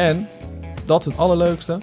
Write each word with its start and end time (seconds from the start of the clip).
En, 0.00 0.28
dat 0.84 1.00
is 1.00 1.06
het 1.06 1.16
allerleukste, 1.16 1.78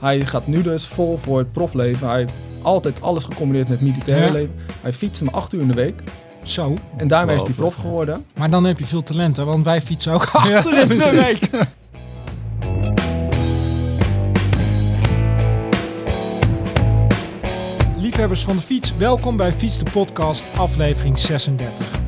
hij 0.00 0.26
gaat 0.26 0.46
nu 0.46 0.62
dus 0.62 0.86
vol 0.86 1.18
voor 1.22 1.38
het 1.38 1.52
profleven. 1.52 2.08
Hij 2.08 2.18
heeft 2.18 2.32
altijd 2.62 3.00
alles 3.00 3.24
gecombineerd 3.24 3.68
met 3.68 3.80
militaire 3.80 4.26
Ja. 4.26 4.32
leven. 4.32 4.54
Hij 4.80 4.92
fietst 4.92 5.22
maar 5.22 5.34
acht 5.34 5.52
uur 5.52 5.60
in 5.60 5.68
de 5.68 5.74
week. 5.74 6.02
Zo. 6.42 6.76
En 6.96 7.08
daarmee 7.08 7.36
is 7.36 7.42
hij 7.42 7.52
prof 7.52 7.74
geworden. 7.74 8.24
Maar 8.34 8.50
dan 8.50 8.64
heb 8.64 8.78
je 8.78 8.86
veel 8.86 9.02
talent, 9.02 9.36
hè? 9.36 9.44
want 9.44 9.64
wij 9.64 9.82
fietsen 9.82 10.12
ook 10.12 10.24
achter 10.32 10.80
in 10.80 10.88
de 10.88 11.10
week. 11.10 11.66
Liefhebbers 17.98 18.42
van 18.42 18.56
de 18.56 18.62
fiets, 18.62 18.96
welkom 18.96 19.36
bij 19.36 19.52
Fiets 19.52 19.78
de 19.78 19.90
Podcast, 19.92 20.44
aflevering 20.56 21.18
36. 21.18 22.01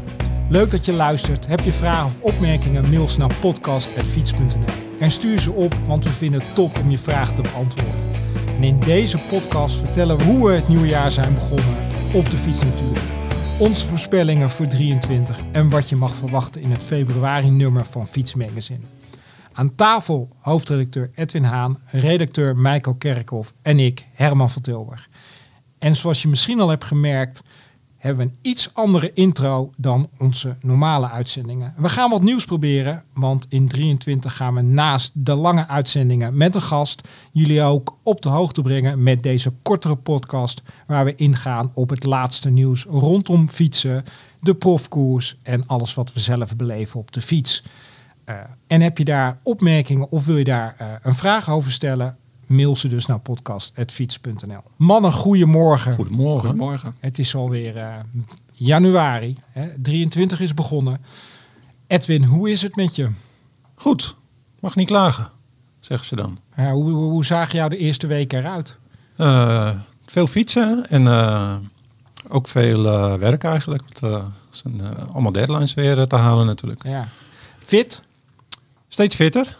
Leuk 0.48 0.70
dat 0.70 0.84
je 0.84 0.92
luistert. 0.92 1.46
Heb 1.46 1.60
je 1.60 1.72
vragen 1.72 2.06
of 2.06 2.20
opmerkingen, 2.20 2.90
mail 2.90 3.08
naar 3.18 3.34
podcast.fiets.nl. 3.40 4.64
En 5.00 5.10
stuur 5.10 5.38
ze 5.38 5.52
op, 5.52 5.74
want 5.86 6.04
we 6.04 6.10
vinden 6.10 6.40
het 6.40 6.54
top 6.54 6.78
om 6.78 6.90
je 6.90 6.98
vragen 6.98 7.34
te 7.34 7.42
beantwoorden. 7.42 7.94
En 8.56 8.62
in 8.62 8.80
deze 8.80 9.18
podcast 9.30 9.76
vertellen 9.76 10.16
we 10.16 10.24
hoe 10.24 10.48
we 10.48 10.54
het 10.54 10.68
nieuwe 10.68 10.86
jaar 10.86 11.10
zijn 11.12 11.34
begonnen, 11.34 11.76
op 12.12 12.30
de 12.30 12.36
fiets 12.36 12.62
natuurlijk. 12.62 13.04
Onze 13.58 13.86
voorspellingen 13.86 14.50
voor 14.50 14.66
23 14.66 15.38
en 15.52 15.68
wat 15.68 15.88
je 15.88 15.96
mag 15.96 16.14
verwachten 16.14 16.60
in 16.60 16.70
het 16.70 16.84
februari 16.84 17.50
nummer 17.50 17.84
van 17.84 18.06
Fiets 18.06 18.34
Magazine. 18.34 18.84
Aan 19.52 19.74
tafel 19.74 20.28
hoofdredacteur 20.38 21.10
Edwin 21.14 21.44
Haan, 21.44 21.78
redacteur 21.86 22.56
Michael 22.56 22.96
Kerkhoff 22.96 23.52
en 23.62 23.78
ik, 23.78 24.06
Herman 24.12 24.50
van 24.50 24.62
Tilburg. 24.62 25.08
En 25.78 25.96
zoals 25.96 26.22
je 26.22 26.28
misschien 26.28 26.60
al 26.60 26.68
hebt 26.68 26.84
gemerkt, 26.84 27.42
hebben 28.04 28.26
we 28.26 28.32
een 28.32 28.50
iets 28.50 28.70
andere 28.72 29.12
intro 29.12 29.72
dan 29.76 30.08
onze 30.18 30.56
normale 30.60 31.10
uitzendingen. 31.10 31.74
We 31.76 31.88
gaan 31.88 32.10
wat 32.10 32.22
nieuws 32.22 32.44
proberen, 32.44 33.04
want 33.14 33.46
in 33.48 33.68
23 33.68 34.36
gaan 34.36 34.54
we 34.54 34.60
naast 34.60 35.10
de 35.14 35.34
lange 35.34 35.68
uitzendingen 35.68 36.36
met 36.36 36.54
een 36.54 36.62
gast 36.62 37.08
jullie 37.32 37.62
ook 37.62 37.98
op 38.02 38.22
de 38.22 38.28
hoogte 38.28 38.62
brengen 38.62 39.02
met 39.02 39.22
deze 39.22 39.52
kortere 39.62 39.96
podcast 39.96 40.62
waar 40.86 41.04
we 41.04 41.14
ingaan 41.14 41.70
op 41.74 41.90
het 41.90 42.04
laatste 42.04 42.50
nieuws 42.50 42.84
rondom 42.84 43.48
fietsen, 43.48 44.04
de 44.40 44.54
profkoers 44.54 45.38
en 45.42 45.66
alles 45.66 45.94
wat 45.94 46.12
we 46.12 46.20
zelf 46.20 46.56
beleven 46.56 47.00
op 47.00 47.12
de 47.12 47.20
fiets. 47.20 47.64
Eh, 48.24 48.34
en 48.66 48.80
heb 48.80 48.98
je 48.98 49.04
daar 49.04 49.38
opmerkingen 49.42 50.10
of 50.10 50.26
wil 50.26 50.36
je 50.36 50.44
daar 50.44 50.74
eh, 50.78 50.86
een 51.02 51.14
vraag 51.14 51.50
over 51.50 51.72
stellen? 51.72 52.16
Mail 52.46 52.76
ze 52.76 52.88
dus 52.88 53.06
naar 53.06 53.18
podcast.fiets.nl. 53.18 54.60
Mannen, 54.76 55.12
goedemorgen. 55.12 55.92
Goedemorgen. 55.92 56.48
Goedemorgen. 56.48 56.94
Het 57.00 57.18
is 57.18 57.34
alweer 57.34 57.76
eh, 57.76 57.94
januari. 58.52 59.36
Hè? 59.50 59.68
23 59.82 60.40
is 60.40 60.54
begonnen. 60.54 61.00
Edwin, 61.86 62.24
hoe 62.24 62.50
is 62.50 62.62
het 62.62 62.76
met 62.76 62.96
je? 62.96 63.10
Goed. 63.74 64.16
Mag 64.60 64.76
niet 64.76 64.86
klagen, 64.86 65.30
zeggen 65.80 66.06
ze 66.06 66.16
dan. 66.16 66.38
Ja, 66.56 66.72
hoe, 66.72 66.90
hoe, 66.90 67.10
hoe 67.10 67.24
zagen 67.24 67.56
jou 67.56 67.70
de 67.70 67.76
eerste 67.76 68.06
weken 68.06 68.38
eruit? 68.38 68.76
Eh, 69.16 69.70
veel 70.06 70.26
fietsen 70.26 70.86
en 70.88 71.06
eh, 71.06 71.56
ook 72.28 72.48
veel 72.48 72.86
eh, 72.86 73.14
werk 73.14 73.44
eigenlijk. 73.44 73.82
Want, 74.00 74.24
zijn 74.50 74.80
eh, 74.80 75.08
allemaal 75.12 75.32
deadlines 75.32 75.74
weer 75.74 76.06
te 76.06 76.16
halen 76.16 76.46
natuurlijk. 76.46 76.82
Ja. 76.84 77.08
Fit? 77.58 78.02
Steeds 78.88 79.14
fitter. 79.14 79.56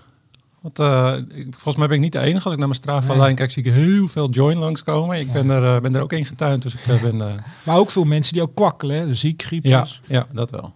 Want, 0.65 0.79
eh, 0.79 1.15
ik- 1.39 1.47
volgens 1.51 1.77
mij 1.77 1.87
ben 1.87 1.97
ik 1.97 2.03
niet 2.03 2.13
de 2.13 2.19
enige. 2.19 2.45
Als 2.45 2.53
ik 2.53 2.59
naar 2.59 2.69
mijn 2.69 2.81
Strava-lijn 2.81 3.27
Nee. 3.27 3.35
kijk, 3.35 3.51
zie 3.51 3.65
ik 3.65 3.73
heel 3.73 4.09
veel 4.09 4.31
join 4.31 4.57
langskomen. 4.59 5.19
Ik 5.21 5.27
Ja. 5.27 5.33
ben, 5.33 5.51
er, 5.51 5.75
eh, 5.75 5.81
ben 5.81 5.95
er 5.95 6.03
ook 6.03 6.13
in 6.13 6.25
getuind, 6.25 6.63
dus 6.63 6.75
ik 6.75 6.81
eh, 6.87 7.03
ben... 7.03 7.17
Maar 7.65 7.77
ook 7.79 7.91
veel 7.91 8.05
mensen 8.05 8.33
die 8.33 8.43
ook 8.43 8.55
kwakkelen. 8.55 8.97
Hè? 8.97 9.07
De 9.07 9.15
ziek, 9.15 9.41
ja, 9.41 9.47
griepjes. 9.47 10.01
ja, 10.07 10.27
dat 10.33 10.51
wel. 10.51 10.73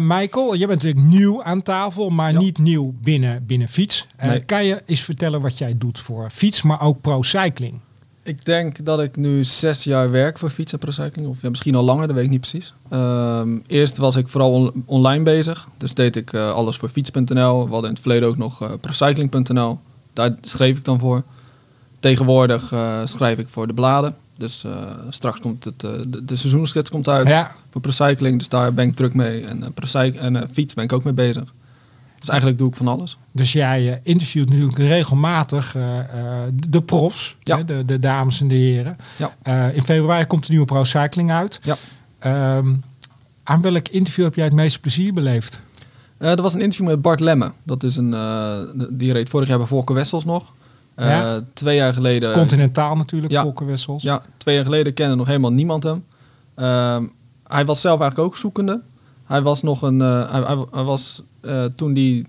Michael, 0.00 0.52
je 0.54 0.66
bent 0.66 0.82
natuurlijk 0.82 1.06
nieuw 1.06 1.42
aan 1.42 1.62
tafel, 1.62 2.10
maar 2.10 2.32
Ja. 2.32 2.38
niet 2.38 2.58
nieuw 2.58 2.94
binnen, 3.02 3.46
binnen 3.46 3.68
fiets. 3.68 4.06
Nee. 4.22 4.40
Kan 4.44 4.64
je 4.64 4.82
eens 4.86 5.00
vertellen 5.00 5.40
wat 5.40 5.58
jij 5.58 5.78
doet 5.78 5.98
voor 5.98 6.30
fiets, 6.30 6.62
maar 6.62 6.80
ook 6.80 7.00
pro-cycling? 7.00 7.80
Ik 8.24 8.44
denk 8.44 8.84
dat 8.84 9.00
ik 9.00 9.16
nu 9.16 9.44
zes 9.44 9.84
jaar 9.84 10.10
werk 10.10 10.38
voor 10.38 10.50
fiets 10.50 10.72
en 10.72 10.78
procycling. 10.78 11.28
Of 11.28 11.42
ja, 11.42 11.48
misschien 11.50 11.74
al 11.74 11.84
langer, 11.84 12.06
dat 12.06 12.16
weet 12.16 12.24
ik 12.24 12.30
niet 12.30 12.40
precies. 12.40 12.74
Ehm, 12.88 13.58
eerst 13.66 13.96
was 13.96 14.16
ik 14.16 14.28
vooral 14.28 14.52
on- 14.52 14.82
online 14.86 15.22
bezig. 15.24 15.68
Dus 15.76 15.94
deed 15.94 16.16
ik 16.16 16.32
eh, 16.32 16.50
alles 16.52 16.76
voor 16.76 16.88
fiets.nl. 16.88 17.64
We 17.64 17.70
hadden 17.72 17.82
in 17.82 17.94
het 17.94 18.00
verleden 18.00 18.28
ook 18.28 18.36
nog 18.36 18.78
procycling.nl. 18.80 19.78
Daar 20.12 20.34
schreef 20.40 20.76
ik 20.78 20.84
dan 20.84 20.98
voor. 20.98 21.22
Tegenwoordig 22.00 22.72
eh, 22.72 23.00
schrijf 23.04 23.38
ik 23.38 23.48
voor 23.48 23.66
de 23.66 23.74
bladen. 23.74 24.16
Dus 24.36 24.64
straks 25.08 25.40
komt 25.40 25.64
het, 25.64 25.80
de, 25.80 26.24
de 26.24 26.36
seizoensgids 26.36 26.90
komt 26.90 27.08
uit 27.08 27.26
Ja, 27.26 27.52
voor 27.70 27.80
procycling. 27.80 28.38
Dus 28.38 28.48
daar 28.48 28.74
ben 28.74 28.88
ik 28.88 28.96
druk 28.96 29.14
mee. 29.14 29.44
En, 29.44 29.74
en 30.18 30.48
fiets 30.52 30.74
ben 30.74 30.84
ik 30.84 30.92
ook 30.92 31.04
mee 31.04 31.12
bezig. 31.12 31.52
Dus 32.24 32.32
eigenlijk 32.32 32.62
doe 32.62 32.68
ik 32.70 32.76
van 32.76 32.88
alles. 32.88 33.18
dus 33.32 33.52
jij 33.52 33.92
eh, 33.92 33.98
interviewt 34.02 34.48
natuurlijk 34.50 34.78
regelmatig 34.78 35.74
eh, 35.74 35.98
eh, 35.98 36.06
de 36.68 36.82
profs, 36.82 37.36
Ja. 37.40 37.56
hè, 37.56 37.64
de, 37.64 37.84
de 37.84 37.98
dames 37.98 38.40
en 38.40 38.48
de 38.48 38.54
heren. 38.54 38.96
Ja. 39.16 39.68
In 39.68 39.82
februari 39.82 40.26
komt 40.26 40.42
de 40.42 40.50
nieuwe 40.50 40.66
pro-cycling 40.66 41.30
uit. 41.32 41.60
Ja. 41.62 41.76
Ehm, 42.18 42.74
aan 43.42 43.60
welk 43.60 43.88
interview 43.88 44.24
heb 44.24 44.34
jij 44.34 44.44
het 44.44 44.54
meeste 44.54 44.80
plezier 44.80 45.12
beleefd? 45.14 45.60
Eh 46.18 46.30
er 46.30 46.42
was 46.42 46.54
een 46.54 46.60
interview 46.60 46.86
met 46.86 47.02
Bart 47.02 47.20
Lemme. 47.20 47.52
Dat 47.62 47.82
is 47.82 47.96
een, 47.96 48.14
die 48.90 49.12
reed 49.12 49.28
vorig 49.28 49.48
jaar 49.48 49.58
bij 49.58 49.66
Volker 49.66 49.94
Wessels 49.94 50.24
nog. 50.24 50.52
Ja. 50.96 51.40
Twee 51.52 51.76
jaar 51.76 51.94
geleden. 51.94 52.32
Continentaal 52.32 52.96
natuurlijk, 52.96 53.32
ja. 53.32 53.42
Volker 53.42 53.66
Wessels. 53.66 54.02
Ja, 54.02 54.22
twee 54.36 54.54
jaar 54.54 54.64
geleden 54.64 54.94
kende 54.94 55.14
nog 55.14 55.26
helemaal 55.26 55.52
niemand 55.52 55.82
hem. 55.82 56.04
Ehm, 56.54 57.04
hij 57.46 57.64
was 57.64 57.80
zelf 57.80 58.00
eigenlijk 58.00 58.30
ook 58.30 58.36
zoekende. 58.38 58.80
Hij 59.24 59.42
was 59.42 59.62
nog 59.62 59.82
een. 59.82 60.00
hij 60.70 60.82
was 60.82 61.22
eh, 61.46 61.64
toen 61.64 61.92
die. 61.92 62.26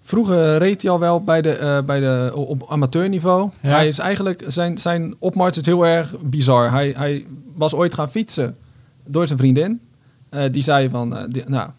Vroeger 0.00 0.58
reed 0.58 0.82
hij 0.82 0.90
al 0.90 0.98
wel 0.98 1.24
bij 1.24 1.42
de, 1.42 1.52
eh, 1.52 1.82
bij 1.82 2.00
de, 2.00 2.30
op 2.34 2.64
amateurniveau. 2.70 3.50
Ja. 3.60 3.68
Hij 3.68 3.88
is 3.88 3.98
eigenlijk. 3.98 4.44
Zijn, 4.46 4.78
zijn 4.78 5.14
opmars 5.18 5.58
is 5.58 5.66
heel 5.66 5.86
erg 5.86 6.14
bizar. 6.20 6.70
Hij, 6.70 6.94
hij 6.96 7.26
was 7.54 7.74
ooit 7.74 7.94
gaan 7.94 8.10
fietsen 8.10 8.56
door 9.06 9.26
zijn 9.26 9.38
vriendin. 9.38 9.80
Eh, 10.28 10.42
die 10.52 10.62
zei 10.62 10.88
van. 10.88 11.26
die- 11.30 11.44
nou, 11.46 11.70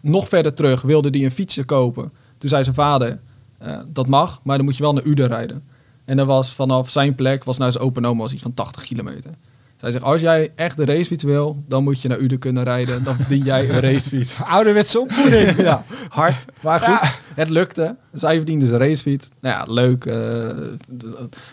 nog 0.00 0.28
verder 0.28 0.54
terug 0.54 0.82
wilde 0.82 1.08
hij 1.10 1.24
een 1.24 1.30
fietsje 1.30 1.64
kopen. 1.64 2.12
Toen 2.38 2.48
zei 2.48 2.62
zijn 2.64 2.76
vader. 2.76 3.18
dat 3.86 4.06
mag, 4.06 4.40
maar 4.42 4.56
dan 4.56 4.64
moet 4.64 4.76
je 4.76 4.82
wel 4.82 4.92
naar 4.92 5.04
Uden 5.06 5.26
rijden. 5.26 5.62
En 6.04 6.16
dat 6.16 6.26
was 6.26 6.54
vanaf 6.54 6.90
zijn 6.90 7.14
plek, 7.14 7.44
was 7.44 7.58
naar 7.58 7.72
zijn 7.72 7.84
open 7.84 8.04
oma, 8.04 8.20
was 8.22 8.32
iets 8.32 8.42
van 8.42 8.54
80 8.54 8.84
kilometer. 8.84 9.30
Zij 9.84 9.92
zegt, 9.92 10.04
als 10.04 10.20
jij 10.20 10.52
echt 10.54 10.78
een 10.78 10.84
racefiets 10.86 11.24
wil, 11.24 11.62
dan 11.68 11.84
moet 11.84 12.00
je 12.00 12.08
naar 12.08 12.18
Uden 12.18 12.38
kunnen 12.38 12.62
rijden. 12.64 13.04
Dan 13.04 13.16
verdien 13.16 13.44
jij 13.44 13.68
een 13.70 13.80
racefiets. 13.90 14.38
Ouderwetse 14.46 15.00
opvoeding. 15.00 15.56
ja, 15.68 15.84
hard, 16.08 16.44
maar 16.62 16.80
goed. 16.80 17.10
Het 17.34 17.50
lukte. 17.50 17.96
Zij 18.12 18.36
verdiende 18.36 18.66
zijn 18.66 18.80
racefiets. 18.80 19.28
Nou 19.40 19.56
ja, 19.66 19.72
leuk. 19.72 20.04
eh, 20.06 20.48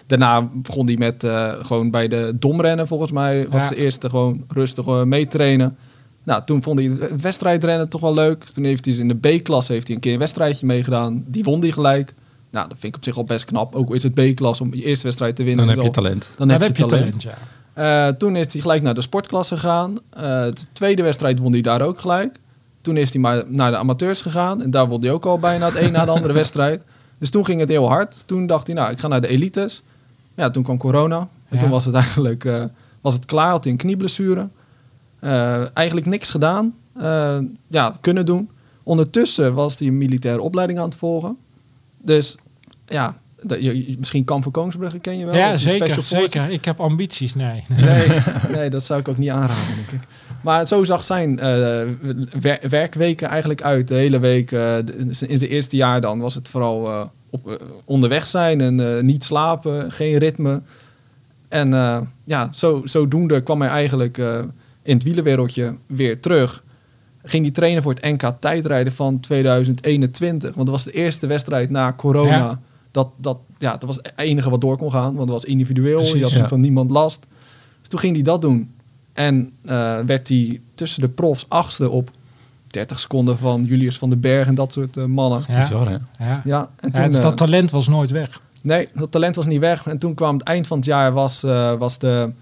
daarna 0.08 0.50
begon 0.54 0.86
hij 0.86 0.98
met 0.98 1.24
eh, 1.24 1.54
gewoon 1.62 1.92
bij 1.92 2.08
de 2.08 2.34
domrennen, 2.40 2.88
volgens 2.88 3.12
mij. 3.12 3.48
Was 3.50 3.64
Ja. 3.64 3.70
de 3.70 3.76
eerste 3.76 4.10
gewoon 4.10 4.44
rustig 4.48 4.88
uh, 4.88 5.04
meetrainen. 5.04 5.78
Nou, 6.24 6.44
toen 6.46 6.64
vond 6.64 6.80
hij 6.80 6.88
het 7.10 7.22
wedstrijdrennen 7.22 7.90
toch 7.90 8.02
wel 8.02 8.14
leuk. 8.14 8.44
Toen 8.44 8.64
heeft 8.64 8.86
hij 8.86 8.94
in 8.96 9.08
de 9.08 9.16
B-klasse 9.38 9.74
heeft 9.74 9.88
hij 9.88 9.96
een 9.96 10.02
keer 10.02 10.14
een 10.14 10.20
wedstrijdje 10.20 10.66
meegedaan. 10.66 11.24
Die 11.28 11.44
won 11.44 11.60
die 11.60 11.72
gelijk. 11.72 12.14
Nou, 12.52 12.68
dat 12.68 12.78
vind 12.80 12.94
ik 12.94 12.96
op 13.00 13.04
zich 13.04 13.18
al 13.18 13.24
best 13.24 13.46
knap. 13.46 13.76
Ook 13.76 13.88
al 13.88 13.94
is 13.94 14.04
het 14.04 14.14
B-klasse 14.14 14.64
om 14.64 14.74
je 14.74 14.84
eerste 14.84 15.04
wedstrijd 15.04 15.36
te 15.36 15.44
winnen. 15.44 15.66
Dan 15.68 15.76
heb 15.76 15.86
je 15.86 15.92
talent. 15.92 16.30
Dan, 16.38 16.48
Dan 16.48 16.62
heb, 16.62 16.78
je 16.78 16.86
talent. 16.86 17.22
ja. 17.24 17.38
Eh, 17.74 18.08
toen 18.08 18.36
is 18.36 18.54
hij 18.54 18.62
gelijk 18.62 18.82
naar 18.82 18.94
de 18.94 19.02
sportklasse 19.02 19.56
gegaan. 19.58 19.98
Eh, 20.10 20.22
de 20.24 20.54
tweede 20.74 21.04
wedstrijd 21.04 21.40
won 21.40 21.52
hij 21.52 21.62
daar 21.62 21.82
ook 21.82 22.00
gelijk. 22.00 22.40
Toen 22.82 22.98
is 22.98 23.12
hij 23.14 23.22
maar 23.22 23.44
naar 23.48 23.72
de 23.72 23.78
amateurs 23.78 24.22
gegaan. 24.22 24.62
En 24.62 24.70
daar 24.72 24.88
won 24.88 25.02
hij 25.02 25.12
ook 25.12 25.26
al 25.26 25.40
bijna 25.40 25.66
het 25.66 25.76
een 25.78 25.92
na 25.92 26.06
de 26.06 26.12
andere 26.12 26.34
wedstrijd. 26.42 26.82
Dus 27.18 27.30
toen 27.30 27.46
ging 27.46 27.60
het 27.60 27.70
heel 27.70 27.88
hard. 27.90 28.24
Toen 28.28 28.48
dacht 28.48 28.68
hij, 28.68 28.76
nou, 28.76 28.92
ik 28.92 29.00
ga 29.00 29.08
naar 29.08 29.22
de 29.22 29.28
elites. 29.28 29.84
Ja, 30.36 30.50
toen 30.50 30.64
kwam 30.64 30.78
corona. 30.78 31.18
En 31.20 31.28
Ja. 31.48 31.58
toen 31.60 31.70
was 31.70 31.86
het 31.86 31.96
eigenlijk 31.96 32.46
eh, 32.46 32.64
was 33.02 33.14
het 33.14 33.26
klaar. 33.26 33.50
Had 33.50 33.64
hij 33.64 33.72
een 33.74 33.80
knieblessure. 33.80 34.48
Eigenlijk 35.74 36.06
niks 36.08 36.30
gedaan. 36.30 36.74
Ja, 37.68 37.94
kunnen 38.02 38.26
doen. 38.26 38.50
Ondertussen 38.84 39.54
was 39.54 39.80
hij 39.80 39.88
een 39.88 39.98
militaire 39.98 40.42
opleiding 40.42 40.80
aan 40.80 40.86
het 40.86 40.96
volgen. 40.96 41.38
Dus 41.98 42.36
ja, 42.88 43.18
dat- 43.44 43.62
je, 43.64 43.96
misschien 44.00 44.24
Kamp 44.24 44.44
van 44.44 44.52
Koningsbrugge 44.52 45.00
ken 45.00 45.18
je 45.18 45.26
wel. 45.26 45.36
Ja, 45.36 45.50
die 45.52 45.60
zeker, 45.60 46.04
zeker. 46.04 46.50
Ik 46.50 46.66
heb 46.66 46.80
ambities, 46.80 47.36
nee. 47.36 47.64
Nee, 47.78 48.08
nee, 48.52 48.70
dat 48.70 48.84
zou 48.84 49.00
ik 49.00 49.08
ook 49.08 49.18
niet 49.18 49.30
aanraden, 49.30 49.76
denk 49.76 50.02
ik. 50.02 50.08
Maar 50.42 50.68
zo 50.68 50.84
zag 50.84 51.04
zijn 51.04 51.40
eh, 51.40 51.82
wer- 52.42 52.60
werkweken 52.70 53.28
eigenlijk 53.28 53.62
uit. 53.62 53.88
De 53.88 53.96
hele 53.96 54.20
week, 54.20 54.50
de- 54.50 54.84
in 55.28 55.38
zijn 55.38 55.50
eerste 55.50 55.76
jaar 55.76 56.02
dan, 56.02 56.20
was 56.20 56.36
het 56.36 56.50
vooral 56.50 56.88
eh, 56.88 57.02
op, 57.30 57.62
onderweg 57.86 58.28
zijn 58.28 58.62
en 58.62 59.06
niet 59.06 59.24
slapen, 59.24 59.92
geen 59.92 60.18
ritme. 60.18 60.62
En 61.48 61.70
ja, 62.24 62.50
zo, 62.54 62.82
zodoende 62.86 63.42
kwam 63.44 63.62
hij 63.62 63.70
eigenlijk 63.70 64.18
in 64.84 64.94
het 64.94 65.04
wielerwereldje 65.04 65.76
weer 65.86 66.20
terug. 66.20 66.64
Ging 67.24 67.44
hij 67.44 67.54
trainen 67.54 67.84
voor 67.84 67.94
het 67.94 68.04
NK 68.04 68.34
tijdrijden 68.40 68.94
van 68.94 69.20
2021. 69.20 70.54
Want 70.56 70.68
dat 70.68 70.76
was 70.76 70.84
de 70.84 70.92
eerste 70.92 71.28
wedstrijd 71.28 71.70
na 71.70 71.94
corona. 71.94 72.38
Ja. 72.38 72.60
Dat, 72.92 73.10
dat, 73.18 73.38
ja, 73.58 73.72
dat 73.72 73.84
was 73.84 73.96
het 73.96 74.14
enige 74.16 74.50
wat 74.50 74.62
door 74.62 74.78
kon 74.78 74.92
gaan. 74.92 75.16
Want 75.16 75.28
dat 75.28 75.42
was 75.42 75.46
individueel. 75.46 75.98
Precies, 75.98 76.14
je 76.16 76.22
had 76.24 76.32
ja. 76.32 76.48
van 76.48 76.60
niemand 76.60 76.92
last. 76.92 77.26
Dus 77.80 77.90
toen 77.90 78.00
ging 78.00 78.14
hij 78.14 78.24
dat 78.24 78.42
doen. 78.42 78.72
En 79.14 79.52
eh, 79.66 80.00
werd 80.06 80.28
hij 80.28 80.62
tussen 80.76 81.02
de 81.02 81.10
profs 81.10 81.46
achtste 81.48 81.90
op 81.90 82.10
30 82.68 83.00
seconden 83.00 83.38
van 83.38 83.64
Julius 83.64 83.98
van 83.98 84.10
den 84.10 84.20
Berg 84.20 84.48
en 84.48 84.56
dat 84.56 84.72
soort 84.74 84.98
eh, 84.98 85.06
mannen. 85.06 85.42
Ja. 85.48 85.60
Bizar, 85.60 85.88
hè? 85.88 85.96
Ja. 86.26 86.42
Ja, 86.44 86.70
en 86.80 86.90
Ja, 86.94 87.00
toen, 87.00 87.10
dus 87.10 87.18
eh, 87.18 87.24
dat 87.24 87.38
talent 87.38 87.72
was 87.72 87.88
nooit 87.88 88.12
weg. 88.12 88.42
Nee, 88.62 88.90
dat 88.94 89.12
talent 89.12 89.36
was 89.36 89.46
niet 89.46 89.60
weg. 89.60 89.88
En 89.88 89.98
toen 89.98 90.14
kwam 90.14 90.38
het 90.38 90.44
eind 90.48 90.68
van 90.68 90.78
het 90.78 90.86
jaar 90.86 91.14
was, 91.14 91.44
eh, 91.44 91.74
was 91.74 91.98
de, 91.98 92.34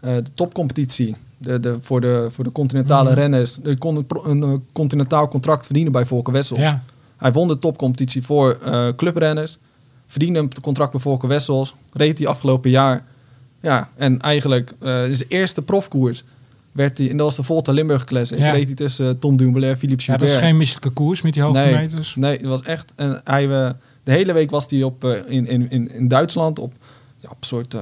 eh, 0.00 0.14
de 0.14 0.32
topcompetitie. 0.34 1.14
De, 1.38 1.60
de, 1.60 1.76
voor, 1.80 2.00
de, 2.00 2.28
voor 2.30 2.44
de 2.44 2.52
continentale 2.52 3.10
Mhm. 3.10 3.18
renners. 3.18 3.58
Je 3.62 3.76
kon 3.78 4.06
een, 4.24 4.64
continentaal 4.72 5.28
contract 5.28 5.64
verdienen 5.64 5.92
bij 5.92 6.06
Volker 6.06 6.32
Wessels. 6.32 6.60
Ja. 6.60 6.82
Hij 7.16 7.32
won 7.32 7.48
de 7.48 7.58
topcompetitie 7.58 8.22
voor 8.22 8.58
eh, 8.64 8.88
clubrenners. 8.96 9.58
Verdiende 10.14 10.38
een 10.38 10.52
contract 10.62 10.92
bij 10.92 11.00
Volker 11.00 11.28
Wessels. 11.28 11.74
Reed 11.92 12.18
hij 12.18 12.26
afgelopen 12.26 12.70
jaar. 12.70 13.04
Ja, 13.60 13.88
en 13.96 14.20
eigenlijk 14.20 14.72
eh 14.78 15.08
is 15.08 15.18
de 15.18 15.24
eerste 15.28 15.62
profkoers. 15.62 16.24
Werd 16.72 16.98
hij, 16.98 17.10
en 17.10 17.16
dat 17.16 17.26
was 17.26 17.36
de 17.36 17.42
Volta 17.42 17.72
Limburg 17.72 18.04
Classic. 18.04 18.38
Ja. 18.38 18.50
Reed 18.50 18.64
hij 18.64 18.74
tussen 18.74 19.08
eh, 19.08 19.14
Tom 19.18 19.36
Dumoulin, 19.36 19.76
Philippe 19.76 20.02
ja, 20.02 20.08
Gilbert. 20.08 20.30
dat 20.30 20.40
is 20.40 20.46
geen 20.46 20.56
misselijke 20.56 20.90
koers 20.90 21.22
met 21.22 21.32
die 21.32 21.42
hoogtemeters. 21.42 22.14
Nee, 22.14 22.36
het 22.36 22.46
was 22.46 22.62
echt. 22.62 22.92
En 22.96 23.20
hij, 23.24 23.42
eh, 23.50 23.70
de 24.02 24.12
hele 24.12 24.32
week 24.32 24.50
was 24.50 24.66
hij 24.68 24.82
op, 24.82 25.04
in, 25.04 25.46
in, 25.46 25.70
in, 25.70 25.90
in 25.90 26.08
Duitsland 26.08 26.58
op, 26.58 26.72
ja, 27.20 27.28
op 27.30 27.36
een 27.40 27.46
soort 27.46 27.76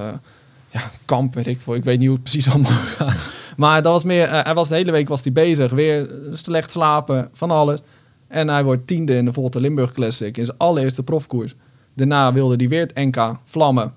ja, 0.69 0.91
kamp, 1.05 1.33
weet 1.33 1.47
ik 1.47 1.61
veel. 1.61 1.75
Ik 1.75 1.83
weet 1.83 1.97
niet 1.97 2.07
hoe 2.07 2.15
het 2.15 2.23
precies 2.23 2.49
allemaal 2.49 2.71
gaat. 2.97 3.15
Maar 3.57 3.81
dat 3.81 3.91
was 3.93 4.03
meer, 4.03 4.43
hij 4.43 4.53
was 4.53 4.67
de 4.67 4.75
hele 4.75 4.91
week 4.91 5.07
was 5.07 5.23
hij 5.23 5.31
bezig. 5.31 5.71
Weer 5.71 6.09
slecht 6.31 6.71
slapen, 6.71 7.29
van 7.33 7.51
alles. 7.51 7.79
En 8.27 8.47
hij 8.47 8.63
wordt 8.63 8.87
tiende 8.87 9.15
in 9.15 9.25
de 9.25 9.33
Volta 9.33 9.59
Limburg 9.59 9.91
Classic. 9.91 10.37
In 10.37 10.45
zijn 10.45 10.57
allereerste 10.57 11.03
profkoers. 11.03 11.55
Daarna 11.93 12.33
wilde 12.33 12.55
hij 12.55 12.67
weer 12.67 12.81
het 12.81 12.95
NK 12.95 13.37
vlammen. 13.43 13.93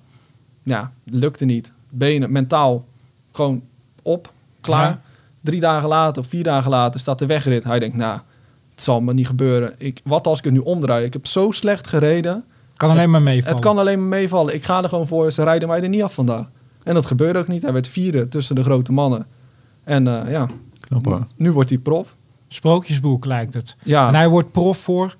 Ja, 0.62 0.92
lukte 1.04 1.44
niet. 1.44 1.72
Benen, 1.90 2.32
mentaal, 2.32 2.84
gewoon 3.32 3.62
op, 4.02 4.32
klaar. 4.60 4.88
Ja. 4.88 5.00
Drie 5.40 5.60
dagen 5.60 5.88
later 5.88 6.22
of 6.22 6.28
vier 6.28 6.42
dagen 6.44 6.70
later 6.70 7.00
staat 7.00 7.18
de 7.18 7.26
wegrit. 7.26 7.64
Hij 7.64 7.78
denkt, 7.78 7.96
nou, 7.96 8.18
het 8.70 8.82
zal 8.82 9.00
me 9.00 9.12
niet 9.14 9.26
gebeuren. 9.26 9.74
Ik, 9.78 10.00
wat 10.04 10.26
als 10.26 10.38
ik 10.38 10.44
het 10.44 10.52
nu 10.52 10.58
omdraai? 10.58 11.04
Ik 11.04 11.12
heb 11.12 11.26
zo 11.26 11.50
slecht 11.50 11.86
gereden. 11.86 12.44
Kan 12.76 12.90
alleen 12.90 13.10
maar 13.10 13.22
meevallen. 13.22 13.54
Het 13.56 13.64
kan 13.64 13.78
alleen 13.78 13.98
maar 13.98 14.08
meevallen. 14.18 14.54
Ik 14.54 14.64
ga 14.64 14.82
er 14.82 14.88
gewoon 14.88 15.06
voor. 15.06 15.30
Ze 15.32 15.42
rijden 15.42 15.68
mij 15.68 15.82
er 15.82 15.88
niet 15.88 16.02
af 16.02 16.14
vandaag. 16.14 16.50
En 16.82 16.94
dat 16.94 17.06
gebeurde 17.06 17.38
ook 17.38 17.48
niet. 17.48 17.62
Hij 17.62 17.72
werd 17.72 17.88
vierde 17.88 18.28
tussen 18.28 18.54
de 18.54 18.62
grote 18.62 18.92
mannen. 18.92 19.26
En 19.84 20.06
eh, 20.06 20.30
ja, 20.30 20.48
Knap 20.80 21.04
hoor. 21.04 21.26
nu 21.36 21.52
wordt 21.52 21.68
hij 21.70 21.78
prof. 21.78 22.16
Sprookjesboek 22.48 23.24
lijkt 23.24 23.54
het. 23.54 23.76
Ja, 23.82 24.08
En 24.08 24.14
hij 24.14 24.28
wordt 24.28 24.52
prof 24.52 24.78
voor, 24.78 25.16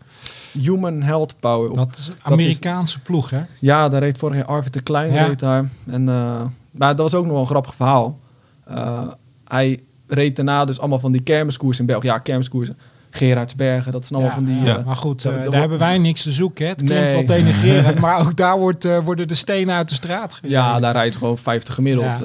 Human 0.60 1.02
Health 1.02 1.34
Power. 1.40 1.76
dat 1.76 1.96
is 1.98 2.06
een 2.08 2.14
Amerikaanse 2.22 3.00
ploeg 3.00 3.30
hè? 3.30 3.40
Ja, 3.58 3.88
daar 3.88 4.00
reed 4.00 4.18
vorig 4.18 4.36
jaar 4.36 4.44
Arvid 4.44 4.72
de 4.72 4.80
Klein 4.80 5.12
Ja. 5.12 5.24
reed 5.26 5.38
daar. 5.38 5.68
En, 5.86 6.08
eh, 6.08 6.42
maar 6.70 6.96
dat 6.96 6.98
was 7.10 7.14
ook 7.14 7.22
nog 7.24 7.32
wel 7.32 7.40
een 7.40 7.46
grappig 7.46 7.74
verhaal. 7.74 8.18
Eh, 8.64 9.02
hij 9.44 9.80
reed 10.06 10.36
daarna 10.36 10.64
dus 10.64 10.78
allemaal 10.78 10.98
van 11.00 11.12
die 11.12 11.22
kermiskoersen 11.22 11.80
in 11.86 11.90
België. 11.90 12.06
Ja, 12.06 12.18
kermiskoersen. 12.18 12.76
Gerardsbergen, 13.10 13.92
dat 13.92 14.06
zijn 14.06 14.20
allemaal 14.20 14.38
Ja, 14.40 14.44
van 14.46 14.54
die... 14.54 14.64
ja, 14.64 14.78
eh, 14.78 14.84
maar 14.84 14.96
goed, 14.96 15.22
dat- 15.22 15.32
daar 15.32 15.42
wordt- 15.42 15.56
hebben 15.58 15.78
wij 15.78 15.98
niks 15.98 16.22
te 16.22 16.32
zoeken. 16.32 16.64
Hè? 16.64 16.70
Het 16.70 16.82
klinkt 16.82 17.04
Nee. 17.04 17.14
wat 17.14 17.26
denigrerend, 17.26 17.98
maar 18.00 18.20
ook 18.20 18.36
daar 18.36 18.58
wordt, 18.58 18.84
worden 19.04 19.28
de 19.28 19.34
stenen 19.34 19.74
uit 19.74 19.88
de 19.88 19.94
straat 19.94 20.34
gereden. 20.34 20.56
Ja, 20.58 20.80
daar 20.80 20.92
rijdt 20.92 21.16
gewoon 21.16 21.38
50 21.38 21.74
gemiddeld. 21.74 22.22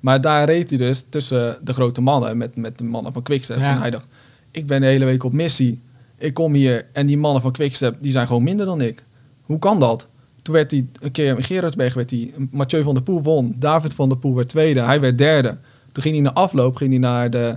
Maar 0.00 0.20
daar 0.20 0.44
reed 0.44 0.68
hij 0.68 0.78
dus 0.78 1.04
tussen 1.08 1.56
de 1.62 1.72
grote 1.72 2.00
mannen 2.00 2.36
met, 2.36 2.56
met 2.56 2.78
de 2.78 2.84
mannen 2.84 3.12
van 3.12 3.22
Quickstep. 3.22 3.58
Ja. 3.58 3.70
En 3.74 3.80
hij 3.80 3.90
dacht, 3.90 4.06
ik 4.50 4.66
ben 4.66 4.80
de 4.80 4.86
hele 4.86 5.04
week 5.04 5.24
op 5.24 5.32
missie. 5.32 5.80
Ik 6.20 6.34
kom 6.34 6.54
hier 6.54 6.86
en 6.92 7.06
die 7.06 7.18
mannen 7.18 7.42
van 7.42 7.52
Quickstep, 7.52 7.96
die 8.00 8.12
zijn 8.12 8.26
gewoon 8.26 8.42
minder 8.42 8.66
dan 8.66 8.80
ik. 8.80 9.02
Hoe 9.42 9.58
kan 9.58 9.80
dat? 9.80 10.06
Toen 10.42 10.54
werd 10.54 10.70
hij 10.70 10.86
een 11.00 11.10
keer 11.10 11.36
in 11.36 11.42
Gerardsberg, 11.42 11.94
werd 11.94 12.10
hij, 12.10 12.30
Mathieu 12.50 12.82
van 12.82 12.94
der 12.94 13.02
Poel 13.02 13.22
won. 13.22 13.54
David 13.58 13.94
van 13.94 14.08
der 14.08 14.18
Poel 14.18 14.34
werd 14.34 14.48
tweede, 14.48 14.80
hij 14.80 15.00
werd 15.00 15.18
derde. 15.18 15.58
Toen 15.92 16.02
ging 16.02 16.14
hij 16.14 16.24
naar 16.24 16.32
afloop, 16.32 16.76
ging 16.76 16.90
hij 16.90 16.98
naar 16.98 17.30
de, 17.30 17.56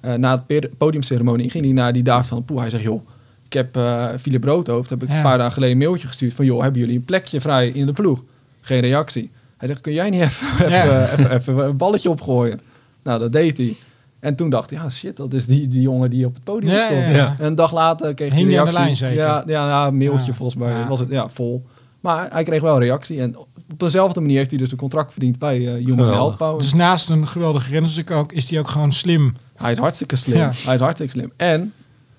eh, 0.00 0.14
na 0.14 0.44
het 0.46 0.78
podiumceremonie, 0.78 1.50
ging 1.50 1.64
hij 1.64 1.72
naar 1.72 1.92
die 1.92 2.02
David 2.02 2.26
van 2.28 2.36
der 2.36 2.46
Poel. 2.46 2.60
Hij 2.60 2.70
zegt, 2.70 2.82
joh, 2.82 3.08
ik 3.46 3.52
heb 3.52 3.78
Philip 4.20 4.40
Broodhoofd, 4.40 4.90
heb 4.90 5.02
ik 5.02 5.08
Ja. 5.08 5.16
een 5.16 5.22
paar 5.22 5.38
dagen 5.38 5.52
geleden 5.52 5.74
een 5.76 5.82
mailtje 5.82 6.06
gestuurd 6.08 6.32
van, 6.34 6.44
joh, 6.44 6.62
hebben 6.62 6.80
jullie 6.80 6.96
een 6.96 7.04
plekje 7.04 7.40
vrij 7.40 7.68
in 7.68 7.86
de 7.86 7.92
ploeg? 7.92 8.22
Geen 8.60 8.80
reactie. 8.80 9.30
Hij 9.56 9.68
dacht, 9.68 9.80
kun 9.80 9.92
jij 9.92 10.10
niet 10.10 10.20
even, 10.22 10.70
Ja. 10.70 10.82
even, 11.02 11.18
even, 11.18 11.36
even 11.36 11.58
een 11.58 11.76
balletje 11.76 12.10
opgooien? 12.10 12.60
Nou, 13.02 13.18
dat 13.18 13.32
deed 13.32 13.56
hij. 13.56 13.76
En 14.24 14.34
toen 14.34 14.50
dacht 14.50 14.70
hij, 14.70 14.78
ja 14.78 14.90
shit, 14.90 15.16
dat 15.16 15.32
is 15.32 15.46
die, 15.46 15.66
die 15.68 15.80
jongen 15.80 16.10
die 16.10 16.26
op 16.26 16.34
het 16.34 16.44
podium 16.44 16.72
Ja, 16.72 16.78
stond. 16.86 17.00
ja, 17.00 17.08
ja. 17.08 17.34
En 17.38 17.46
een 17.46 17.54
dag 17.54 17.72
later 17.72 18.14
kreeg 18.14 18.28
hij 18.32 18.38
Hing 18.38 18.42
een 18.42 18.48
die 18.48 18.58
aan 18.60 18.64
de 18.66 18.70
reactie. 18.80 19.00
lijn 19.02 19.12
zeker? 19.12 19.26
Ja, 19.26 19.42
ja, 19.46 19.68
ja, 19.68 19.86
een 19.86 19.96
mailtje 19.96 20.26
Ja. 20.30 20.36
volgens 20.36 20.58
mij. 20.62 20.72
Ja. 20.72 20.88
Was 20.88 21.00
het, 21.00 21.08
ja, 21.10 21.28
vol. 21.28 21.64
Maar 22.00 22.28
hij 22.32 22.44
kreeg 22.44 22.60
wel 22.60 22.74
een 22.74 22.80
reactie. 22.82 23.20
En 23.20 23.36
op 23.38 23.48
dezelfde 23.76 24.20
manier 24.20 24.36
heeft 24.36 24.50
hij 24.50 24.58
dus 24.58 24.70
een 24.72 24.76
contract 24.78 25.10
verdiend 25.12 25.38
bij 25.38 25.66
eh 25.76 25.84
Human. 25.84 26.08
Health 26.08 26.36
Power. 26.36 26.58
Dus 26.58 26.74
naast 26.74 27.08
een 27.10 27.26
geweldige 27.26 27.70
renner 27.70 27.90
is 27.90 28.02
hij 28.06 28.16
ook, 28.16 28.32
is 28.32 28.50
hij 28.50 28.58
ook 28.58 28.68
gewoon 28.68 28.92
slim. 28.92 29.34
Hij 29.56 29.72
is 29.72 29.78
hartstikke 29.78 30.16
slim. 30.16 30.36
Ja. 30.38 30.50
Hij 30.54 30.74
is 30.74 30.80
hartstikke 30.80 31.12
slim. 31.12 31.30
En, 31.36 31.72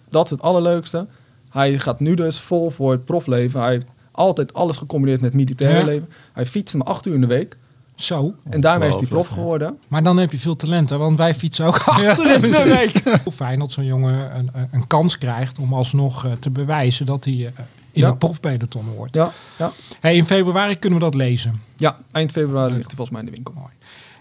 dat 0.10 0.25
is 0.25 0.31
het 0.31 0.42
allerleukste, 0.42 1.07
hij 1.50 1.80
gaat 1.80 2.00
nu 2.00 2.13
dus 2.16 2.40
vol 2.40 2.69
voor 2.69 2.92
het 2.92 3.06
profleven. 3.06 3.62
Hij 3.62 3.72
heeft 3.72 3.88
altijd 4.12 4.54
alles 4.54 4.78
gecombineerd 4.78 5.22
met 5.22 5.34
militaire 5.34 5.80
Ja. 5.80 5.86
leven. 5.86 6.10
Hij 6.34 6.46
fietst 6.46 6.75
maar 6.75 6.88
acht 6.88 7.06
uur 7.06 7.13
in 7.13 7.22
de 7.22 7.28
week. 7.28 7.57
Zo. 7.95 8.36
En 8.50 8.62
daarmee 8.62 8.89
is 8.89 8.95
hij 8.95 9.06
prof 9.06 9.27
ja. 9.30 9.33
geworden. 9.33 9.77
Maar 9.88 10.03
dan 10.03 10.18
heb 10.18 10.31
je 10.31 10.38
veel 10.39 10.56
talent, 10.56 10.89
hè? 10.89 10.97
want 10.97 11.18
wij 11.18 11.36
fietsen 11.36 11.65
ook 11.65 11.77
achter 11.86 12.33
in 12.36 12.42
de 12.42 12.63
week. 13.03 13.19
Hoe 13.24 13.31
fijn 13.33 13.59
dat 13.59 13.71
zo'n 13.71 13.86
jongen 13.86 14.38
een, 14.38 14.50
een- 14.53 14.68
een 14.71 14.88
kans 14.88 15.18
krijgt 15.18 15.59
om 15.59 15.74
alsnog 15.74 16.25
eh, 16.25 16.31
te 16.39 16.50
bewijzen 16.50 17.06
dat 17.06 17.24
hij 17.25 17.33
eh, 17.33 17.39
in 17.92 18.01
Ja. 18.01 18.09
het 18.09 18.19
profpeloton 18.19 18.86
hoort. 18.95 19.15
Ja, 19.15 19.31
ja. 19.57 19.71
Hey, 20.00 20.15
in 20.15 20.25
februari 20.25 20.80
kunnen 20.80 21.00
we 21.00 21.06
dat 21.06 21.15
lezen. 21.15 21.62
ja, 21.75 21.97
eind 22.12 22.31
februari 22.31 22.74
ligt 22.74 22.88
hij 22.88 22.95
volgens 22.95 23.09
mij 23.09 23.19
in 23.19 23.25
de 23.25 23.31
winkel. 23.31 23.53
Mooi. 23.53 23.71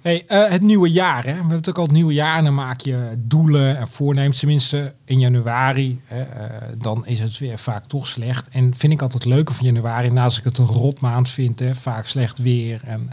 Hey, 0.05 0.25
eh, 0.27 0.51
het 0.51 0.62
nieuwe 0.62 0.91
jaar, 0.91 1.25
hè? 1.25 1.31
we 1.31 1.39
hebben 1.39 1.56
het 1.56 1.69
ook 1.69 1.79
al 1.79 1.83
het 1.83 1.93
nieuwe 1.93 2.12
jaar. 2.12 2.39
En 2.39 2.45
dan 2.45 2.55
maak 2.55 2.81
je 2.81 3.15
doelen 3.19 3.79
en 3.79 3.89
voornemens. 3.89 4.39
Tenminste, 4.39 4.95
in 5.05 5.19
januari, 5.19 6.01
hè, 6.05 6.23
eh, 6.23 6.69
dan 6.79 7.06
is 7.06 7.21
het 7.21 7.39
weer 7.39 7.59
vaak 7.59 7.85
toch 7.85 8.06
slecht. 8.06 8.49
En 8.49 8.75
vind 8.75 8.93
ik 8.93 9.03
altijd 9.03 9.25
leuker 9.25 9.55
van 9.55 9.67
januari, 9.67 10.11
naast 10.11 10.39
ik 10.39 10.45
het 10.45 10.59
een 10.59 10.67
rotmaand 10.67 11.29
vind, 11.29 11.59
hè, 11.59 11.75
vaak 11.75 12.06
slecht 12.06 12.39
weer 12.39 12.81
en 12.85 13.11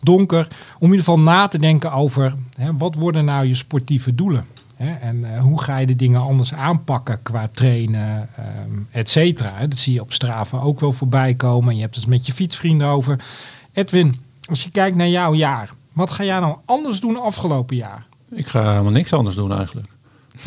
donker. 0.00 0.48
Om 0.78 0.86
in 0.86 0.90
ieder 0.90 1.04
geval 1.04 1.20
na 1.20 1.48
te 1.48 1.58
denken 1.58 1.92
over, 1.92 2.34
hè, 2.56 2.76
wat 2.76 2.94
worden 2.94 3.24
nou 3.24 3.46
je 3.46 3.54
sportieve 3.54 4.14
doelen? 4.14 4.46
Hè? 4.76 4.92
En 4.94 5.34
eh, 5.34 5.40
hoe 5.40 5.62
ga 5.62 5.76
je 5.76 5.86
de 5.86 5.96
dingen 5.96 6.20
anders 6.20 6.54
aanpakken 6.54 7.22
qua 7.22 7.48
trainen, 7.52 8.28
ehm 8.36 8.80
et 8.90 9.08
cetera. 9.08 9.66
Dat 9.66 9.78
zie 9.78 9.92
je 9.92 10.00
op 10.00 10.12
Strava 10.12 10.58
ook 10.58 10.80
wel 10.80 10.92
voorbij 10.92 11.34
komen. 11.34 11.68
En 11.68 11.76
je 11.76 11.82
hebt 11.82 11.96
het 11.96 12.06
met 12.06 12.26
je 12.26 12.32
fietsvrienden 12.32 12.86
over. 12.86 13.24
Edwin, 13.72 14.20
als 14.44 14.62
je 14.62 14.70
kijkt 14.70 14.96
naar 14.96 15.08
jouw 15.08 15.34
jaar, 15.34 15.70
wat 15.92 16.10
ga 16.10 16.24
jij 16.24 16.40
nou 16.40 16.56
anders 16.64 17.00
doen 17.00 17.20
afgelopen 17.22 17.76
jaar? 17.76 18.06
Ik 18.30 18.48
ga 18.48 18.70
helemaal 18.70 18.92
niks 18.92 19.12
anders 19.12 19.36
doen 19.36 19.52
eigenlijk. 19.52 19.86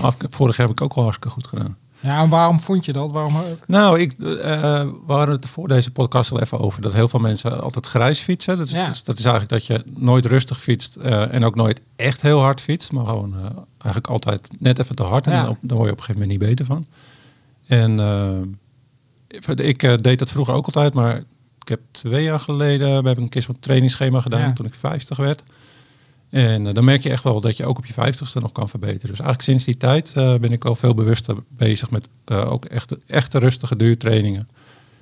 Af, 0.02 0.16
vorig 0.30 0.58
jaar 0.58 0.68
heb 0.68 0.76
ik 0.76 0.84
ook 0.84 0.94
wel 0.96 1.04
hartstikke 1.04 1.36
goed 1.36 1.48
gedaan. 1.48 1.78
Ja, 2.00 2.22
en 2.22 2.30
waarom 2.30 2.60
vond 2.60 2.86
je 2.86 2.94
dat? 2.94 3.12
Waarom, 3.12 3.34
Nou, 3.68 4.00
ik, 4.00 4.12
eh, 4.12 4.18
we 5.08 5.14
hadden 5.14 5.36
het 5.36 5.46
voor 5.48 5.68
deze 5.68 5.92
podcast 5.92 6.32
al 6.32 6.42
even 6.42 6.60
over. 6.60 6.82
Dat 6.82 6.94
heel 6.94 7.08
veel 7.08 7.20
mensen 7.20 7.62
altijd 7.62 7.88
grijs 7.88 8.22
fietsen. 8.22 8.58
Dat 8.58 8.68
is, 8.68 8.74
Ja. 8.74 8.88
dus 8.88 9.04
dat 9.04 9.18
is 9.18 9.26
eigenlijk 9.26 9.54
dat 9.54 9.66
je 9.78 9.84
nooit 9.96 10.26
rustig 10.26 10.60
fietst. 10.62 10.96
eh, 10.96 11.34
en 11.34 11.44
ook 11.46 11.56
nooit 11.56 11.82
echt 11.96 12.22
heel 12.22 12.40
hard 12.40 12.62
fietst. 12.62 12.92
Maar 12.92 13.06
gewoon 13.06 13.34
eh, 13.34 13.44
eigenlijk 13.78 14.08
altijd 14.08 14.50
net 14.60 14.80
even 14.80 14.96
te 14.96 15.04
hard. 15.04 15.26
En 15.26 15.32
Ja. 15.34 15.44
dan, 15.44 15.58
dan 15.62 15.78
word 15.78 15.90
je 15.90 15.94
op 15.94 16.00
een 16.00 16.04
gegeven 16.06 16.22
moment 16.28 16.40
niet 16.40 16.50
beter 16.50 16.66
van. 16.66 16.86
En 17.68 18.00
ik 19.56 20.04
deed 20.04 20.20
dat 20.20 20.32
vroeger 20.32 20.54
ook 20.54 20.66
altijd. 20.66 20.94
Maar 20.94 21.24
ik 21.66 21.72
heb 21.72 21.82
twee 21.92 22.24
jaar 22.24 22.40
geleden... 22.40 22.88
We 22.88 22.94
hebben 22.94 23.24
een 23.24 23.30
keer 23.30 23.42
zo'n 23.42 23.60
trainingsschema 23.60 24.22
gedaan 24.22 24.40
Ja. 24.40 24.54
toen 24.54 24.66
ik 24.66 24.76
50 24.76 25.18
werd. 25.18 25.44
En 26.30 26.68
eh, 26.68 26.74
dan 26.74 26.84
merk 26.84 27.04
je 27.04 27.10
echt 27.10 27.24
wel 27.24 27.42
dat 27.42 27.58
je 27.58 27.66
ook 27.66 27.78
op 27.78 27.86
je 27.86 27.94
50ste 27.94 28.42
nog 28.42 28.52
kan 28.52 28.70
verbeteren. 28.70 29.10
Dus 29.10 29.20
eigenlijk 29.20 29.42
sinds 29.42 29.64
die 29.64 29.78
tijd 29.78 30.14
eh, 30.16 30.36
ben 30.36 30.52
ik 30.52 30.64
wel 30.64 30.76
veel 30.76 30.94
bewuster 30.94 31.36
bezig 31.58 31.92
met 31.92 32.10
eh, 32.26 32.52
ook 32.52 32.66
echte, 32.66 33.00
echte 33.08 33.40
rustige 33.40 33.76
duurtrainingen. 33.76 34.48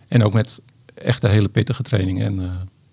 En 0.08 0.24
ook 0.24 0.34
met 0.34 0.62
echte 0.94 1.28
hele 1.28 1.50
pittige 1.50 1.84
trainingen. 1.84 2.26
En 2.26 2.36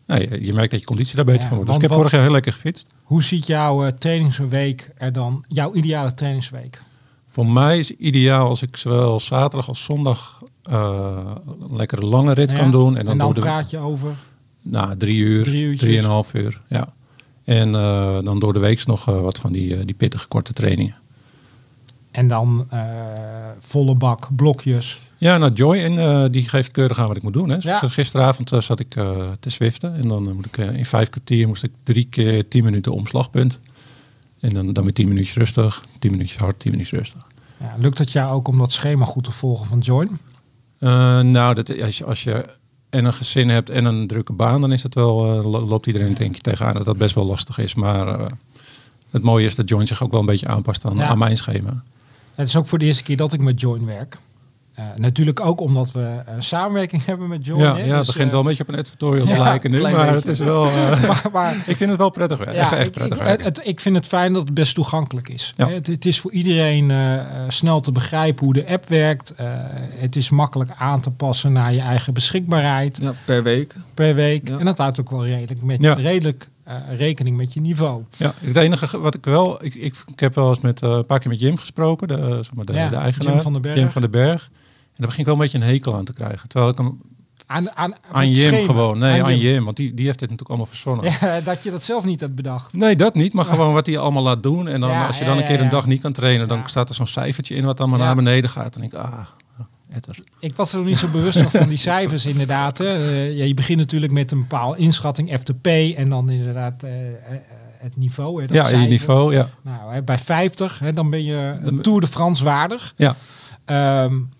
nou, 0.06 0.20
je, 0.20 0.44
je 0.46 0.52
merkt 0.52 0.70
dat 0.70 0.80
je 0.80 0.86
conditie 0.86 1.16
daar 1.16 1.24
beter 1.24 1.42
Ja, 1.42 1.48
van 1.48 1.56
wordt. 1.56 1.72
Dus 1.72 1.82
ik 1.82 1.88
heb 1.88 1.96
vorig 1.98 2.12
jaar 2.12 2.22
heel 2.22 2.30
lekker 2.30 2.52
gefietst. 2.52 2.86
hoe 3.02 3.22
ziet 3.22 3.46
jouw 3.46 3.90
trainingsweek 3.98 4.90
er 4.96 5.12
dan, 5.12 5.44
jouw 5.48 5.74
ideale 5.74 6.14
trainingsweek? 6.14 6.82
Voor 7.26 7.46
mij 7.46 7.78
is 7.78 7.90
ideaal 7.90 8.48
als 8.48 8.62
ik 8.62 8.76
zowel 8.76 9.20
zaterdag 9.20 9.68
als 9.68 9.84
zondag 9.84 10.42
eh, 10.62 11.18
een 11.68 11.76
lekkere 11.76 12.06
lange 12.06 12.32
rit 12.34 12.50
Ja, 12.50 12.56
kan 12.56 12.70
doen. 12.70 12.92
En 12.92 12.98
En 13.00 13.06
dan, 13.06 13.18
dan, 13.18 13.26
door 13.26 13.34
de, 13.34 13.40
praat 13.40 13.70
je 13.70 13.78
over. 13.78 14.10
nou, 14.62 14.96
drie 14.96 15.18
uur, 15.18 15.44
Drie 15.44 15.76
drieënhalf 15.76 16.34
uur. 16.34 16.60
Ja. 16.68 16.92
En 17.44 17.74
eh, 17.74 18.18
dan 18.24 18.38
door 18.38 18.52
de 18.52 18.58
week 18.58 18.86
nog 18.86 19.08
eh, 19.08 19.20
wat 19.20 19.38
van 19.38 19.52
die, 19.52 19.76
eh, 19.76 19.86
die 19.86 19.94
pittige 19.94 20.28
korte 20.28 20.52
trainingen. 20.52 20.94
En 22.10 22.28
dan 22.28 22.66
eh, 22.70 22.80
volle 23.58 23.94
bak, 23.94 24.28
blokjes. 24.36 24.98
Ja, 25.18 25.38
nou 25.38 25.52
Joy, 25.52 25.76
en 25.78 25.98
eh, 25.98 26.24
die 26.30 26.48
geeft 26.48 26.70
keurig 26.70 26.98
aan 26.98 27.06
wat 27.08 27.16
ik 27.16 27.22
moet 27.22 27.32
doen. 27.32 27.48
Hè. 27.48 27.56
Ja. 27.60 27.78
Gisteravond 27.78 28.52
eh, 28.52 28.60
zat 28.60 28.80
ik 28.80 28.96
eh, 28.96 29.28
te 29.40 29.50
zwiften. 29.50 29.94
En 29.94 30.08
dan 30.08 30.28
eh, 30.28 30.34
moet 30.34 30.46
ik 30.46 30.58
eh, 30.58 30.76
in 30.76 30.84
vijf 30.84 31.08
kwartier 31.08 31.46
moest 31.48 31.62
ik 31.62 31.70
drie 31.82 32.04
keer 32.10 32.48
tien 32.48 32.64
minuten 32.64 32.92
omslagpunt. 32.92 33.58
En 34.40 34.50
dan, 34.54 34.72
dan 34.72 34.84
weer 34.84 34.92
tien 34.92 35.08
minuutjes 35.08 35.36
rustig, 35.36 35.84
tien 35.98 36.10
minuutjes 36.10 36.38
hard, 36.38 36.58
tien 36.58 36.70
minuutjes 36.70 36.98
rustig. 36.98 37.26
Ja, 37.60 37.74
lukt 37.78 37.98
het 37.98 38.12
jou 38.12 38.32
ook 38.34 38.48
om 38.48 38.58
dat 38.58 38.72
schema 38.72 39.04
goed 39.04 39.24
te 39.24 39.30
volgen 39.32 39.66
van 39.66 39.78
Join? 39.78 40.18
Eh, 40.80 41.20
nou, 41.20 41.54
dat, 41.54 41.82
als, 41.82 41.98
je, 41.98 42.04
als 42.04 42.22
je 42.24 42.46
en 42.90 43.04
een 43.04 43.12
gezin 43.12 43.48
hebt 43.48 43.70
en 43.70 43.84
een 43.84 44.06
drukke 44.06 44.32
baan, 44.32 44.60
dan 44.60 44.72
is 44.72 44.82
het 44.82 44.94
wel, 44.94 45.24
eh, 45.38 45.44
lo- 45.50 45.66
loopt 45.66 45.86
iedereen 45.86 46.14
denk 46.14 46.36
ik 46.36 46.42
tegenaan 46.42 46.72
dat 46.72 46.84
dat 46.84 46.96
best 46.96 47.14
wel 47.14 47.24
lastig 47.24 47.58
is. 47.58 47.74
Maar 47.74 48.08
eh, 48.20 48.26
het 49.10 49.22
mooie 49.22 49.46
is 49.46 49.54
dat 49.54 49.68
Join 49.68 49.86
zich 49.86 50.02
ook 50.02 50.10
wel 50.10 50.20
een 50.20 50.26
beetje 50.26 50.48
aanpast 50.48 50.84
aan, 50.84 50.96
Ja. 50.96 51.06
aan 51.06 51.18
mijn 51.18 51.36
schema. 51.36 51.82
Het 52.34 52.48
is 52.48 52.56
ook 52.56 52.66
voor 52.66 52.78
de 52.78 52.84
eerste 52.84 53.02
keer 53.02 53.16
dat 53.16 53.32
ik 53.32 53.40
met 53.40 53.60
Join 53.60 53.84
werk. 53.86 54.18
Uh, 54.80 54.86
natuurlijk 54.96 55.40
ook 55.40 55.60
omdat 55.60 55.92
we 55.92 56.00
uh, 56.00 56.34
samenwerking 56.38 57.04
hebben 57.04 57.28
met 57.28 57.44
Join. 57.46 57.60
Ja, 57.60 57.76
ja 57.76 57.96
het 57.96 58.06
begint 58.06 58.26
uh, 58.26 58.30
wel 58.30 58.40
een 58.40 58.46
beetje 58.46 58.62
op 58.62 58.68
een 58.68 58.78
advertorial 58.78 59.26
te 59.34 59.38
lijken 59.38 59.70
nu, 59.70 59.80
maar 59.80 59.92
beetje. 59.92 60.14
het 60.14 60.26
is 60.26 60.38
wel... 60.38 60.64
maar, 61.08 61.24
maar, 61.32 61.56
ik 61.66 61.76
vind 61.76 61.90
het 61.90 61.98
wel 61.98 62.10
prettig. 62.10 62.54
Ja, 62.54 62.76
echt 62.76 62.90
prettig 62.90 63.32
ik. 63.32 63.40
Het, 63.40 63.60
ik 63.64 63.80
vind 63.80 63.96
het 63.96 64.06
fijn 64.06 64.32
dat 64.32 64.42
het 64.42 64.54
best 64.54 64.74
toegankelijk 64.74 65.28
is. 65.28 65.52
Ja. 65.56 65.68
Het, 65.68 65.86
het, 65.86 66.06
is 66.06 66.20
voor 66.20 66.32
iedereen 66.32 66.92
snel 67.48 67.80
te 67.80 67.92
begrijpen 67.92 68.44
hoe 68.44 68.54
de 68.54 68.66
app 68.66 68.88
werkt. 68.88 69.34
het 69.98 70.16
is 70.16 70.30
makkelijk 70.30 70.70
aan 70.78 71.00
te 71.00 71.10
passen 71.10 71.52
naar 71.52 71.72
je 71.72 71.80
eigen 71.80 72.14
beschikbaarheid. 72.14 72.98
Ja, 73.02 73.12
per 73.24 73.42
week. 73.42 73.74
Per 73.94 74.14
week. 74.14 74.48
En 74.48 74.64
dat 74.64 74.78
houdt 74.78 75.00
ook 75.00 75.10
wel 75.10 75.24
redelijk, 75.24 75.62
met, 75.62 75.84
redelijk 75.84 76.48
uh, 76.70 76.98
rekening 76.98 77.36
met 77.36 77.52
je 77.52 77.60
niveau. 77.60 78.02
Ja, 78.16 78.34
het 78.40 78.56
enige 78.56 79.00
wat 79.00 79.14
ik 79.14 79.24
wel, 79.24 79.64
ik, 79.64 79.74
ik, 79.74 79.94
ik 80.06 80.20
heb 80.20 80.34
wel 80.34 80.48
eens 80.48 80.60
met 80.60 80.82
uh, 80.82 80.90
een 80.90 81.06
paar 81.06 81.18
keer 81.18 81.30
met 81.30 81.40
Jim 81.40 81.56
gesproken, 81.56 82.08
de, 82.08 82.16
zeg 82.16 82.54
maar 82.54 82.64
de, 82.64 82.72
ja, 82.72 82.88
de 82.88 82.96
eigenaar, 82.96 83.32
Jim 83.32 83.42
van 83.42 83.52
den 83.52 83.62
Berg. 83.62 83.76
Jim 83.76 83.90
van 83.90 84.02
den 84.02 84.10
Berg. 84.10 84.50
En 84.90 84.96
daar 84.96 85.06
begin 85.06 85.20
ik 85.20 85.26
wel 85.26 85.34
een 85.34 85.40
beetje 85.40 85.58
een 85.58 85.72
hekel 85.72 85.94
aan 85.94 86.04
te 86.04 86.12
krijgen. 86.12 86.48
Terwijl 86.48 86.72
ik 86.72 86.78
hem 86.78 87.00
aan, 87.50 87.76
aan, 87.76 87.94
aan 88.12 88.30
Jim 88.30 88.48
schema. 88.48 88.64
gewoon. 88.64 88.98
Nee, 88.98 89.22
aan, 89.22 89.26
aan 89.26 89.38
Jim. 89.38 89.64
Want 89.64 89.76
die, 89.76 89.94
die 89.94 90.06
heeft 90.06 90.18
dit 90.18 90.30
natuurlijk 90.30 90.48
allemaal 90.48 90.66
verzonnen. 90.66 91.12
Ja, 91.20 91.40
dat 91.40 91.62
je 91.62 91.70
dat 91.70 91.82
zelf 91.82 92.04
niet 92.04 92.20
hebt 92.20 92.34
bedacht. 92.34 92.72
Nee, 92.72 92.96
dat 92.96 93.14
niet. 93.14 93.32
Maar 93.32 93.44
gewoon 93.44 93.72
wat 93.72 93.86
hij 93.86 93.98
allemaal 93.98 94.22
laat 94.22 94.42
doen. 94.42 94.68
En 94.68 94.80
dan 94.80 94.90
ja, 94.90 95.06
als 95.06 95.18
je 95.18 95.24
dan 95.24 95.38
een 95.38 95.46
keer 95.46 95.60
een 95.60 95.68
dag 95.68 95.86
niet 95.86 96.00
kan 96.00 96.12
trainen, 96.12 96.48
dan 96.48 96.62
staat 96.64 96.88
er 96.88 96.94
zo'n 96.94 97.06
cijfertje 97.06 97.54
in 97.54 97.64
wat 97.64 97.76
dan 97.76 97.90
maar 97.90 97.98
naar 97.98 98.14
beneden 98.14 98.50
gaat. 98.50 98.76
En 98.76 98.82
ik, 98.82 98.94
ah, 98.94 99.20
etter. 99.92 100.18
Ik 100.38 100.56
was 100.56 100.72
er 100.72 100.78
nog 100.78 100.86
niet 100.86 100.98
zo 100.98 101.08
bewust 101.08 101.40
van 101.40 101.68
die 101.68 101.78
cijfers 101.78 102.26
inderdaad. 102.26 102.80
Uh, 102.80 103.36
ja, 103.36 103.44
je 103.44 103.54
begint 103.54 103.78
natuurlijk 103.78 104.12
met 104.12 104.30
een 104.30 104.38
bepaalde 104.38 104.78
inschatting 104.78 105.32
FTP 105.38 105.66
en 105.96 106.08
dan 106.08 106.30
inderdaad 106.30 106.84
uh, 106.84 106.90
het 107.78 107.96
niveau. 107.96 108.40
Hè, 108.40 108.46
dat 108.46 108.70
ja, 108.70 108.78
je 108.78 108.88
niveau, 108.88 109.34
ja. 109.34 109.48
Nou, 109.62 109.92
hè, 109.92 110.02
bij 110.02 110.18
50, 110.18 110.78
hè, 110.78 110.92
dan 110.92 111.10
ben 111.10 111.24
je 111.24 111.54
een 111.62 111.80
Tour 111.80 112.00
de 112.00 112.06
France 112.06 112.44
waardig. 112.44 112.94
Ja. 112.96 113.16
Um, 114.04 114.30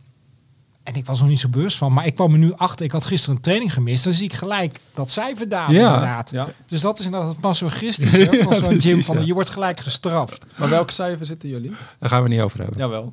en 0.83 0.95
ik 0.95 1.07
was 1.07 1.21
nog 1.21 1.29
niet 1.29 1.41
zo 1.41 1.49
bewust 1.49 1.77
van. 1.77 1.93
Maar 1.93 2.07
ik 2.07 2.15
kwam 2.15 2.33
er 2.33 2.39
nu 2.39 2.53
achter. 2.57 2.85
Ik 2.85 2.93
had 2.93 3.05
gisteren 3.05 3.37
een 3.37 3.43
training 3.43 3.73
gemist. 3.73 4.05
Dan 4.05 4.13
zie 4.13 4.25
ik 4.25 4.33
gelijk 4.33 4.81
dat 4.95 5.11
cijfer 5.11 5.49
daar 5.49 5.73
ja. 5.73 5.87
inderdaad. 5.87 6.31
Ja. 6.31 6.49
Dus 6.67 6.81
dat 6.81 6.99
is 6.99 7.05
inderdaad 7.05 7.33
het 7.33 7.41
masochistisch. 7.41 8.11
ja, 8.17 8.43
van 8.43 8.55
zo'n 8.55 8.81
gym 8.81 9.03
van, 9.03 9.27
je 9.27 9.35
wordt 9.35 9.51
gelijk 9.51 9.81
gestraft. 9.81 10.47
Maar 10.57 10.69
welke 10.69 10.93
cijfer 10.93 11.27
zitten 11.27 11.49
jullie? 11.49 11.73
Daar 11.99 12.09
gaan 12.09 12.23
we 12.23 12.29
niet 12.29 12.41
over 12.41 12.59
hebben. 12.59 12.79
Jawel. 12.79 13.13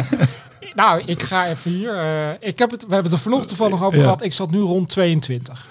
nou, 0.74 1.02
ik 1.04 1.22
ga 1.22 1.48
even 1.48 1.70
hier. 1.70 1.94
Uh, 1.94 2.30
ik 2.40 2.58
heb 2.58 2.70
het, 2.70 2.86
we 2.86 2.92
hebben 2.92 3.10
het 3.10 3.20
er 3.20 3.24
vanochtend 3.24 3.48
toevallig 3.48 3.84
over 3.84 4.00
gehad. 4.00 4.22
Ik 4.22 4.32
zat 4.32 4.50
nu 4.50 4.58
rond 4.58 4.88
22. 4.88 5.68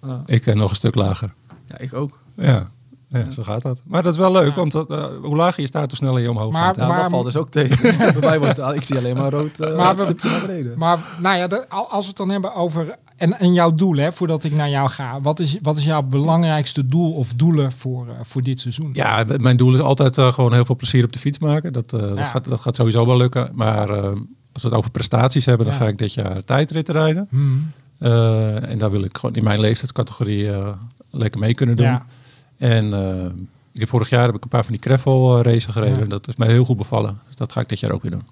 Ah. 0.00 0.14
Ik 0.26 0.46
uh, 0.46 0.54
nog 0.54 0.70
een 0.70 0.76
stuk 0.76 0.94
lager. 0.94 1.34
Ja, 1.66 1.78
ik 1.78 1.94
ook. 1.94 2.18
Ja. 2.34 2.70
Ja, 3.08 3.30
zo 3.30 3.42
gaat 3.42 3.62
dat. 3.62 3.82
Maar 3.84 4.02
dat 4.02 4.12
is 4.12 4.18
wel 4.18 4.32
leuk, 4.32 4.54
want 4.54 4.72
dat, 4.72 4.90
uh, 4.90 5.04
hoe 5.22 5.36
lager 5.36 5.60
je 5.60 5.66
staat, 5.66 5.86
hoe 5.86 5.96
sneller 5.96 6.22
je 6.22 6.30
omhoog 6.30 6.52
maar, 6.52 6.62
gaat. 6.62 6.76
Ja, 6.76 6.86
maar, 6.86 7.00
dat 7.00 7.10
valt 7.10 7.24
dus 7.24 7.36
ook 7.36 7.50
tegen. 7.50 7.96
Bij 8.20 8.20
mij 8.20 8.38
wordt 8.38 8.58
ik 8.58 8.82
zie 8.82 8.96
alleen 8.96 9.16
maar 9.16 9.30
rood 9.30 9.60
uh, 9.60 9.76
maar, 9.76 10.00
stipje 10.00 10.28
naar 10.28 10.40
beneden. 10.40 10.78
Maar 10.78 10.98
nou 11.20 11.36
ja, 11.36 11.46
de, 11.46 11.68
als 11.68 12.02
we 12.02 12.08
het 12.08 12.16
dan 12.16 12.30
hebben 12.30 12.54
over 12.54 12.96
en, 13.18 13.38
en 13.38 13.52
jouw 13.52 13.74
doel, 13.74 13.96
hè, 13.96 14.12
voordat 14.12 14.44
ik 14.44 14.52
naar 14.52 14.68
jou 14.68 14.88
ga. 14.88 15.20
Wat 15.20 15.40
is, 15.40 15.56
wat 15.62 15.76
is 15.76 15.84
jouw 15.84 16.02
belangrijkste 16.02 16.86
doel 16.86 17.12
of 17.12 17.32
doelen 17.34 17.72
voor, 17.72 18.06
uh, 18.06 18.12
voor 18.22 18.42
dit 18.42 18.60
seizoen? 18.60 18.90
Ja, 18.92 19.24
mijn 19.36 19.56
doel 19.56 19.74
is 19.74 19.80
altijd 19.80 20.18
uh, 20.18 20.32
gewoon 20.32 20.52
heel 20.52 20.64
veel 20.64 20.76
plezier 20.76 21.04
op 21.04 21.12
de 21.12 21.18
fiets 21.18 21.38
maken. 21.38 21.72
Dat, 21.72 21.92
uh, 21.92 22.00
ja. 22.00 22.14
dat, 22.14 22.26
gaat, 22.26 22.44
dat 22.44 22.60
gaat 22.60 22.76
sowieso 22.76 23.06
wel 23.06 23.16
lukken. 23.16 23.50
Maar 23.54 23.90
als 24.52 24.62
we 24.62 24.68
het 24.68 24.74
over 24.74 24.90
prestaties 24.90 25.44
hebben, 25.44 25.66
dan 25.66 25.74
ja. 25.74 25.80
ga 25.80 25.88
ik 25.88 25.98
dit 25.98 26.14
jaar 26.14 26.44
tijdritten 26.44 26.94
rijden. 26.94 27.26
Hmm. 27.30 27.72
en 28.68 28.78
daar 28.78 28.90
wil 28.90 29.04
ik 29.04 29.18
gewoon 29.18 29.36
in 29.36 29.44
mijn 29.44 29.60
leeftijdscategorie 29.60 30.50
lekker 31.10 31.40
mee 31.40 31.54
kunnen 31.54 31.76
doen. 31.76 32.00
En 32.58 32.92
ik 33.72 33.80
heb 33.80 33.88
vorig 33.88 34.08
jaar 34.08 34.26
heb 34.26 34.34
ik 34.34 34.42
een 34.42 34.48
paar 34.48 34.62
van 34.64 34.72
die 34.72 34.80
Kreffel 34.80 35.42
racen 35.42 35.72
gereden. 35.72 35.98
Ja. 35.98 36.04
Dat 36.04 36.28
is 36.28 36.36
mij 36.36 36.48
heel 36.48 36.64
goed 36.64 36.76
bevallen. 36.76 37.18
Dus 37.26 37.36
dat 37.36 37.52
ga 37.52 37.60
ik 37.60 37.68
dit 37.68 37.80
jaar 37.80 37.92
ook 37.92 38.02
weer 38.02 38.10
doen. 38.10 38.26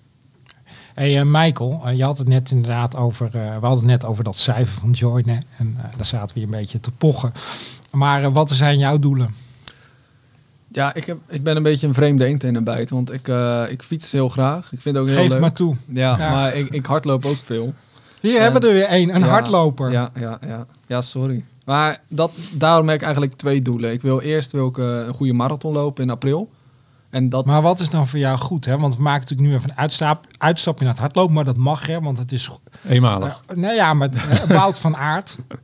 Hey 0.94 1.20
uh, 1.20 1.22
Michael, 1.24 1.82
uh, 1.86 1.96
je 1.96 2.04
had 2.04 2.18
het 2.18 2.28
net 2.28 2.50
inderdaad 2.50 2.96
over, 2.96 3.26
uh, 3.26 3.32
we 3.32 3.66
hadden 3.66 3.70
het 3.70 3.84
net 3.84 4.04
over 4.04 4.24
dat 4.24 4.36
cijfer 4.36 4.80
van 4.80 4.90
joinen. 4.90 5.42
En 5.58 5.76
daar 5.96 6.06
zaten 6.06 6.36
we 6.36 6.42
een 6.42 6.50
beetje 6.50 6.80
te 6.80 6.90
pochen. 6.90 7.32
Maar 7.92 8.32
wat 8.32 8.50
zijn 8.50 8.78
jouw 8.78 8.98
doelen? 8.98 9.34
Ja, 10.68 10.94
ik, 10.94 11.04
heb, 11.04 11.18
ik 11.28 11.42
ben 11.42 11.56
een 11.56 11.62
beetje 11.62 11.86
een 11.86 11.94
vreemde 11.94 12.24
eend 12.24 12.44
in 12.44 12.54
een 12.54 12.64
bijt. 12.64 12.90
Want 12.90 13.12
ik, 13.12 13.28
ik 13.68 13.82
fiets 13.82 14.12
heel 14.12 14.28
graag. 14.28 14.72
Ik 14.72 14.80
vind 14.80 14.96
het 14.96 15.04
ook 15.04 15.10
heel 15.10 15.22
Geef 15.22 15.30
leuk. 15.30 15.40
maar 15.40 15.52
toe. 15.52 15.76
Ja, 15.86 16.18
ja. 16.18 16.30
maar 16.30 16.54
ik, 16.54 16.68
ik 16.68 16.86
hardloop 16.86 17.24
ook 17.24 17.38
veel. 17.44 17.74
Hier 18.20 18.40
hebben 18.40 18.60
we 18.60 18.66
er 18.66 18.72
weer 18.72 18.86
een, 18.90 19.14
een 19.14 19.20
ja, 19.20 19.28
hardloper. 19.28 19.90
Ja, 19.90 20.10
ja, 20.14 20.38
ja. 20.46 20.66
ja, 20.86 21.00
sorry. 21.00 21.44
Maar 21.66 22.02
dat, 22.08 22.32
daarom 22.52 22.88
heb 22.88 22.96
ik 22.96 23.02
eigenlijk 23.02 23.36
twee 23.36 23.62
doelen. 23.62 23.92
Ik 23.92 24.02
wil 24.02 24.20
eerst 24.20 24.52
wil 24.52 24.66
ik, 24.66 24.76
een 24.76 25.14
goede 25.14 25.32
marathon 25.32 25.72
lopen 25.72 26.04
in 26.04 26.10
april. 26.10 26.50
En 27.10 27.28
dat... 27.28 27.44
Maar 27.44 27.62
wat 27.62 27.80
is 27.80 27.90
dan 27.90 28.08
voor 28.08 28.18
jou 28.18 28.38
goed? 28.38 28.64
Hè? 28.64 28.78
Want 28.78 28.96
we 28.96 29.02
maken 29.02 29.20
natuurlijk 29.20 29.48
nu 29.48 29.54
even 29.54 29.70
een 29.70 29.76
uitstap, 29.76 30.26
uitstapje 30.38 30.84
naar 30.84 30.92
het 30.92 31.02
hardlopen, 31.02 31.34
maar 31.34 31.44
dat 31.44 31.56
mag, 31.56 31.86
hè? 31.86 32.00
want 32.00 32.18
het 32.18 32.32
is... 32.32 32.50
Eenmalig. 32.88 33.42
Uh, 33.50 33.56
nou 33.56 33.74
ja, 33.74 33.94
maar 33.94 34.08
uh, 34.14 34.44
Wout 34.44 34.78
van 34.78 34.96
Aert. 34.96 35.36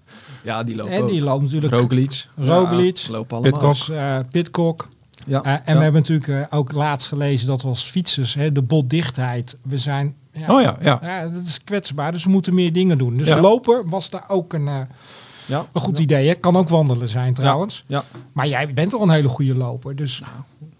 Ja, 0.44 0.62
die 0.62 0.76
loopt 0.76 0.88
En 0.88 1.06
die 1.06 1.22
loopt 1.22 1.42
natuurlijk... 1.42 1.74
Roglic. 1.74 2.26
Roglic. 2.36 2.96
Ja, 2.96 3.12
lopen 3.12 3.36
allemaal. 3.36 3.60
Pitcock. 3.60 3.96
Uh, 3.96 4.18
Pitcock. 4.30 4.88
Ja, 5.26 5.42
en 5.42 5.60
ja. 5.66 5.76
we 5.76 5.82
hebben 5.82 6.02
natuurlijk 6.06 6.54
ook 6.54 6.72
laatst 6.72 7.08
gelezen 7.08 7.46
dat 7.46 7.62
we 7.62 7.68
als 7.68 7.84
fietsers, 7.84 8.34
hè, 8.34 8.52
de 8.52 8.62
botdichtheid, 8.62 9.58
we 9.62 9.78
zijn... 9.78 10.14
Ja, 10.32 10.54
oh 10.54 10.60
ja, 10.62 10.76
ja. 10.80 10.98
ja, 11.02 11.28
dat 11.28 11.42
is 11.42 11.64
kwetsbaar, 11.64 12.12
dus 12.12 12.24
we 12.24 12.30
moeten 12.30 12.54
meer 12.54 12.72
dingen 12.72 12.98
doen. 12.98 13.16
Dus 13.16 13.28
lopen 13.34 13.88
was 13.88 14.10
daar 14.10 14.24
ook 14.28 14.52
een... 14.52 14.86
Ja, 15.46 15.66
een 15.72 15.80
goed 15.80 15.98
idee. 15.98 16.28
Hè? 16.28 16.34
Kan 16.34 16.56
ook 16.56 16.68
wandelen 16.68 17.08
zijn 17.08 17.34
trouwens. 17.34 17.84
Ja. 17.86 18.02
Maar 18.32 18.48
jij 18.48 18.74
bent 18.74 18.94
al 18.94 19.02
een 19.02 19.10
hele 19.10 19.28
goede 19.28 19.54
loper. 19.54 19.96
Dus 19.96 20.20
nou, 20.20 20.32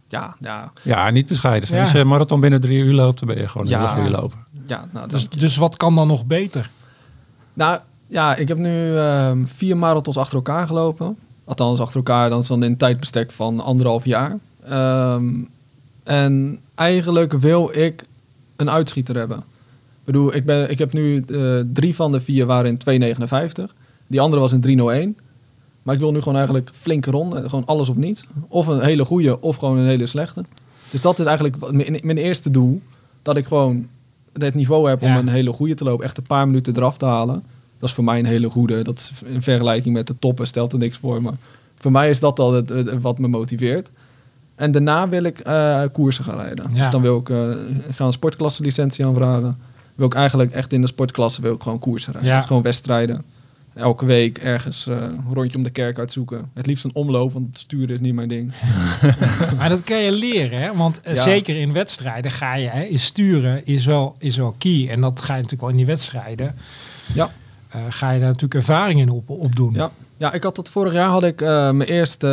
ja, 0.08 0.36
ja. 0.38 0.72
ja, 0.82 1.10
niet 1.10 1.26
bescheiden 1.26 1.68
zijn. 1.68 1.80
Ja. 1.80 1.86
Als 1.86 1.94
je 1.94 2.04
marathon 2.04 2.40
binnen 2.40 2.60
drie 2.60 2.82
uur 2.82 2.92
loopt, 2.92 3.18
dan 3.18 3.28
ben 3.28 3.38
je 3.38 3.48
gewoon 3.48 3.66
een 3.66 3.72
ja. 3.72 3.78
hele 3.78 3.90
goede 3.90 4.10
loper. 4.10 4.38
Ja, 4.66 4.88
nou, 4.92 5.08
dus, 5.08 5.28
dus 5.28 5.56
wat 5.56 5.76
kan 5.76 5.94
dan 5.94 6.06
nog 6.06 6.26
beter? 6.26 6.70
Nou 7.52 7.78
ja, 8.06 8.36
ik 8.36 8.48
heb 8.48 8.58
nu 8.58 8.98
um, 8.98 9.48
vier 9.48 9.76
marathons 9.76 10.16
achter 10.16 10.36
elkaar 10.36 10.66
gelopen. 10.66 11.16
Althans, 11.44 11.80
achter 11.80 11.96
elkaar, 11.96 12.30
dan 12.30 12.40
is 12.40 12.46
dan 12.46 12.62
in 12.62 12.70
een 12.70 12.76
tijdbestek 12.76 13.32
van 13.32 13.60
anderhalf 13.60 14.04
jaar. 14.04 14.38
Um, 14.70 15.48
en 16.02 16.58
eigenlijk 16.74 17.32
wil 17.32 17.70
ik 17.76 18.04
een 18.56 18.70
uitschieter 18.70 19.16
hebben. 19.16 19.38
Ik 19.38 20.04
bedoel, 20.04 20.34
ik, 20.34 20.44
ben, 20.44 20.70
ik 20.70 20.78
heb 20.78 20.92
nu 20.92 21.24
uh, 21.26 21.60
drie 21.72 21.94
van 21.94 22.12
de 22.12 22.20
vier 22.20 22.46
waren 22.46 22.78
in 22.84 23.16
2,59. 23.16 23.64
Die 24.12 24.20
andere 24.20 24.42
was 24.42 24.52
in 24.52 24.60
301. 24.60 25.16
Maar 25.82 25.94
ik 25.94 26.00
wil 26.00 26.12
nu 26.12 26.18
gewoon 26.18 26.36
eigenlijk 26.36 26.70
flinke 26.74 27.10
ronde. 27.10 27.48
Gewoon 27.48 27.64
alles 27.64 27.88
of 27.88 27.96
niet. 27.96 28.26
Of 28.48 28.66
een 28.66 28.80
hele 28.80 29.04
goede 29.04 29.40
of 29.40 29.56
gewoon 29.56 29.78
een 29.78 29.86
hele 29.86 30.06
slechte. 30.06 30.44
Dus 30.90 31.00
dat 31.00 31.18
is 31.18 31.24
eigenlijk 31.24 31.72
mijn, 31.72 31.98
mijn 32.02 32.18
eerste 32.18 32.50
doel. 32.50 32.80
Dat 33.22 33.36
ik 33.36 33.46
gewoon 33.46 33.88
het 34.38 34.54
niveau 34.54 34.88
heb 34.88 35.00
ja. 35.00 35.12
om 35.12 35.16
een 35.16 35.32
hele 35.32 35.52
goede 35.52 35.74
te 35.74 35.84
lopen. 35.84 36.04
Echt 36.04 36.18
een 36.18 36.26
paar 36.26 36.46
minuten 36.46 36.76
eraf 36.76 36.96
te 36.96 37.04
halen. 37.04 37.42
Dat 37.78 37.88
is 37.88 37.94
voor 37.94 38.04
mij 38.04 38.18
een 38.18 38.26
hele 38.26 38.50
goede. 38.50 38.82
Dat 38.82 38.98
is 38.98 39.12
in 39.24 39.42
vergelijking 39.42 39.94
met 39.94 40.06
de 40.06 40.18
toppen 40.18 40.46
stelt 40.46 40.72
er 40.72 40.78
niks 40.78 40.98
voor. 40.98 41.22
Maar 41.22 41.34
voor 41.74 41.92
mij 41.92 42.10
is 42.10 42.20
dat 42.20 42.38
al 42.38 42.52
het, 42.52 42.68
het, 42.68 43.00
wat 43.00 43.18
me 43.18 43.28
motiveert. 43.28 43.90
En 44.54 44.72
daarna 44.72 45.08
wil 45.08 45.22
ik 45.22 45.48
uh, 45.48 45.82
koersen 45.92 46.24
gaan 46.24 46.40
rijden. 46.40 46.70
Ja. 46.72 46.78
Dus 46.78 46.90
dan 46.90 47.02
wil 47.02 47.18
ik, 47.18 47.28
uh, 47.28 47.50
ik 47.88 47.94
ga 47.94 48.04
een 48.04 48.12
sportklasse 48.12 48.62
licentie 48.62 49.06
aanvragen. 49.06 49.56
Wil 49.94 50.06
ik 50.06 50.14
eigenlijk 50.14 50.50
echt 50.50 50.72
in 50.72 50.80
de 50.80 50.86
sportklasse 50.86 51.42
wil 51.42 51.54
ik 51.54 51.62
gewoon 51.62 51.78
koersen 51.78 52.12
rijden. 52.12 52.30
Ja. 52.30 52.36
Dus 52.36 52.46
gewoon 52.46 52.62
wedstrijden 52.62 53.24
elke 53.74 54.04
week 54.06 54.38
ergens 54.38 54.86
uh, 54.86 54.96
een 54.96 55.34
rondje 55.34 55.58
om 55.58 55.64
de 55.64 55.70
kerk 55.70 55.98
uitzoeken. 55.98 56.50
Het 56.54 56.66
liefst 56.66 56.84
een 56.84 56.94
omloop, 56.94 57.32
want 57.32 57.58
sturen 57.58 57.94
is 57.94 58.00
niet 58.00 58.14
mijn 58.14 58.28
ding. 58.28 58.52
maar 59.58 59.68
dat 59.68 59.82
kan 59.82 59.98
je 59.98 60.12
leren, 60.12 60.60
hè? 60.60 60.76
want 60.76 61.00
uh, 61.08 61.14
ja. 61.14 61.22
zeker 61.22 61.56
in 61.56 61.72
wedstrijden 61.72 62.30
ga 62.30 62.56
je, 62.56 62.68
hè, 62.68 62.82
is 62.82 63.04
sturen 63.04 63.66
is 63.66 63.84
wel, 63.84 64.14
is 64.18 64.36
wel 64.36 64.54
key. 64.58 64.88
En 64.90 65.00
dat 65.00 65.22
ga 65.22 65.34
je 65.34 65.42
natuurlijk 65.42 65.60
wel 65.60 65.70
in 65.70 65.76
die 65.76 65.86
wedstrijden. 65.86 66.56
Ja. 67.14 67.32
Uh, 67.76 67.82
ga 67.88 68.10
je 68.10 68.18
daar 68.18 68.28
natuurlijk 68.28 68.54
ervaringen 68.54 69.08
op, 69.08 69.30
op 69.30 69.56
doen. 69.56 69.72
Ja. 69.74 69.90
ja, 70.16 70.32
ik 70.32 70.42
had 70.42 70.56
dat 70.56 70.68
vorig 70.68 70.92
jaar 70.92 71.08
had 71.08 71.24
ik 71.24 71.40
mijn 71.40 71.82
eerste. 71.82 72.26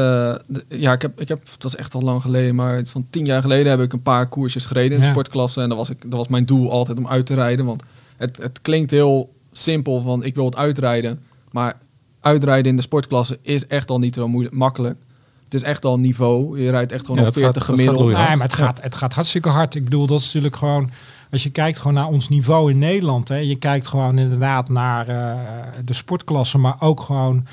De, 0.47 0.65
ja, 0.67 0.93
ik 0.93 1.01
heb, 1.01 1.21
ik 1.21 1.27
heb, 1.27 1.41
dat 1.57 1.73
is 1.73 1.79
echt 1.79 1.93
al 1.93 2.01
lang 2.01 2.21
geleden, 2.21 2.55
maar 2.55 2.75
het 2.75 2.85
is 2.85 2.91
van 2.91 3.05
tien 3.09 3.25
jaar 3.25 3.41
geleden 3.41 3.71
heb 3.71 3.81
ik 3.81 3.93
een 3.93 4.01
paar 4.01 4.27
koersjes 4.27 4.65
gereden 4.65 4.97
in 4.97 5.03
Ja. 5.03 5.09
sportklasse. 5.09 5.61
En 5.61 5.69
dat 5.69 5.77
was, 5.77 5.89
ik, 5.89 6.01
dat 6.01 6.19
was 6.19 6.27
mijn 6.27 6.45
doel 6.45 6.71
altijd 6.71 6.97
om 6.97 7.07
uit 7.07 7.25
te 7.25 7.33
rijden. 7.33 7.65
Want 7.65 7.83
het, 8.17 8.37
het 8.37 8.61
klinkt 8.61 8.91
heel 8.91 9.33
simpel 9.51 10.01
van 10.01 10.23
ik 10.23 10.35
wil 10.35 10.45
het 10.45 10.55
uitrijden. 10.55 11.19
Maar 11.51 11.77
uitrijden 12.21 12.71
in 12.71 12.75
de 12.75 12.81
sportklasse 12.81 13.39
is 13.41 13.67
echt 13.67 13.89
al 13.89 13.99
niet 13.99 14.15
zo 14.15 14.27
moeilijk, 14.27 14.55
makkelijk. 14.55 14.97
Het 15.43 15.53
is 15.53 15.63
echt 15.63 15.85
al 15.85 15.97
niveau. 15.99 16.61
Je 16.61 16.69
rijdt 16.69 16.91
echt 16.91 17.05
gewoon 17.05 17.21
Ja, 17.21 17.27
op 17.27 17.33
het 17.33 17.43
40 17.43 17.65
gaat- 17.65 17.77
het 17.77 17.79
gemiddeld. 17.85 18.11
gaat 18.11 18.27
Nee, 18.27 18.37
maar 18.37 18.45
het 18.47 18.55
gaat, 18.55 18.81
het 18.81 18.95
gaat 18.95 19.13
hartstikke 19.13 19.49
hard. 19.49 19.75
Ik 19.75 19.83
bedoel, 19.83 20.05
dat 20.07 20.19
is 20.19 20.25
natuurlijk 20.25 20.55
gewoon... 20.55 20.91
Als 21.31 21.43
je 21.43 21.49
kijkt 21.49 21.77
gewoon 21.77 21.93
naar 21.93 22.07
ons 22.07 22.29
niveau 22.29 22.71
in 22.71 22.77
Nederland. 22.77 23.27
Hè, 23.27 23.35
je 23.35 23.55
kijkt 23.55 23.87
gewoon 23.87 24.17
inderdaad 24.17 24.69
naar 24.69 25.07
eh, 25.07 25.37
de 25.85 25.93
sportklasse. 25.93 26.57
Maar 26.57 26.75
ook 26.79 27.01
gewoon 27.01 27.45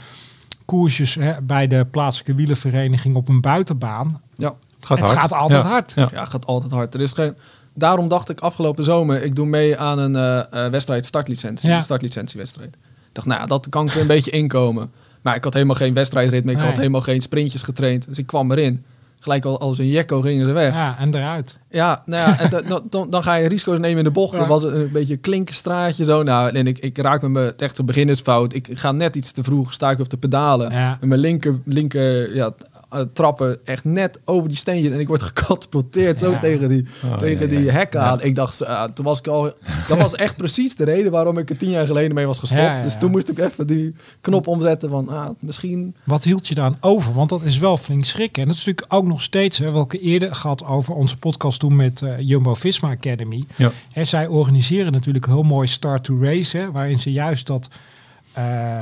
koersjes 0.65 1.15
hè, 1.15 1.43
bij 1.43 1.67
de 1.67 1.87
plaatselijke 1.91 2.35
wielenvereniging 2.35 3.15
op 3.17 3.29
een 3.29 3.41
buitenbaan. 3.41 4.21
Ja, 4.35 4.55
Het 4.77 4.87
gaat 4.87 4.99
het 4.99 5.07
hard. 5.09 5.21
gaat 5.21 5.33
altijd 5.33 5.63
Ja. 5.65 5.69
hard. 5.71 5.93
Ja. 5.97 6.09
ja, 6.13 6.21
het 6.21 6.29
gaat 6.31 6.47
altijd 6.47 6.73
hard. 6.73 6.95
Er 6.95 7.01
is 7.01 7.13
geen... 7.13 7.37
Daarom 7.75 8.09
dacht 8.09 8.29
ik 8.29 8.41
afgelopen 8.41 8.85
zomer, 8.85 9.23
ik 9.23 9.35
doe 9.35 9.47
mee 9.47 9.79
aan 9.79 9.99
een 9.99 10.17
eh, 10.17 10.65
eh, 10.65 10.71
wedstrijd 10.71 11.07
startlicentie. 11.07 11.69
Ja. 11.69 11.77
Een 11.77 11.83
startlicentiewedstrijd. 11.83 12.77
Dacht, 13.17 13.27
nou 13.29 13.41
ja, 13.41 13.47
dat 13.47 13.69
kan 13.69 13.87
ik 13.87 13.95
er 13.95 14.01
een 14.01 14.07
beetje 14.07 14.31
inkomen. 14.31 14.91
Maar 15.23 15.37
ik 15.37 15.45
had 15.45 15.53
helemaal 15.55 15.75
geen 15.75 15.95
wedstrijdritme. 15.95 16.51
Ik 16.51 16.57
Nee. 16.57 16.67
had 16.67 16.77
helemaal 16.77 17.01
geen 17.01 17.21
sprintjes 17.21 17.63
getraind. 17.63 18.07
Dus 18.09 18.19
ik 18.19 18.27
kwam 18.27 18.51
erin. 18.53 18.85
gelijk 19.21 19.45
al 19.45 19.61
als 19.61 19.79
een 19.79 19.87
jekko 19.89 20.21
gingen 20.21 20.47
ze 20.47 20.53
weg. 20.53 20.73
Ja, 20.75 20.79
Ja, 20.87 20.99
en 20.99 21.15
eruit. 21.15 21.59
nou 21.71 22.01
ja, 22.07 22.39
en 22.41 22.51
dan- 22.67 22.83
dan, 22.91 23.11
dan 23.11 23.23
ga 23.23 23.35
je 23.35 23.49
risico's 23.49 23.79
nemen 23.79 23.99
in 23.99 24.05
de 24.05 24.11
bocht. 24.11 24.33
Ja. 24.33 24.39
Dat 24.39 24.49
was 24.49 24.65
een 24.65 24.91
beetje 24.93 25.13
een 25.13 25.21
klinkerstraatje 25.21 26.05
zo. 26.05 26.23
Nou, 26.23 26.51
en 26.55 26.67
ik, 26.67 26.79
ik 26.79 26.99
raak 26.99 27.23
met 27.23 27.31
mijn 27.31 27.53
echt 27.57 27.79
een 27.79 27.87
beginnersfout. 27.87 28.55
Ik 28.55 28.69
ga 28.73 28.93
net 28.93 29.17
iets 29.17 29.33
te 29.33 29.43
vroeg, 29.43 29.73
sta 29.73 29.91
ik 29.91 29.99
op 30.01 30.09
de 30.11 30.17
pedalen. 30.17 30.73
Ja. 30.73 30.97
Met 31.01 31.09
mijn 31.09 31.21
linker, 31.21 31.61
linker 31.65 32.35
ja, 32.35 32.53
eh, 32.97 33.03
trappen 33.13 33.59
echt 33.65 33.85
net 33.85 34.21
over 34.25 34.49
die 34.49 34.57
steentje. 34.57 34.91
En 34.91 35.01
ik 35.01 35.09
word 35.09 35.23
gecatapulteerd 35.33 36.19
zo 36.19 36.39
tegen 36.39 36.69
die, 36.69 36.87
Oh, 37.05 37.17
tegen 37.17 37.51
ja, 37.51 37.57
die 37.57 37.65
ja. 37.65 37.73
hekken 37.73 38.01
aan. 38.01 38.23
Ik 38.23 38.35
dacht, 38.35 38.63
uh, 38.63 38.85
toen 38.85 39.05
was 39.05 39.19
ik 39.19 39.27
al... 39.27 39.53
Dat 39.89 39.99
was 39.99 40.15
echt 40.15 40.37
precies 40.37 40.75
de 40.75 40.85
reden 40.85 41.13
waarom 41.13 41.39
ik 41.39 41.51
er 41.51 41.57
tien 41.57 41.71
jaar 41.71 41.87
geleden 41.87 42.15
mee 42.15 42.27
was 42.27 42.39
gestopt. 42.39 42.61
Ja, 42.61 42.77
ja, 42.77 42.83
Dus 42.83 42.99
toen 42.99 43.11
moest 43.11 43.29
ik 43.29 43.39
even 43.39 43.67
die 43.67 43.95
knop 44.21 44.47
omzetten 44.47 44.91
van... 44.91 45.09
Ah, 45.09 45.29
misschien... 45.41 45.95
Wat 46.05 46.25
hield 46.25 46.49
je 46.49 46.55
dan 46.55 46.77
over? 46.81 47.15
Want 47.15 47.29
dat 47.29 47.43
is 47.43 47.59
wel 47.59 47.77
flink 47.77 48.05
schrikken. 48.05 48.43
En 48.43 48.49
dat 48.49 48.57
is 48.57 48.65
natuurlijk 48.65 48.95
ook 48.95 49.07
nog 49.07 49.23
steeds, 49.23 49.59
hè, 49.59 49.71
welke 49.71 49.99
eerder 49.99 50.35
gehad 50.35 50.65
over 50.65 50.95
onze 50.95 51.17
podcast 51.17 51.59
toen 51.59 51.77
met 51.77 52.03
eh, 52.03 52.13
Jumbo 52.19 52.55
Visma 52.55 52.91
Academy. 52.91 53.45
Ja. 53.57 53.71
Hè, 53.93 54.05
zij 54.05 54.27
organiseren 54.27 54.93
natuurlijk 54.93 55.27
heel 55.27 55.43
mooi 55.43 55.67
Start 55.67 56.05
to 56.05 56.19
Race, 56.21 56.57
hè, 56.57 56.71
waarin 56.71 57.01
ze 57.01 57.13
juist 57.13 57.47
dat 57.47 57.69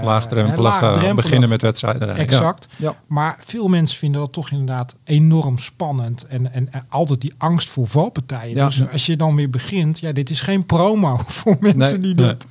Laagdrempelig, 0.03 0.57
hè, 0.57 0.63
laagdrempelig- 0.63 1.09
eh, 1.09 1.15
beginnen 1.15 1.49
met 1.49 1.63
wedstrijden. 1.63 2.07
rijden. 2.07 2.25
Exact. 2.27 2.67
Ja. 2.77 2.95
Maar 3.07 3.37
veel 3.41 3.69
mensen 3.69 3.99
vinden 3.99 4.21
dat 4.21 4.33
toch 4.33 4.51
inderdaad 4.51 4.95
enorm 5.05 5.59
spannend. 5.59 6.27
En, 6.27 6.53
en, 6.53 6.73
en 6.73 6.87
altijd 6.89 7.21
die 7.21 7.33
angst 7.39 7.71
voor 7.71 7.87
valpartijen. 7.87 8.55
Ja. 8.57 8.67
Dus 8.67 8.91
als 8.93 9.07
je 9.07 9.17
dan 9.17 9.35
weer 9.35 9.51
begint, 9.51 9.99
ja, 9.99 10.13
dit 10.13 10.31
is 10.31 10.41
geen 10.41 10.67
promo 10.67 11.17
voor 11.27 11.57
mensen 11.61 12.01
Nee. 12.01 12.15
die 12.15 12.15
Nee. 12.15 12.27
dat. 12.27 12.47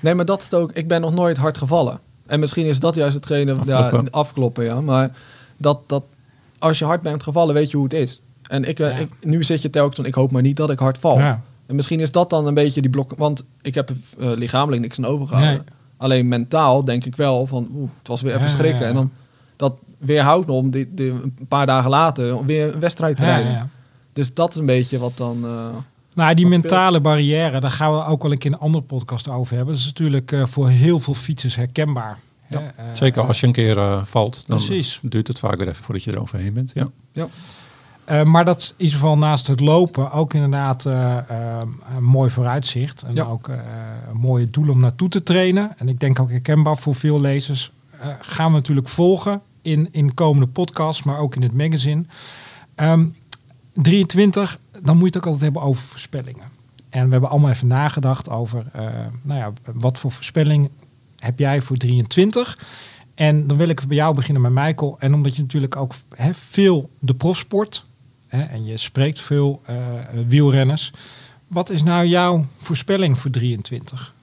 Nee, 0.00 0.14
maar 0.14 0.24
dat 0.24 0.38
is 0.38 0.44
het 0.44 0.54
ook. 0.54 0.72
Ik 0.72 0.88
ben 0.88 1.00
nog 1.00 1.14
nooit 1.14 1.36
hard 1.36 1.58
gevallen. 1.58 2.00
En 2.26 2.40
misschien 2.40 2.66
is 2.66 2.80
dat 2.80 2.94
juist 2.94 3.14
hetgene... 3.14 3.54
Afkloppen. 3.54 4.02
Ja, 4.04 4.08
afkloppen, 4.10 4.64
ja. 4.64 4.80
Maar 4.80 5.10
dat, 5.56 5.78
dat 5.86 6.02
als 6.58 6.78
je 6.78 6.84
hard 6.84 7.02
bent 7.02 7.22
gevallen, 7.22 7.54
weet 7.54 7.70
je 7.70 7.76
hoe 7.76 7.84
het 7.84 7.94
is. 7.94 8.20
En 8.42 8.64
ik, 8.68 8.78
eh, 8.78 8.90
Ja. 8.90 8.96
ik, 8.96 9.08
nu 9.22 9.44
zit 9.44 9.62
je 9.62 9.70
telkens 9.70 9.96
van, 9.96 10.04
ik 10.06 10.14
hoop 10.14 10.32
maar 10.32 10.42
niet 10.42 10.56
dat 10.56 10.70
ik 10.70 10.78
hard 10.78 10.98
val. 10.98 11.18
Ja. 11.18 11.42
En 11.66 11.74
misschien 11.74 12.00
is 12.00 12.12
dat 12.12 12.30
dan 12.30 12.46
een 12.46 12.54
beetje 12.54 12.80
die 12.80 12.90
blok... 12.90 13.12
Want 13.16 13.44
ik 13.62 13.74
heb 13.74 13.88
er 13.88 13.96
eh, 14.18 14.36
lichamelijk 14.36 14.82
niks 14.82 14.98
aan 14.98 15.06
overgehouden. 15.06 15.54
Nee. 15.56 15.78
Alleen 16.00 16.28
mentaal 16.28 16.84
denk 16.84 17.04
ik 17.04 17.16
wel 17.16 17.46
van, 17.46 17.68
oeh, 17.74 17.90
het 17.98 18.08
was 18.08 18.20
weer 18.22 18.32
even 18.34 18.46
Ja, 18.46 18.52
schrikken. 18.52 18.78
ja, 18.80 18.84
ja. 18.84 18.88
En 18.88 18.94
dan 18.94 19.10
dat 19.56 19.74
weerhoudt 19.98 20.46
me 20.46 20.52
om 20.52 20.70
die, 20.70 20.94
die, 20.94 21.10
een 21.10 21.46
paar 21.48 21.66
dagen 21.66 21.90
later 21.90 22.44
weer 22.44 22.74
een 22.74 22.80
wedstrijd 22.80 23.16
te 23.16 23.22
Ja, 23.22 23.28
rijden. 23.28 23.52
ja. 23.52 23.68
Dus 24.12 24.34
dat 24.34 24.50
is 24.50 24.56
een 24.56 24.66
beetje 24.66 24.98
wat 24.98 25.16
dan... 25.16 25.44
eh, 25.44 25.66
Nou, 26.14 26.34
die 26.34 26.46
mentale 26.46 27.00
barrière, 27.00 27.60
daar 27.60 27.70
gaan 27.70 27.92
we 27.92 28.04
ook 28.04 28.22
wel 28.22 28.32
een 28.32 28.38
keer 28.38 28.52
een 28.52 28.58
andere 28.58 28.84
podcast 28.84 29.28
over 29.28 29.56
hebben. 29.56 29.74
Dat 29.74 29.82
is 29.82 29.88
natuurlijk 29.88 30.32
eh, 30.32 30.46
voor 30.46 30.68
heel 30.68 31.00
veel 31.00 31.14
fietsers 31.14 31.56
herkenbaar. 31.56 32.18
Ja, 32.48 32.58
Hè, 32.60 32.66
eh, 32.66 32.84
Zeker 32.92 33.26
als 33.26 33.40
je 33.40 33.46
een 33.46 33.52
keer 33.52 33.78
eh, 33.78 34.04
valt, 34.04 34.44
dan 34.46 34.56
Precies. 34.56 35.00
duurt 35.02 35.28
het 35.28 35.38
vaak 35.38 35.56
weer 35.58 35.68
even 35.68 35.84
voordat 35.84 36.04
je 36.04 36.12
er 36.12 36.20
overheen 36.20 36.52
bent. 36.52 36.70
Ja. 36.74 36.88
ja. 37.12 37.26
Eh, 38.04 38.22
maar 38.22 38.44
dat 38.44 38.58
is 38.58 38.68
in 38.68 38.74
ieder 38.84 38.98
geval 38.98 39.18
naast 39.18 39.46
het 39.46 39.60
lopen 39.60 40.12
ook 40.12 40.34
inderdaad 40.34 40.86
eh, 40.86 41.16
eh, 41.18 41.58
een 41.96 42.04
mooi 42.04 42.30
vooruitzicht. 42.30 43.02
En 43.02 43.14
Ja. 43.14 43.24
ook 43.24 43.48
een 43.48 44.16
mooie 44.16 44.50
doel 44.50 44.68
om 44.70 44.80
naartoe 44.80 45.08
te 45.08 45.22
trainen. 45.22 45.78
En 45.78 45.88
ik 45.88 46.00
denk 46.00 46.20
ook 46.20 46.30
herkenbaar 46.30 46.76
voor 46.76 46.94
veel 46.94 47.20
lezers. 47.20 47.72
gaan 48.20 48.50
we 48.50 48.56
natuurlijk 48.56 48.88
volgen 48.88 49.40
in, 49.62 49.88
in 49.90 50.14
komende 50.14 50.46
podcasts, 50.46 51.02
maar 51.02 51.18
ook 51.18 51.36
in 51.36 51.42
het 51.42 51.54
magazine. 51.54 52.04
Ehm 52.74 53.04
23, 53.72 54.58
dan 54.82 54.94
moet 54.96 55.00
je 55.00 55.06
het 55.06 55.16
ook 55.16 55.24
altijd 55.24 55.42
hebben 55.42 55.62
over 55.62 55.82
voorspellingen. 55.82 56.44
En 56.88 57.04
we 57.04 57.10
hebben 57.12 57.30
allemaal 57.30 57.50
even 57.50 57.66
nagedacht 57.66 58.30
over, 58.30 58.64
nou 59.22 59.38
ja, 59.38 59.52
wat 59.72 59.98
voor 59.98 60.12
voorspelling 60.12 60.70
heb 61.18 61.38
jij 61.38 61.62
voor 61.62 61.76
23? 61.76 62.58
En 63.14 63.46
dan 63.46 63.56
wil 63.56 63.68
ik 63.68 63.86
bij 63.86 63.96
jou 63.96 64.14
beginnen 64.14 64.42
met 64.42 64.64
Michael. 64.64 64.96
En 64.98 65.14
omdat 65.14 65.36
je 65.36 65.42
natuurlijk 65.42 65.76
ook 65.76 65.94
veel 66.32 66.90
de 66.98 67.14
profsport 67.14 67.84
hè, 68.30 68.42
en 68.42 68.64
je 68.64 68.76
spreekt 68.76 69.20
veel 69.20 69.60
eh, 69.64 69.76
wielrenners. 70.28 70.92
Wat 71.46 71.70
is 71.70 71.82
nou 71.82 72.06
jouw 72.06 72.46
voorspelling 72.58 73.18
voor 73.18 73.30
23? 73.30 74.14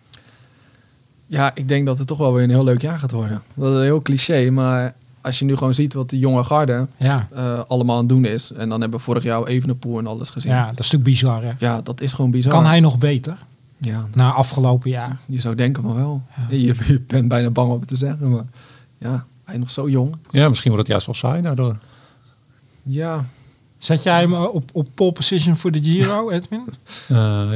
Ja, 1.28 1.52
ik 1.56 1.68
denk 1.68 1.86
dat 1.86 1.98
het 1.98 2.08
toch 2.08 2.18
wel 2.18 2.34
weer 2.34 2.44
een 2.44 2.50
heel 2.50 2.64
leuk 2.64 2.82
jaar 2.82 3.00
gaat 3.00 3.12
worden. 3.12 3.42
Dat 3.54 3.70
is 3.72 3.78
een 3.78 3.84
heel 3.84 4.02
cliché, 4.02 4.50
maar 4.50 4.94
als 5.22 5.40
je 5.40 5.46
nu 5.46 5.56
gewoon 5.56 5.74
ziet 5.74 5.94
wat 5.94 6.10
de 6.10 6.18
jonge 6.20 6.44
garde 6.44 6.88
Ja, 6.98 7.28
eh, 7.34 7.60
allemaal 7.68 7.96
aan 7.96 8.02
het 8.02 8.10
doen 8.10 8.26
is. 8.26 8.52
En 8.52 8.70
dan 8.70 8.82
hebben 8.82 8.98
we 9.00 9.06
vorig 9.06 9.24
jaar 9.24 9.44
Evenepoel 9.44 9.98
en 10.00 10.08
alles 10.08 10.30
gezien. 10.30 10.52
ja 10.52 10.58
Ja. 10.58 10.64
dat 10.66 10.80
is 10.80 10.92
natuurlijk 10.92 11.04
bizar. 11.10 11.44
Hè? 11.44 11.82
dat 11.84 12.02
is 12.02 12.14
gewoon 12.14 12.32
bizar. 12.32 12.52
Kan 12.52 12.66
hij 12.66 12.80
nog 12.80 12.98
beter 12.98 13.38
Ja, 13.78 14.08
na 14.14 14.32
afgelopen 14.32 14.90
jaar? 14.90 15.20
je 15.28 15.42
zou 15.42 15.56
denken 15.56 15.84
van 15.84 15.96
wel. 15.96 16.22
Je, 16.50 16.58
je 16.88 17.02
bent 17.08 17.28
bijna 17.28 17.50
bang 17.50 17.72
om 17.72 17.80
het 17.80 17.88
te 17.88 17.96
zeggen, 17.96 18.30
maar 18.30 18.46
ja, 18.98 19.26
hij 19.44 19.54
is 19.54 19.60
nog 19.60 19.72
zo 19.72 19.90
jong. 19.90 20.16
ja, 20.32 20.50
misschien 20.50 20.72
wordt 20.72 20.88
het 20.88 20.92
juist 21.04 21.06
wel 21.22 21.32
saai 21.32 21.42
daardoor. 21.42 21.78
Ja, 22.84 23.26
Zet 23.78 24.04
jij 24.04 24.20
hem 24.20 24.34
op, 24.34 24.70
op 24.74 24.88
pole 24.94 25.12
position 25.12 25.56
voor 25.56 25.72
de 25.72 25.84
Giro, 25.84 26.30
Edwin? 26.32 26.64
Eh, 27.08 27.50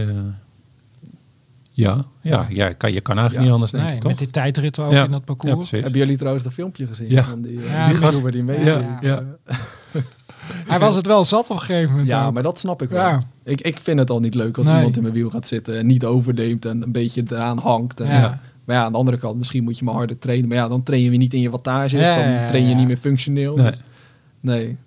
ja, 1.72 2.06
ja, 2.22 2.46
ja 2.50 2.74
kan, 2.74 2.94
je 2.94 3.02
kan 3.02 3.18
eigenlijk 3.18 3.34
Ja. 3.34 3.42
niet 3.42 3.52
anders, 3.52 3.72
denk 3.72 3.84
Nee, 3.84 3.96
ik, 3.96 4.04
met 4.04 4.12
toch? 4.12 4.20
die 4.22 4.30
tijdrit 4.30 4.80
ook 4.80 4.92
Ja. 4.92 5.04
in 5.06 5.12
dat 5.12 5.26
parcours. 5.26 5.72
hebben 5.72 5.92
jullie 5.92 6.18
trouwens 6.18 6.44
dat 6.44 6.54
filmpje 6.54 6.88
gezien? 6.88 7.10
Ja. 7.10 7.24
Van 7.24 7.42
die, 7.42 7.52
uh, 7.52 7.86
die 7.86 7.94
die- 7.94 8.04
gast 8.06 8.22
waar 8.22 8.32
die 8.32 8.44
mee 8.44 8.64
Ja. 9.02 9.24
Hij 10.68 10.80
was 10.80 10.96
het 10.96 11.06
wel 11.06 11.24
zat 11.26 11.50
op 11.50 11.56
een 11.56 11.60
gegeven 11.62 11.90
moment. 11.92 12.10
Ja, 12.10 12.26
ook. 12.26 12.34
maar 12.34 12.44
dat 12.44 12.60
snap 12.60 12.82
ik 12.82 12.90
wel. 12.90 13.02
Ja. 13.02 13.24
Ik, 13.44 13.62
ik 13.62 13.80
vind 13.80 14.00
het 14.00 14.10
al 14.10 14.20
niet 14.20 14.34
leuk 14.36 14.58
als 14.58 14.66
Nee. 14.66 14.76
iemand 14.76 14.96
in 14.96 15.02
mijn 15.02 15.14
wiel 15.14 15.30
gaat 15.30 15.48
zitten 15.48 15.78
en 15.78 15.86
niet 15.86 16.06
overneemt 16.06 16.66
en 16.66 16.82
een 16.84 16.92
beetje 16.92 17.24
eraan 17.30 17.58
hangt. 17.58 18.00
En, 18.00 18.08
Ja. 18.08 18.20
ja. 18.20 18.40
Maar 18.66 18.76
ja, 18.76 18.84
aan 18.84 18.92
de 18.92 18.98
andere 18.98 19.18
kant, 19.18 19.38
misschien 19.38 19.64
moet 19.64 19.78
je 19.78 19.86
maar 19.86 19.94
harder 19.94 20.18
trainen. 20.20 20.48
Maar 20.48 20.58
ja, 20.58 20.68
dan 20.68 20.84
train 20.84 21.02
je 21.04 21.10
weer 21.10 21.18
niet 21.18 21.34
in 21.34 21.42
je 21.42 21.50
wattages, 21.50 21.92
Ja, 21.92 22.16
dan 22.16 22.48
train 22.48 22.64
je 22.64 22.70
ja. 22.70 22.76
niet 22.78 22.88
meer 22.88 22.98
functioneel. 22.98 23.56
Nee. 23.56 23.66
Dus, 23.66 23.80
nee. 24.40 24.78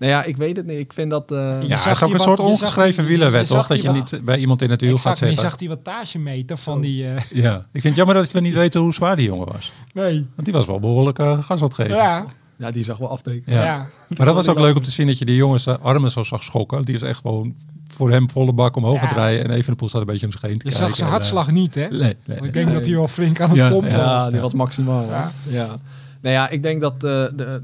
Nou 0.00 0.12
ja, 0.12 0.24
ik 0.24 0.36
weet 0.36 0.56
het 0.56 0.66
niet. 0.66 0.78
Ik 0.78 0.92
vind 0.92 1.10
dat... 1.10 1.30
eh, 1.32 1.38
Je 1.38 1.68
Ja, 1.68 1.76
het 1.76 1.86
is 1.96 2.02
ook 2.02 2.12
een 2.12 2.18
soort 2.18 2.38
je 2.38 2.44
ongeschreven 2.44 3.02
die- 3.04 3.12
je 3.12 3.18
wielerwet, 3.18 3.48
zag 3.48 3.58
toch? 3.58 3.66
Dat 3.66 3.82
je 3.82 3.90
niet 3.90 4.24
bij 4.24 4.38
iemand 4.38 4.62
in 4.62 4.70
het 4.70 4.80
wiel 4.80 4.96
gaat 4.96 5.04
maar 5.04 5.14
je 5.14 5.26
zitten. 5.26 5.42
zag 5.44 5.56
die 5.56 5.68
wattagemeter 5.68 6.56
van 6.56 6.80
die... 6.80 7.06
eh, 7.06 7.22
Ja, 7.30 7.56
ik 7.56 7.64
vind 7.80 7.84
het 7.84 7.94
jammer 7.96 8.14
dat 8.14 8.30
we 8.32 8.40
niet 8.40 8.54
weten 8.54 8.80
hoe 8.80 8.94
zwaar 8.94 9.16
die 9.16 9.26
jongen 9.26 9.46
was. 9.52 9.72
nee. 9.94 10.14
Want 10.34 10.44
die 10.44 10.52
was 10.52 10.66
wel 10.66 10.80
behoorlijk 10.80 11.18
eh, 11.18 11.42
gas 11.42 11.60
aan 11.60 11.66
het 11.66 11.74
geven. 11.74 11.94
Ja, 11.96 12.26
ja, 12.58 12.70
die 12.70 12.84
zag 12.84 12.98
wel 12.98 13.08
aftekenen. 13.10 13.58
Ja. 13.58 13.64
ja. 13.64 13.86
Maar 14.16 14.26
dat 14.26 14.34
was 14.34 14.48
ook 14.48 14.58
leuk 14.58 14.76
om 14.76 14.82
te 14.82 14.90
zien 14.90 15.06
dat 15.06 15.18
je 15.18 15.24
die 15.24 15.36
jongens 15.36 15.66
eh, 15.66 15.74
armen 15.82 16.10
zo 16.10 16.22
zag 16.22 16.42
schokken. 16.42 16.82
Die 16.84 16.94
is 16.94 17.02
echt 17.02 17.20
gewoon 17.20 17.54
voor 17.94 18.10
hem 18.10 18.30
volle 18.30 18.52
bak 18.52 18.76
omhoog 18.76 19.00
Ja. 19.00 19.06
gaat. 19.08 19.16
En 19.32 19.50
even 19.50 19.70
de 19.70 19.76
poel 19.76 19.88
staat 19.88 20.00
een 20.00 20.06
beetje 20.06 20.26
om 20.26 20.32
zich 20.32 20.40
heen 20.40 20.58
te 20.58 20.68
Je 20.68 20.70
kijken. 20.72 20.86
zag 20.88 20.96
zijn 20.96 21.08
En, 21.08 21.14
eh, 21.14 21.20
hartslag 21.20 21.50
niet, 21.50 21.74
hè? 21.74 21.80
Nee, 21.88 21.98
nee. 21.98 22.14
Want 22.26 22.38
nee. 22.40 22.46
ik 22.48 22.52
denk 22.52 22.66
nee. 22.66 22.74
dat 22.74 22.86
hij 22.86 22.94
wel 22.94 23.08
flink 23.08 23.40
aan 23.40 23.48
het 23.48 23.56
Ja, 23.58 23.68
pompen 23.68 23.90
ja. 23.90 23.96
was. 23.96 24.06
Ja, 24.06 24.30
die 24.30 24.40
was 24.40 24.54
maximaal. 24.54 25.04
Ja. 25.48 25.78
Nou 26.22 26.34
ja, 26.34 26.48
ik 26.48 26.62
denk 26.62 26.80
dat 26.80 26.92
eh, 26.94 27.00
de, 27.34 27.62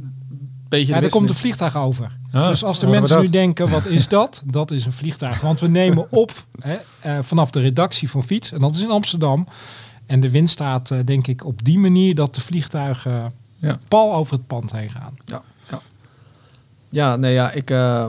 beetje 0.69 0.95
Ja, 0.95 1.03
er 1.03 1.11
komt 1.11 1.29
een 1.29 1.37
vliegtuig 1.37 1.77
over. 1.77 2.11
Ah, 2.33 2.49
dus 2.49 2.65
als 2.65 2.79
de 2.79 2.87
mensen 2.87 3.21
nu 3.21 3.29
denken, 3.29 3.71
wat 3.71 3.87
is 3.87 4.09
dat? 4.09 4.43
Dat 4.47 4.71
is 4.71 4.87
een 4.87 4.93
vliegtuig. 4.93 5.41
Want 5.41 5.61
we 5.61 5.69
nemen 5.69 6.07
op 6.23 6.33
hè, 6.59 6.77
eh, 7.01 7.19
vanaf 7.23 7.51
de 7.51 7.61
redactie 7.61 8.11
van 8.11 8.23
Fiets. 8.23 8.53
En 8.53 8.61
dat 8.61 8.75
is 8.75 8.83
in 8.83 8.91
Amsterdam. 8.91 9.47
En 10.07 10.21
de 10.21 10.31
wind 10.31 10.51
staat, 10.51 10.91
eh, 10.91 10.99
denk 11.05 11.27
ik, 11.27 11.45
op 11.45 11.65
die 11.65 11.79
manier 11.79 12.15
dat 12.15 12.35
de 12.35 12.41
vliegtuigen 12.41 13.33
Ja. 13.57 13.79
pal 13.89 14.15
over 14.15 14.33
het 14.33 14.47
pand 14.47 14.73
heen 14.73 14.91
gaan. 14.91 15.17
Ja, 15.25 15.43
ja. 15.71 15.81
ja 16.89 17.17
nee, 17.17 17.33
ja, 17.33 17.51
ik, 17.51 17.71
eh, 17.71 18.09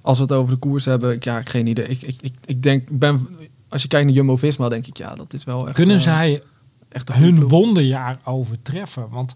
als 0.00 0.16
we 0.16 0.22
het 0.22 0.32
over 0.32 0.54
de 0.54 0.58
koers 0.60 0.84
hebben, 0.84 1.12
ik, 1.12 1.24
ja, 1.24 1.38
ik 1.38 1.48
geen 1.48 1.66
idee. 1.66 1.86
Ik, 1.86 2.02
ik, 2.02 2.16
ik, 2.20 2.34
ik 2.44 2.62
denk, 2.62 2.88
ben, 2.90 3.28
als 3.68 3.82
je 3.82 3.88
kijkt 3.88 4.06
naar 4.06 4.14
Jumbo-Visma, 4.14 4.68
denk 4.68 4.86
ik, 4.86 4.96
ja, 4.96 5.14
dat 5.14 5.34
is 5.34 5.44
wel 5.44 5.66
echt... 5.66 5.74
Kunnen 5.74 6.00
zij 6.00 6.42
echt 6.88 7.12
hun 7.12 7.48
wonderjaar 7.48 8.18
overtreffen? 8.24 9.08
Want 9.10 9.34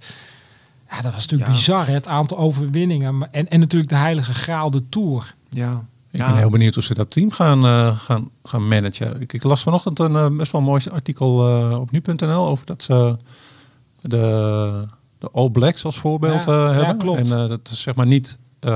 ja, 0.90 1.00
dat 1.02 1.12
was 1.12 1.20
natuurlijk 1.26 1.50
Ja. 1.50 1.56
bizar, 1.56 1.86
hè, 1.86 1.92
het 1.92 2.06
aantal 2.06 2.38
overwinningen. 2.38 3.28
En, 3.32 3.48
en 3.50 3.60
natuurlijk 3.60 3.90
de 3.90 3.96
heilige 3.96 4.32
graal, 4.34 4.70
de 4.70 4.88
Tour. 4.88 5.34
Ja. 5.48 5.84
Ik 6.10 6.20
ja. 6.20 6.26
ben 6.28 6.36
heel 6.36 6.50
benieuwd 6.50 6.74
hoe 6.74 6.82
ze 6.82 6.94
dat 6.94 7.10
team 7.10 7.30
gaan, 7.30 7.64
eh, 7.64 7.96
gaan, 7.98 8.28
gaan 8.42 8.68
managen. 8.68 9.20
Ik, 9.20 9.32
ik 9.32 9.42
las 9.42 9.62
vanochtend 9.62 9.98
een 9.98 10.16
eh, 10.16 10.26
best 10.30 10.52
wel 10.52 10.60
mooi 10.60 10.82
artikel 10.92 11.48
eh, 11.48 11.78
op 11.80 11.90
nu.nl 11.90 12.46
over 12.48 12.66
dat 12.66 12.82
ze 12.82 13.16
de, 14.00 14.84
de 15.18 15.30
All 15.32 15.48
Blacks 15.50 15.84
als 15.84 15.98
voorbeeld 15.98 16.44
Ja, 16.44 16.52
eh, 16.68 16.74
ja, 16.74 16.84
hebben. 16.84 16.98
klopt. 16.98 17.18
En 17.30 17.42
eh, 17.42 17.48
dat 17.48 17.60
is 17.72 17.80
zeg 17.82 17.94
maar 17.94 18.06
niet... 18.06 18.38
eh, 18.60 18.70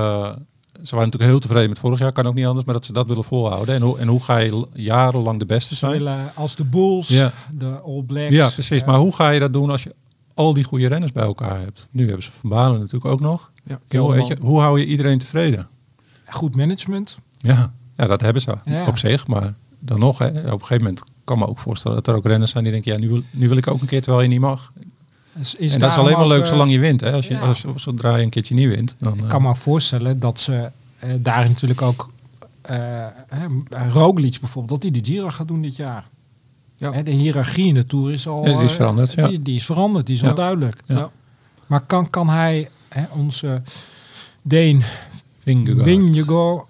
ze 0.83 0.95
waren 0.95 1.05
natuurlijk 1.05 1.31
heel 1.31 1.39
tevreden 1.39 1.69
met 1.69 1.79
vorig 1.79 1.99
jaar, 1.99 2.11
kan 2.11 2.25
ook 2.25 2.33
niet 2.33 2.45
anders, 2.45 2.65
maar 2.65 2.75
dat 2.75 2.85
ze 2.85 2.93
dat 2.93 3.07
willen 3.07 3.23
volhouden. 3.23 3.75
En 3.75 3.81
hoe, 3.81 3.97
en 3.99 4.07
hoe 4.07 4.23
ga 4.23 4.37
je 4.37 4.67
jarenlang 4.73 5.39
de 5.39 5.45
beste 5.45 5.75
zijn? 5.75 5.91
willen 5.91 6.31
als 6.35 6.55
de 6.55 6.63
Bulls, 6.63 7.07
Ja. 7.07 7.31
de 7.51 7.79
All 7.85 8.03
Blacks. 8.07 8.33
Ja, 8.33 8.49
precies. 8.49 8.83
Maar 8.83 8.97
hoe 8.97 9.15
ga 9.15 9.29
je 9.29 9.39
dat 9.39 9.53
doen 9.53 9.69
als 9.69 9.83
je 9.83 9.95
al 10.35 10.53
die 10.53 10.63
goede 10.63 10.87
renners 10.87 11.11
bij 11.11 11.23
elkaar 11.23 11.59
hebt? 11.59 11.87
Nu 11.91 12.05
hebben 12.05 12.23
ze 12.23 12.31
Van 12.31 12.49
Balen 12.49 12.79
natuurlijk 12.79 13.05
ook 13.05 13.19
nog. 13.19 13.51
Ja, 13.63 13.79
weet 14.09 14.27
je, 14.27 14.37
hoe 14.41 14.59
hou 14.59 14.79
je 14.79 14.85
iedereen 14.85 15.17
tevreden? 15.17 15.67
Goed 16.25 16.55
management. 16.55 17.17
Ja, 17.37 17.73
ja 17.97 18.05
dat 18.05 18.21
hebben 18.21 18.41
ze 18.41 18.55
Ja. 18.63 18.87
op 18.87 18.97
zich. 18.97 19.27
Maar 19.27 19.53
dan 19.79 19.99
nog, 19.99 20.17
hè, 20.17 20.27
op 20.27 20.35
een 20.35 20.49
gegeven 20.51 20.77
moment 20.77 21.03
kan 21.23 21.39
me 21.39 21.47
ook 21.47 21.57
voorstellen 21.59 21.97
dat 21.97 22.07
er 22.07 22.15
ook 22.15 22.25
renners 22.25 22.51
zijn 22.51 22.63
die 22.63 22.73
denken, 22.73 22.91
ja, 22.91 22.99
nu 22.99 23.07
wil, 23.07 23.21
nu 23.31 23.47
wil 23.47 23.57
ik 23.57 23.67
ook 23.67 23.81
een 23.81 23.87
keer 23.87 24.01
terwijl 24.01 24.23
je 24.23 24.29
niet 24.29 24.39
mag. 24.39 24.71
Is 25.39 25.55
en 25.73 25.79
dat 25.79 25.91
is 25.91 25.97
alleen 25.97 26.17
maar 26.17 26.27
leuk 26.27 26.41
eh, 26.41 26.47
zolang 26.47 26.71
je 26.71 26.79
wint. 26.79 27.01
Hè? 27.01 27.11
Als 27.11 27.27
je, 27.27 27.33
ja. 27.33 27.39
als, 27.39 27.65
zodra 27.75 28.15
je 28.15 28.23
een 28.23 28.29
keertje 28.29 28.55
niet 28.55 28.67
wint, 28.67 28.95
dan... 28.99 29.13
Ik 29.13 29.21
eh, 29.21 29.27
kan 29.27 29.41
me 29.41 29.49
ook 29.49 29.55
voorstellen 29.55 30.19
dat 30.19 30.39
ze 30.39 30.71
eh, 30.99 31.09
daar 31.19 31.47
natuurlijk 31.47 31.81
ook 31.81 32.09
hè, 32.61 33.47
Roglic 33.91 34.39
bijvoorbeeld, 34.39 34.81
dat 34.81 34.91
hij 34.91 35.01
de 35.01 35.11
Giro 35.11 35.29
gaat 35.29 35.47
doen 35.47 35.61
dit 35.61 35.75
jaar. 35.75 36.07
Ja. 36.77 36.91
Hè, 36.91 37.03
de 37.03 37.11
hiërarchie 37.11 37.67
in 37.67 37.73
de 37.73 37.85
Tour 37.85 38.11
is 38.11 38.27
al... 38.27 38.45
Ja, 38.47 38.55
die 38.57 38.63
is 38.65 38.71
eh, 38.71 38.77
veranderd, 38.77 39.13
ja. 39.13 39.27
Die, 39.27 39.41
die 39.41 39.55
is 39.55 39.65
veranderd, 39.65 40.05
die 40.05 40.15
is 40.15 40.21
Ja. 40.21 40.29
al 40.29 40.35
duidelijk. 40.35 40.81
Ja. 40.85 40.95
Ja. 40.97 41.09
Maar 41.67 41.81
kan, 41.81 42.09
kan 42.09 42.29
hij, 42.29 42.69
hè, 42.89 43.03
onze 43.11 43.61
Deen 44.41 44.83
Vingegaard. 45.39 46.65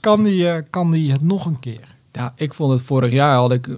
Kan, 0.00 0.22
die, 0.22 0.48
eh, 0.50 0.62
kan 0.70 0.90
die 0.90 1.12
het 1.12 1.22
nog 1.22 1.46
een 1.46 1.60
keer? 1.60 1.94
Ja, 2.12 2.32
ik 2.36 2.54
vond 2.54 2.72
het 2.72 2.82
vorig 2.82 3.12
jaar 3.12 3.36
had 3.36 3.52
ik, 3.52 3.68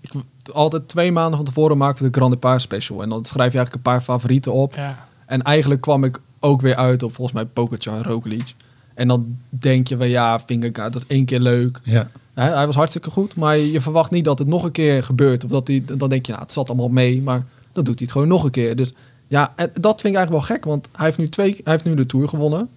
ik 0.00 0.12
altijd 0.52 0.88
twee 0.88 1.12
maanden 1.12 1.36
van 1.36 1.44
tevoren 1.44 1.76
maakte 1.78 2.02
we 2.04 2.10
de 2.10 2.16
Grand 2.18 2.32
Depart 2.32 2.60
special 2.62 3.02
en 3.02 3.08
dan 3.08 3.24
schrijf 3.24 3.52
je 3.52 3.58
eigenlijk 3.58 3.74
een 3.86 3.92
paar 3.92 4.00
favorieten 4.02 4.52
op. 4.52 4.74
Ja. 4.74 5.06
En 5.26 5.42
eigenlijk 5.42 5.80
kwam 5.80 6.04
ik 6.04 6.20
ook 6.40 6.60
weer 6.60 6.76
uit 6.76 7.02
op 7.02 7.14
volgens 7.14 7.36
mij 7.36 7.44
Pogacar 7.46 7.96
en 7.96 8.02
Roglic. 8.02 8.54
En 8.94 9.08
dan 9.08 9.38
denk 9.48 9.88
je 9.88 9.96
wel 9.96 10.08
ja, 10.08 10.40
Vingegaard, 10.40 10.92
dat 10.92 11.02
is 11.02 11.16
één 11.16 11.24
keer 11.24 11.40
leuk. 11.40 11.80
Ja. 11.82 12.10
Hij, 12.38 12.48
hij 12.52 12.66
was 12.66 12.74
hartstikke 12.76 13.10
goed, 13.10 13.36
maar 13.36 13.56
je 13.58 13.80
verwacht 13.80 14.10
niet 14.10 14.24
dat 14.24 14.38
het 14.38 14.48
nog 14.48 14.64
een 14.64 14.70
keer 14.72 15.02
gebeurt. 15.02 15.44
Of 15.44 15.50
dat 15.50 15.68
hij, 15.68 15.82
dan 15.96 16.08
denk 16.08 16.26
je, 16.26 16.32
nou, 16.32 16.44
het 16.44 16.52
zat 16.52 16.68
allemaal 16.68 16.88
mee, 16.88 17.22
maar 17.22 17.44
dan 17.72 17.84
doet 17.84 17.94
hij 17.98 18.02
het 18.02 18.12
gewoon 18.12 18.28
nog 18.28 18.44
een 18.44 18.50
keer. 18.50 18.76
Dus 18.76 18.92
ja, 19.26 19.52
en 19.56 19.70
dat 19.80 20.00
vind 20.00 20.14
ik 20.14 20.18
eigenlijk 20.18 20.30
wel 20.30 20.56
gek, 20.56 20.64
want 20.64 20.88
hij 20.92 21.04
heeft 21.04 21.18
nu, 21.18 21.28
twee, 21.28 21.50
hij 21.64 21.72
heeft 21.72 21.84
nu 21.84 21.94
de 21.94 22.06
Tour 22.06 22.28
gewonnen. 22.28 22.68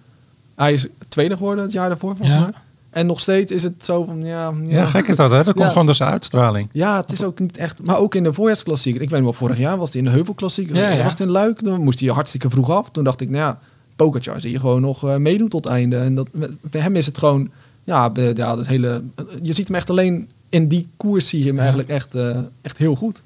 Hij 0.54 0.72
is 0.72 0.86
tweede 1.08 1.36
geworden 1.36 1.64
het 1.64 1.72
jaar 1.72 1.88
daarvoor, 1.88 2.16
volgens 2.16 2.36
Ja. 2.36 2.42
mij. 2.42 2.52
En 2.90 3.06
nog 3.06 3.20
steeds 3.20 3.52
is 3.52 3.62
het 3.62 3.84
zo 3.84 4.04
van, 4.04 4.24
ja... 4.24 4.52
Ja, 4.66 4.84
gek 4.84 5.06
is 5.08 5.16
dat, 5.16 5.30
hè? 5.30 5.36
Dat 5.44 5.54
komt 5.54 5.58
Ja. 5.58 5.68
gewoon 5.68 5.86
door 5.86 5.94
zijn 5.94 6.10
uitstraling. 6.10 6.68
Ja, 6.72 7.00
het 7.00 7.12
is 7.12 7.22
ook 7.22 7.38
niet 7.38 7.56
echt... 7.56 7.82
Maar 7.82 7.98
ook 7.98 8.14
in 8.14 8.22
de 8.22 8.32
voorjaarsklassieker. 8.32 9.02
Ik 9.02 9.10
weet 9.10 9.20
nog 9.22 9.28
wel, 9.38 9.48
vorig 9.48 9.58
jaar 9.58 9.76
was 9.78 9.90
hij 9.92 9.98
in 10.00 10.06
de 10.06 10.12
heuvelklassieker. 10.12 10.76
Ja. 10.76 11.02
Was 11.02 11.12
het 11.12 11.20
in 11.20 11.30
Luik, 11.30 11.64
dan 11.64 11.80
moest 11.84 12.00
hij 12.00 12.08
hartstikke 12.08 12.50
vroeg 12.50 12.70
af. 12.70 12.90
Toen 12.90 13.04
dacht 13.04 13.20
ik, 13.20 13.28
nou 13.30 13.40
ja, 13.42 13.58
Pogacar 13.96 14.40
zie 14.40 14.50
je 14.50 14.58
gewoon 14.60 14.80
nog 14.80 15.04
eh, 15.08 15.16
meedoen 15.16 15.48
tot 15.48 15.66
einde. 15.66 15.96
En 15.96 16.14
dat, 16.14 16.28
bij 16.60 16.80
hem 16.80 16.96
is 16.96 17.06
het 17.06 17.18
gewoon... 17.18 17.50
Ja, 17.84 18.10
ja 18.14 18.56
dat 18.56 18.66
hele, 18.66 19.02
je 19.42 19.52
ziet 19.52 19.66
hem 19.66 19.76
echt 19.76 19.90
alleen 19.90 20.28
in 20.48 20.68
die 20.68 20.88
koers 20.96 21.28
zie 21.28 21.38
je 21.38 21.44
hem 21.46 21.54
Ja. 21.54 21.60
eigenlijk 21.60 21.88
echt, 21.88 22.14
eh, 22.14 22.38
echt 22.62 22.78
heel 22.78 22.94
goed. 22.94 23.22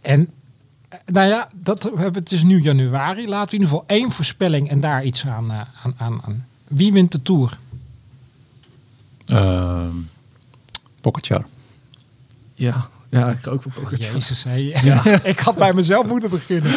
En 0.00 0.28
eh, 0.88 0.98
nou 1.06 1.28
ja, 1.28 1.48
dat, 1.54 1.82
we 1.82 2.00
hebben, 2.00 2.22
het 2.22 2.32
is 2.32 2.42
nu 2.42 2.60
januari. 2.62 3.28
Laten 3.28 3.50
we 3.50 3.56
in 3.56 3.62
ieder 3.62 3.68
geval 3.68 3.84
één 3.86 4.10
voorspelling 4.10 4.68
en 4.70 4.80
daar 4.80 5.04
iets 5.04 5.26
aan, 5.26 5.50
eh, 5.50 5.60
aan, 5.82 5.94
aan, 5.96 6.20
aan. 6.24 6.46
Wie 6.68 6.92
wint 6.92 7.12
de 7.12 7.22
Tour? 7.22 7.58
Ehm 9.26 9.96
Pogacar. 11.00 11.44
Ja, 12.54 12.88
ja 13.20 13.30
ik 13.30 13.38
ga 13.42 13.50
ook 13.50 13.62
voor 13.62 13.72
Pogacar. 13.72 14.14
Jezus, 14.14 14.44
hé. 14.44 14.72
ik 15.32 15.38
had 15.38 15.56
bij 15.56 15.72
mezelf 15.72 16.06
moeten 16.06 16.30
beginnen. 16.30 16.72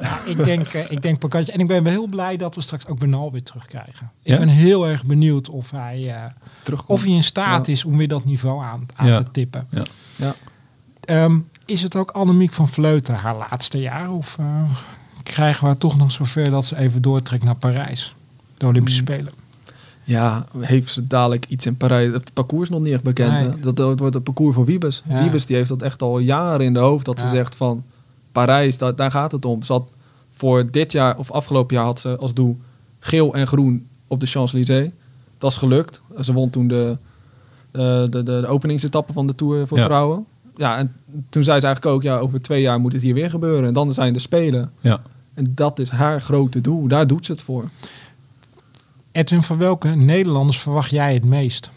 Ja, 0.00 0.18
ik 0.26 0.36
denk, 0.44 0.66
eh, 0.66 0.90
ik 0.90 1.02
denk 1.02 1.18
Pogacar. 1.18 1.54
En 1.54 1.60
ik 1.60 1.66
ben 1.66 1.82
wel 1.82 1.92
heel 1.92 2.06
blij 2.06 2.36
dat 2.36 2.54
we 2.54 2.60
straks 2.60 2.86
ook 2.86 2.98
Bernal 2.98 3.32
weer 3.32 3.42
terugkrijgen. 3.42 4.10
Ja? 4.22 4.32
Ik 4.32 4.38
ben 4.38 4.48
heel 4.48 4.86
erg 4.86 5.04
benieuwd 5.04 5.48
of 5.48 5.70
hij, 5.70 6.14
eh, 6.14 6.22
Terugkomt. 6.62 6.98
of 6.98 7.04
hij 7.04 7.14
in 7.14 7.22
staat 7.24 7.66
Ja. 7.66 7.72
is 7.72 7.84
om 7.84 7.96
weer 7.96 8.08
dat 8.08 8.24
niveau 8.24 8.62
aan, 8.64 8.86
aan 8.94 9.06
Ja. 9.06 9.18
te 9.18 9.30
tippen. 9.30 9.66
Ja. 9.70 9.82
Ja. 10.16 10.34
Ehm, 11.04 11.38
is 11.64 11.82
het 11.82 11.96
ook 11.96 12.10
Annemiek 12.10 12.52
van 12.52 12.68
Vleuten 12.68 13.14
haar 13.14 13.36
laatste 13.36 13.78
jaar? 13.80 14.10
Of 14.12 14.36
eh, 14.38 14.62
krijgen 15.22 15.60
we 15.60 15.66
haar 15.66 15.78
toch 15.78 15.96
nog 15.96 16.12
zover 16.12 16.50
dat 16.50 16.64
ze 16.64 16.76
even 16.76 17.02
doortrekt 17.02 17.44
naar 17.44 17.58
Parijs? 17.58 18.14
De 18.58 18.66
Olympische 18.66 19.00
Mm. 19.00 19.06
Spelen. 19.06 19.32
Ja, 20.08 20.46
heeft 20.58 20.90
ze 20.90 21.06
dadelijk 21.06 21.46
iets 21.48 21.66
in 21.66 21.76
Parijs? 21.76 22.12
Het 22.12 22.32
parcours 22.32 22.62
is 22.68 22.74
nog 22.74 22.84
niet 22.84 22.92
echt 22.92 23.02
bekend. 23.02 23.32
Nee. 23.40 23.60
Dat, 23.60 23.76
dat 23.76 23.98
wordt 23.98 24.14
het 24.14 24.24
parcours 24.24 24.54
voor 24.54 24.64
Wiebes. 24.64 25.02
Ja. 25.08 25.22
Wiebes 25.22 25.46
die 25.46 25.56
heeft 25.56 25.68
dat 25.68 25.82
echt 25.82 26.02
al 26.02 26.18
jaren 26.18 26.66
in 26.66 26.72
de 26.72 26.78
hoofd. 26.78 27.04
Dat 27.04 27.18
Ja. 27.20 27.24
ze 27.28 27.34
zegt 27.36 27.56
van 27.56 27.82
Parijs, 28.32 28.78
daar, 28.78 28.96
daar 28.96 29.10
gaat 29.10 29.32
het 29.32 29.44
om. 29.44 29.62
Ze 29.62 29.72
had 29.72 29.88
voor 30.30 30.70
dit 30.70 30.92
jaar 30.92 31.18
of 31.18 31.30
afgelopen 31.30 31.76
jaar 31.76 31.84
had 31.84 32.00
ze 32.00 32.16
als 32.16 32.34
doel 32.34 32.58
geel 32.98 33.34
en 33.34 33.46
groen 33.46 33.86
op 34.06 34.20
de 34.20 34.26
Champs-Élysées. 34.26 34.90
Dat 35.38 35.50
is 35.50 35.56
gelukt. 35.56 36.02
Ze 36.20 36.32
won 36.32 36.50
toen 36.50 36.68
de, 36.68 36.96
eh, 37.70 37.80
de, 37.82 38.08
de, 38.10 38.22
de 38.22 38.46
openingsetappe 38.46 39.12
van 39.12 39.26
de 39.26 39.34
Tour 39.34 39.66
voor 39.66 39.78
Ja. 39.78 39.84
vrouwen. 39.84 40.24
Ja, 40.56 40.76
en 40.78 40.92
toen 41.28 41.44
zei 41.44 41.60
ze 41.60 41.66
eigenlijk 41.66 41.96
ook, 41.96 42.02
ja, 42.02 42.18
over 42.18 42.40
twee 42.42 42.60
jaar 42.62 42.80
moet 42.80 42.92
het 42.92 43.02
hier 43.02 43.14
weer 43.14 43.30
gebeuren. 43.30 43.64
En 43.68 43.74
dan 43.74 43.94
zijn 43.94 44.12
de 44.12 44.18
Spelen. 44.18 44.70
Ja. 44.80 45.00
En 45.34 45.52
dat 45.54 45.78
is 45.78 45.90
haar 45.90 46.20
grote 46.20 46.60
doel. 46.60 46.88
Daar 46.88 47.06
doet 47.06 47.26
ze 47.26 47.32
het 47.32 47.42
voor. 47.42 47.64
Edwin, 49.18 49.42
van 49.42 49.58
welke 49.58 49.88
Nederlanders 49.88 50.58
verwacht 50.60 50.90
jij 50.90 51.14
het 51.14 51.24
meest? 51.24 51.70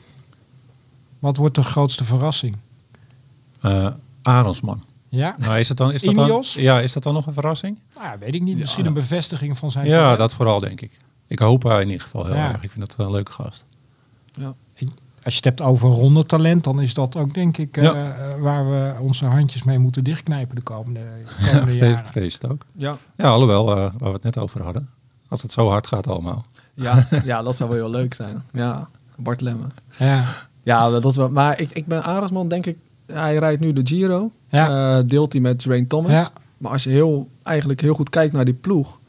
Wat 1.20 1.38
wordt 1.38 1.56
de 1.56 1.64
grootste 1.64 2.04
verrassing? 2.06 2.58
Eh 3.62 3.88
Arendsman. 4.22 4.84
Ja? 5.10 5.36
Nou, 5.38 5.60
is, 5.60 5.68
het 5.68 5.78
dan, 5.78 5.92
is, 5.92 6.02
dat 6.02 6.16
dan, 6.16 6.44
ja, 6.54 6.80
is 6.82 6.94
dat 6.94 7.04
dan 7.04 7.14
nog 7.14 7.26
een 7.26 7.34
verrassing? 7.34 7.80
Nou, 7.96 8.08
ja, 8.08 8.18
weet 8.18 8.34
ik 8.36 8.42
niet. 8.42 8.58
Misschien 8.58 8.84
Ja. 8.84 8.90
een 8.90 8.96
bevestiging 8.96 9.58
van 9.58 9.72
zijn 9.72 9.86
Ja, 9.88 9.96
talent. 10.02 10.18
dat 10.18 10.34
vooral 10.34 10.60
denk 10.60 10.82
ik. 10.82 10.98
Ik 11.28 11.40
hoop 11.40 11.64
hij 11.64 11.82
in 11.82 11.88
ieder 11.88 12.02
geval 12.02 12.26
heel 12.26 12.36
Ja. 12.36 12.52
erg. 12.52 12.64
Ik 12.64 12.72
vind 12.72 12.90
dat 12.90 13.06
een 13.06 13.12
leuke 13.12 13.32
gast. 13.32 13.66
Ja. 14.34 14.54
Als 15.24 15.34
je 15.34 15.36
het 15.36 15.44
hebt 15.46 15.62
over 15.62 15.90
rondetalent, 15.90 16.64
dan 16.64 16.82
is 16.82 16.94
dat 16.94 17.16
ook 17.16 17.34
denk 17.34 17.58
ik 17.58 17.78
eh, 17.78 17.84
Ja. 17.84 17.94
eh, 17.94 18.42
waar 18.42 18.70
we 18.70 18.96
onze 19.00 19.26
handjes 19.26 19.64
mee 19.64 19.80
moeten 19.80 20.04
dichtknijpen 20.04 20.56
de 20.56 20.62
komende, 20.62 21.00
komende 21.52 21.74
Ja, 21.78 21.86
jaren. 21.86 22.06
vrees 22.06 22.34
het 22.34 22.48
ook. 22.48 22.62
Ja. 22.76 22.98
Ja, 23.18 23.30
alhoewel, 23.30 23.70
eh, 23.70 23.76
waar 23.78 23.92
we 24.10 24.14
het 24.14 24.24
net 24.24 24.38
over 24.38 24.64
hadden. 24.64 24.90
Als 25.28 25.42
het 25.42 25.52
zo 25.52 25.70
hard 25.70 25.88
gaat 25.88 26.08
allemaal. 26.08 26.46
Ja, 26.74 27.08
ja, 27.24 27.44
dat 27.44 27.56
zou 27.56 27.70
wel 27.70 27.80
heel 27.80 27.90
leuk 27.90 28.14
zijn. 28.14 28.44
Ja, 28.54 28.90
Bart 29.18 29.42
Lemme. 29.42 29.66
Ja. 29.98 30.50
Ja, 30.64 30.90
dat 30.90 31.06
is 31.06 31.16
wel. 31.16 31.30
Maar 31.30 31.62
ik, 31.62 31.72
ik 31.72 31.86
ben 31.86 32.04
Arendsman, 32.04 32.48
denk 32.48 32.66
ik. 32.66 32.78
Hij 33.06 33.36
rijdt 33.36 33.62
nu 33.62 33.74
de 33.74 33.82
Giro. 33.88 34.32
Ja. 34.50 34.98
Eh, 34.98 35.04
deelt 35.06 35.32
hij 35.32 35.42
met 35.42 35.60
Drain 35.60 35.88
Thomas. 35.88 36.12
Ja. 36.12 36.30
Maar 36.58 36.72
als 36.72 36.84
je 36.84 36.90
heel, 36.90 37.30
eigenlijk 37.44 37.82
heel 37.82 37.94
goed 37.94 38.10
kijkt 38.10 38.34
naar 38.34 38.46
die 38.46 38.54
ploeg. 38.54 39.00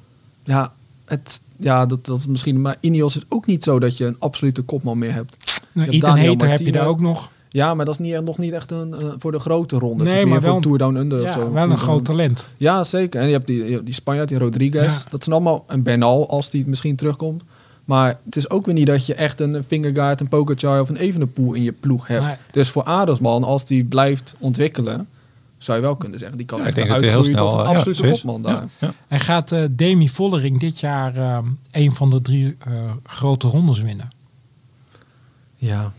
Ja, 0.45 0.73
het, 1.05 1.41
ja 1.57 1.87
dat, 1.87 2.07
dat 2.07 2.19
is 2.19 2.27
misschien. 2.27 2.61
Maar 2.61 2.77
Ineos 2.81 3.17
is 3.17 3.25
ook 3.29 3.47
niet 3.47 3.65
zo 3.65 3.79
dat 3.79 3.97
je 3.97 4.05
een 4.05 4.17
absolute 4.19 4.63
kopman 4.63 4.99
meer 4.99 5.13
hebt. 5.13 5.37
Nou, 5.73 5.87
hebt 5.87 6.03
Ethan 6.03 6.15
Daniel 6.15 6.31
Hater 6.31 6.49
heb 6.49 6.59
je 6.59 6.73
daar 6.73 6.87
ook 6.87 7.01
nog. 7.01 7.31
Ja, 7.53 7.75
maar 7.75 7.85
dat 7.85 7.95
is 8.01 8.01
niet, 8.07 8.25
nog 8.25 8.39
niet 8.39 8.53
echt 8.53 8.71
een, 8.71 8.95
eh, 8.95 9.07
voor 9.19 9.33
de 9.33 9.39
grote 9.39 9.79
ronde. 9.79 10.05
Nee, 10.05 10.27
maar 10.27 10.35
voor 10.41 10.47
wel- 10.47 10.57
een 10.57 10.63
Tour 10.63 10.79
Down 10.79 10.97
Under 10.97 11.21
of 11.21 11.27
Ja, 11.27 11.33
zo. 11.33 11.53
wel 11.53 11.71
een 11.71 11.77
groot 11.79 12.05
talent. 12.05 12.47
Ja, 12.57 12.85
zeker. 12.85 13.21
En 13.21 13.27
je 13.27 13.33
hebt 13.33 13.47
die, 13.47 13.65
je 13.65 13.73
hebt 13.73 13.85
die 13.85 13.95
Spanjaard, 13.95 14.29
die 14.29 14.39
Rodriguez. 14.39 14.93
Ja. 15.03 15.11
Dat 15.11 15.25
zijn 15.25 15.35
allemaal... 15.37 15.65
En 15.69 15.83
Bernal, 15.83 16.29
als 16.29 16.51
die 16.51 16.67
misschien 16.67 16.97
terugkomt. 16.97 17.43
Maar 17.85 18.19
het 18.25 18.37
is 18.37 18.51
ook 18.51 18.67
weer 18.67 18.75
niet 18.75 18.87
dat 18.87 19.07
je 19.07 19.15
echt 19.15 19.41
een 19.41 19.65
Fingergaard, 19.65 20.21
een 20.21 20.29
Pogacar 20.29 20.81
of 20.81 20.89
een 20.89 20.97
Evenepoel 20.97 21.53
in 21.53 21.63
je 21.63 21.73
ploeg 21.73 22.07
hebt. 22.07 22.25
Nee. 22.25 22.35
Dus 22.51 22.69
voor 22.71 22.85
Adersman, 22.85 23.45
als 23.45 23.65
die 23.67 23.85
blijft 23.85 24.35
ontwikkelen, 24.39 25.09
zou 25.59 25.79
je 25.79 25.85
wel 25.85 25.97
kunnen 25.97 26.19
zeggen. 26.19 26.37
Die 26.37 26.47
kan 26.47 26.59
Ja, 26.59 26.65
echt 26.65 26.77
ik 26.77 26.83
denk 26.83 26.93
dat 26.93 27.01
hij 27.01 27.15
uitgroeien 27.15 27.39
heel 27.39 27.49
tot 27.49 27.53
snel... 27.53 27.67
een 27.67 27.71
eh, 27.71 27.77
absolute 27.77 28.11
kopman 28.13 28.43
daar. 28.43 28.53
Ja, 28.53 28.69
ja. 28.79 28.93
En 29.09 29.21
gaat 29.21 29.53
eh, 29.53 29.65
Demi 29.71 30.09
Vollering 30.09 30.61
dit 30.61 30.81
jaar 30.81 31.17
eh, 31.17 31.39
een 31.71 31.93
van 31.93 32.11
de 32.11 32.23
drie 32.23 32.57
eh, 32.59 32.91
grote 33.05 33.47
rondes 33.49 33.81
winnen? 33.81 34.11
Ja. 35.57 35.93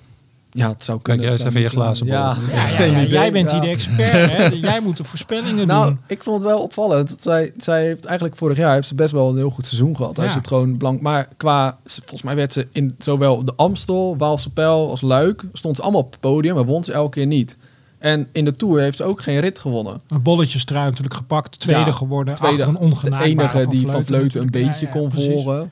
Ja, 0.54 0.70
het 0.70 0.84
zou 0.84 1.00
Kijk 1.02 1.04
kunnen. 1.04 1.22
jij 1.24 1.34
eens 1.34 1.44
Het 1.44 1.48
even 1.50 1.62
je 1.62 1.70
glazen 1.70 2.06
bol. 2.06 2.16
Ja, 2.16 2.36
Ja, 2.48 2.54
ja, 2.54 2.60
geen 2.62 2.92
ja, 2.92 2.98
idee. 2.98 3.10
jij 3.10 3.32
bent 3.32 3.52
hier 3.52 3.62
de 3.62 3.68
expert. 3.68 4.12
Hè? 4.32 4.48
Jij 4.70 4.80
moet 4.82 4.98
de 4.98 5.04
voorspellingen 5.04 5.68
Nou, 5.68 5.88
doen. 5.88 6.00
ik 6.08 6.24
vond 6.24 6.42
het 6.42 6.50
wel 6.52 6.60
opvallend. 6.62 7.10
dat 7.10 7.22
Zij, 7.22 7.52
zij 7.58 7.84
heeft 7.86 8.06
eigenlijk 8.06 8.38
vorig 8.38 8.58
jaar 8.58 8.74
heeft 8.74 8.88
ze 8.88 8.96
best 8.96 9.12
wel 9.12 9.30
een 9.30 9.36
heel 9.38 9.50
goed 9.50 9.66
seizoen 9.66 9.96
gehad. 9.96 10.18
Hij 10.18 10.26
Ja. 10.26 10.32
zit 10.32 10.48
gewoon 10.48 10.78
blank. 10.78 11.02
Maar 11.02 11.28
qua, 11.38 11.78
volgens 11.86 12.22
mij 12.22 12.36
werd 12.36 12.54
ze 12.54 12.68
in 12.72 12.96
zowel 12.98 13.46
de 13.46 13.54
Amstel, 13.56 14.18
Waalse 14.18 14.50
Pijl 14.50 14.90
als 14.90 15.02
Luik, 15.02 15.44
stond 15.54 15.76
ze 15.76 15.82
allemaal 15.82 16.02
op 16.02 16.12
het 16.12 16.20
podium, 16.20 16.56
maar 16.56 16.66
won 16.66 16.84
ze 16.84 16.92
elke 16.92 17.10
keer 17.10 17.28
niet. 17.28 17.58
En 18.00 18.28
in 18.32 18.46
de 18.46 18.56
Tour 18.56 18.80
heeft 18.82 18.98
ze 18.98 19.04
ook 19.04 19.22
geen 19.22 19.40
rit 19.40 19.60
gewonnen. 19.60 20.02
Een 20.08 20.22
bolletjestrui 20.22 20.86
natuurlijk 20.86 21.14
gepakt. 21.16 21.60
Tweede 21.60 21.86
Ja, 21.86 21.92
geworden. 21.92 22.36
Tweede, 22.36 22.66
achter 22.66 22.82
een 22.82 22.90
de 23.20 23.24
enige 23.24 23.68
die 23.68 23.88
van 23.88 24.06
Vleuten 24.06 24.42
een 24.42 24.50
beetje 24.52 24.86
Ja, 24.86 24.92
ja, 24.94 25.00
kon 25.00 25.10
precies. 25.10 25.30
volgen. 25.44 25.72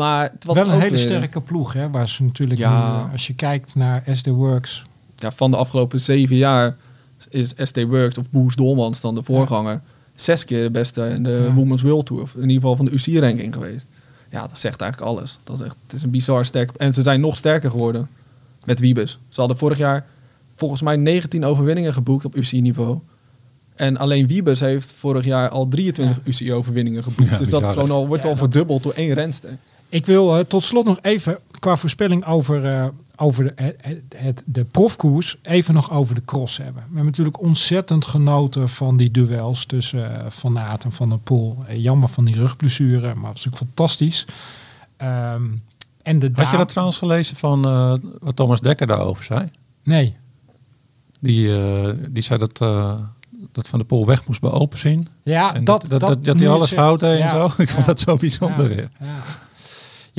Maar 0.00 0.30
het 0.32 0.44
was 0.44 0.54
Wel 0.56 0.66
een 0.66 0.72
ook 0.74 0.80
hele 0.80 0.90
weer- 0.96 1.04
sterke 1.04 1.40
ploeg. 1.40 1.72
Hè, 1.72 1.90
waar 1.90 2.08
ze 2.08 2.22
natuurlijk 2.22 2.60
Ja. 2.60 2.70
nu, 2.98 3.04
eh, 3.06 3.12
als 3.12 3.26
je 3.26 3.34
kijkt 3.34 3.74
naar 3.74 4.02
SD 4.14 4.26
Works. 4.26 4.84
Ja, 5.16 5.30
van 5.32 5.50
de 5.50 5.56
afgelopen 5.56 6.00
zeven 6.00 6.36
jaar 6.36 6.76
is 7.30 7.52
SD 7.56 7.82
Works 7.82 8.18
of 8.18 8.30
Boes 8.30 8.54
Dolmans 8.54 9.00
dan 9.00 9.14
de 9.14 9.22
voorganger. 9.22 9.80
Zes 10.14 10.44
keer 10.44 10.62
de 10.62 10.70
beste 10.70 11.08
in 11.08 11.22
de 11.22 11.44
Ja. 11.48 11.52
Women's 11.54 11.82
World 11.82 12.06
Tour. 12.06 12.22
Of 12.22 12.34
in 12.34 12.40
ieder 12.40 12.54
geval 12.54 12.76
van 12.76 12.84
de 12.84 12.90
UCI-ranking 12.90 13.54
geweest. 13.54 13.84
Ja, 14.30 14.40
dat 14.46 14.58
zegt 14.58 14.80
eigenlijk 14.80 15.12
alles. 15.12 15.38
Dat 15.44 15.56
is 15.60 15.66
echt, 15.66 15.76
het 15.82 15.92
is 15.92 16.02
een 16.02 16.10
bizar 16.10 16.44
sterk. 16.44 16.70
En 16.76 16.94
ze 16.94 17.02
zijn 17.02 17.20
nog 17.20 17.36
sterker 17.36 17.70
geworden 17.70 18.08
met 18.64 18.80
Wiebes. 18.80 19.18
Ze 19.28 19.40
hadden 19.40 19.58
vorig 19.58 19.78
jaar 19.78 20.06
volgens 20.56 20.82
mij 20.82 20.96
19 20.96 21.44
overwinningen 21.44 21.92
geboekt 21.92 22.24
op 22.24 22.36
UCI-niveau. 22.36 22.98
En 23.74 23.96
alleen 23.96 24.26
Wiebes 24.26 24.60
heeft 24.60 24.92
vorig 24.92 25.24
jaar 25.24 25.48
al 25.48 25.68
23 25.68 26.20
UCI-overwinningen 26.24 27.02
geboekt. 27.02 27.30
Ja, 27.30 27.36
dus 27.36 27.48
dat 27.48 27.62
is 27.62 27.70
gewoon 27.70 27.90
al, 27.90 28.06
wordt 28.06 28.22
Ja, 28.22 28.28
al 28.28 28.34
dat- 28.36 28.44
verdubbeld 28.44 28.82
door 28.82 28.92
één 28.92 29.12
renster. 29.14 29.56
Ik 29.90 30.06
wil 30.06 30.36
eh, 30.36 30.44
tot 30.44 30.62
slot 30.62 30.84
nog 30.84 30.98
even 31.02 31.38
qua 31.60 31.76
voorspelling 31.76 32.24
over, 32.26 32.64
eh, 32.64 32.86
over 33.16 33.44
de, 33.44 33.76
het, 34.16 34.42
de 34.44 34.64
profkoers 34.64 35.36
even 35.42 35.74
nog 35.74 35.90
over 35.90 36.14
de 36.14 36.24
cross 36.24 36.56
hebben. 36.56 36.74
We 36.74 36.94
hebben 36.94 37.04
natuurlijk 37.04 37.40
ontzettend 37.40 38.06
genoten 38.06 38.68
van 38.68 38.96
die 38.96 39.10
duels 39.10 39.64
tussen 39.64 40.24
eh, 40.24 40.30
Van 40.30 40.58
Aert 40.58 40.84
en 40.84 40.92
Van 40.92 41.08
der 41.08 41.18
Poel. 41.18 41.58
Eh, 41.66 41.76
jammer 41.76 42.08
van 42.08 42.24
die 42.24 42.34
rugblessure, 42.34 43.00
maar 43.00 43.08
het 43.14 43.16
was 43.22 43.44
natuurlijk 43.44 43.56
fantastisch. 43.56 44.26
Ehm, 44.96 45.44
en 46.02 46.18
de 46.18 46.30
Had 46.34 46.50
je 46.50 46.56
dat 46.56 46.68
trouwens 46.68 46.98
gelezen 46.98 47.36
van 47.36 47.62
wat 48.20 48.36
Thomas 48.36 48.60
Dekker 48.60 48.86
daarover 48.86 49.24
zei? 49.24 49.48
Nee. 49.82 50.16
Die, 51.20 51.48
die 52.10 52.22
zei 52.22 52.38
dat, 52.38 52.58
dat 53.52 53.68
Van 53.68 53.78
de 53.78 53.84
Poel 53.84 54.06
weg 54.06 54.26
moest 54.26 54.40
bij 54.40 54.50
Openzien. 54.50 55.08
Ja, 55.22 55.54
En 55.54 55.64
dat, 55.64 55.84
dat, 55.88 56.00
dat, 56.00 56.38
hij 56.38 56.48
alles 56.48 56.72
fout 56.72 57.00
deed 57.00 57.20
en 57.20 57.28
zo. 57.28 57.44
Ik 57.56 57.68
ja. 57.68 57.74
vond 57.74 57.86
dat 57.86 58.00
zo 58.00 58.16
bijzonder 58.16 58.70
Ja, 58.70 58.76
weer. 58.76 58.88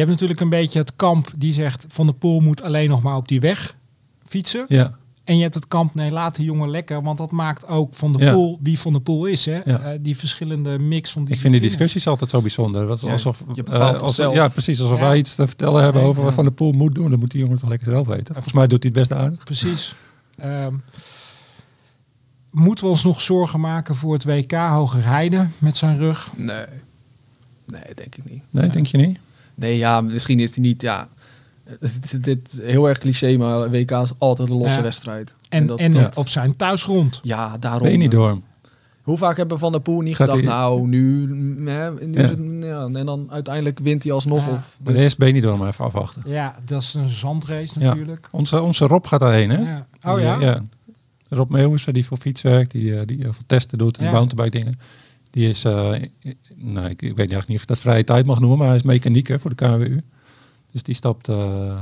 Je 0.02 0.08
hebt 0.08 0.20
natuurlijk 0.22 0.40
een 0.40 0.60
beetje 0.60 0.80
het 0.80 0.96
kamp 0.96 1.32
die 1.38 1.54
zegt 1.54 1.86
Van 1.88 2.06
der 2.06 2.16
Poel 2.16 2.40
moet 2.40 2.62
alleen 2.62 2.90
nog 2.90 3.02
maar 3.02 3.16
op 3.16 3.28
die 3.28 3.40
weg 3.40 3.76
fietsen. 4.28 4.66
Ja, 4.68 4.94
En 5.24 5.36
je 5.38 5.42
hebt 5.44 5.56
het 5.56 5.68
kamp, 5.68 5.96
nee, 5.96 6.12
laat 6.12 6.36
de 6.36 6.44
jongen 6.44 6.70
lekker. 6.70 7.02
Want 7.04 7.18
dat 7.18 7.32
maakt 7.32 7.68
ook 7.68 7.96
van 7.96 8.12
de 8.14 8.18
Ja. 8.20 8.32
pool 8.34 8.60
wie 8.62 8.80
van 8.80 8.94
de 8.94 9.00
pool 9.00 9.26
is. 9.26 9.46
Hè? 9.46 9.60
Ja. 9.66 9.80
Eh, 9.80 9.98
die 10.02 10.18
verschillende 10.18 10.80
mix 10.80 11.12
van 11.12 11.26
die 11.26 11.34
Ik 11.36 11.40
vind 11.40 11.54
die 11.54 11.62
discussies 11.62 12.08
altijd 12.08 12.30
zo 12.30 12.42
bijzonder. 12.42 12.88
Dat 12.88 12.98
is 12.98 13.04
Ja, 13.04 13.12
alsof, 13.12 13.44
je 13.54 13.64
bepaalt 13.64 13.94
het 13.94 14.02
als, 14.02 14.16
zelf. 14.16 14.34
Ja, 14.36 14.48
precies. 14.48 14.82
Alsof 14.82 15.00
Ja. 15.00 15.06
wij 15.08 15.18
iets 15.18 15.36
te 15.36 15.48
vertellen 15.48 15.84
hebben 15.84 16.02
over 16.02 16.24
wat. 16.24 16.34
Van 16.34 16.46
de 16.46 16.52
Poel 16.52 16.72
moet 16.72 16.96
doen. 16.96 17.10
Dan 17.10 17.20
moet 17.20 17.32
die 17.32 17.42
jongen 17.42 17.58
toch 17.58 17.70
lekker 17.70 17.92
zelf 17.92 18.08
weten. 18.08 18.34
Volgens 18.34 18.54
mij 18.54 18.68
doet 18.68 18.84
hij 18.84 18.92
het 18.96 19.00
best 19.10 19.22
aardig. 19.22 19.44
Precies. 19.44 19.96
Ehm, 20.38 20.74
moeten 22.52 22.84
we 22.86 22.90
ons 22.90 23.04
nog 23.04 23.22
zorgen 23.22 23.60
maken 23.60 23.96
voor 23.96 24.14
het 24.14 24.24
WK 24.24 24.52
Hoger 24.52 25.06
Heiden 25.06 25.54
met 25.58 25.78
zijn 25.78 25.98
rug? 25.98 26.32
Nee. 26.36 26.66
Nee, 27.66 27.82
denk 27.96 28.16
ik 28.16 28.30
niet. 28.30 28.44
Nee, 28.52 28.70
denk 28.70 28.86
je 28.86 28.98
niet? 28.98 29.20
Nee, 29.62 29.78
ja, 29.78 30.02
misschien 30.02 30.40
is 30.40 30.56
hij 30.56 30.64
niet, 30.64 30.82
ja... 30.82 31.08
Dit, 31.80 32.24
dit 32.24 32.52
is 32.52 32.62
heel 32.62 32.88
erg 32.90 32.98
cliché, 32.98 33.38
maar 33.38 33.70
WK 33.70 33.92
is 33.92 34.12
altijd 34.18 34.50
een 34.50 34.58
losse 34.58 34.78
Ja. 34.78 34.82
wedstrijd. 34.84 35.36
En, 35.50 35.66
dat- 35.66 35.80
en 35.80 35.92
dat- 35.92 36.18
op 36.18 36.28
zijn 36.30 36.56
thuisgrond. 36.56 37.20
Ja, 37.24 37.58
daarom. 37.58 37.82
Ben 37.82 37.92
je 37.92 37.98
niet 37.98 38.14
eh, 38.14 38.20
door. 38.20 38.40
Hoe 39.02 39.18
vaak 39.18 39.38
hebben 39.38 39.60
Van 39.60 39.72
der 39.72 39.82
Poel 39.82 40.02
niet 40.02 40.16
Gaat 40.16 40.30
gedacht, 40.30 40.48
hij- 40.48 40.56
nou, 40.58 40.88
nu, 40.88 41.28
mm, 41.34 41.68
hè, 41.68 41.92
nu 42.06 42.18
Ja. 42.18 42.24
is 42.24 42.30
het, 42.30 42.40
ja, 42.64 42.90
en 42.94 43.06
dan 43.06 43.28
uiteindelijk 43.32 43.80
wint 43.80 44.04
hij 44.04 44.12
alsnog. 44.12 44.46
Ja. 44.46 44.52
Of, 44.54 44.78
Maar 44.84 44.94
dus- 44.94 45.02
eerst 45.04 45.18
ben 45.18 45.28
je 45.28 45.34
niet 45.34 45.44
door, 45.44 45.58
maar 45.58 45.68
even 45.68 45.86
afwachten. 45.86 46.22
Ja, 46.26 46.56
dat 46.66 46.82
is 46.82 46.94
een 46.94 47.10
zandrace 47.10 47.80
Ja. 47.80 47.86
natuurlijk. 47.88 48.28
Onze, 48.32 48.62
onze 48.62 48.88
Rob 48.88 49.06
gaat 49.06 49.20
daarheen, 49.20 49.50
hè? 49.50 49.62
Ja. 49.62 49.86
Oh 50.06 50.16
Die, 50.16 50.24
ja? 50.26 50.40
eh, 50.40 50.56
Rob 51.30 51.50
Meeuwissen, 51.52 51.94
die 51.94 52.06
voor 52.06 52.18
fiets 52.18 52.42
werkt, 52.42 52.72
die, 52.72 52.96
eh, 52.96 53.02
die 53.06 53.22
veel 53.22 53.34
testen 53.46 53.78
doet 53.78 53.98
en 53.98 54.06
Ja. 54.06 54.12
mountainbike 54.12 54.60
dingen. 54.60 54.80
Die 55.32 55.50
is, 55.50 55.64
eh, 55.64 55.74
nou, 56.56 56.90
ik, 56.90 57.02
ik 57.02 57.16
weet 57.16 57.18
eigenlijk 57.18 57.48
niet 57.48 57.56
of 57.58 57.62
ik 57.62 57.68
dat 57.68 57.80
vrije 57.80 58.04
tijd 58.04 58.26
mag 58.26 58.40
noemen, 58.40 58.58
maar 58.58 58.68
hij 58.68 58.76
is 58.76 58.82
mechanieker 58.82 59.40
voor 59.40 59.56
de 59.56 59.66
KWU. 59.66 60.02
Dus 60.72 60.84
die 60.84 60.96
stapt 60.96 61.28
eh, 61.28 61.76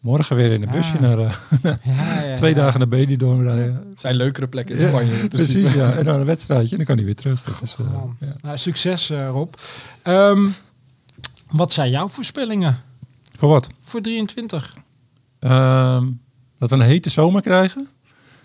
morgen 0.00 0.36
weer 0.36 0.50
in 0.52 0.62
een 0.62 0.70
busje 0.70 0.94
Ah. 0.94 1.00
naar 1.00 1.18
eh, 1.18 1.34
Ja, 1.82 2.22
ja, 2.22 2.36
twee 2.36 2.54
ja. 2.54 2.60
dagen 2.60 2.78
naar 2.78 2.88
Benidorm 2.88 3.42
rijden. 3.42 3.84
zijn 3.94 4.14
leukere 4.14 4.48
plekken 4.48 4.76
in 4.76 4.82
Ja, 4.82 4.88
Spanje. 4.88 5.26
Precies, 5.28 5.72
ja. 5.72 5.92
En 5.92 6.04
dan 6.04 6.20
een 6.20 6.26
wedstrijdje 6.26 6.70
en 6.70 6.76
dan 6.76 6.86
kan 6.86 6.96
hij 6.96 7.04
weer 7.04 7.14
terug. 7.14 7.42
Dat 7.44 7.62
is, 7.62 7.76
eh, 7.80 8.02
ja. 8.20 8.36
Nou, 8.40 8.58
succes 8.58 9.10
eh, 9.10 9.28
Rob. 9.28 9.54
Ehm, 10.02 10.48
wat 11.50 11.72
zijn 11.72 11.90
jouw 11.90 12.08
voorspellingen 12.08 12.76
Voor 13.36 13.48
wat? 13.48 13.68
voor 13.84 14.00
23? 14.00 14.76
Ehm, 15.38 16.06
dat 16.58 16.70
we 16.70 16.76
een 16.76 16.82
hete 16.82 17.10
zomer 17.10 17.42
krijgen. 17.42 17.88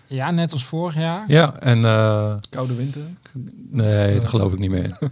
Ja, 0.06 0.30
net 0.30 0.52
als 0.52 0.64
vorig 0.64 0.94
jaar. 0.94 1.24
Ja, 1.28 1.54
en 1.60 1.84
eh, 1.84 2.34
Koude 2.50 2.74
winter. 2.74 3.02
nee, 3.70 4.20
dat 4.20 4.30
geloof 4.30 4.52
ik 4.52 4.58
niet 4.58 4.70
meer. 4.70 4.98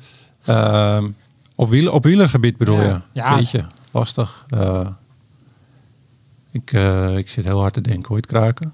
Ehm, 0.45 1.09
op, 1.55 1.69
wiel, 1.69 1.93
op 1.93 2.05
wielergebied 2.05 2.57
bedoel 2.57 2.77
Ja. 2.83 2.83
je? 2.83 3.01
Ja. 3.13 3.37
Beetje 3.37 3.65
lastig. 3.91 4.45
Eh, 4.49 4.87
ik, 6.51 6.73
eh, 6.73 7.17
ik 7.17 7.29
zit 7.29 7.45
heel 7.45 7.61
hard 7.61 7.73
te 7.75 7.81
denken, 7.81 8.09
hoor 8.09 8.17
je 8.17 8.23
het 8.23 8.27
kraken? 8.39 8.73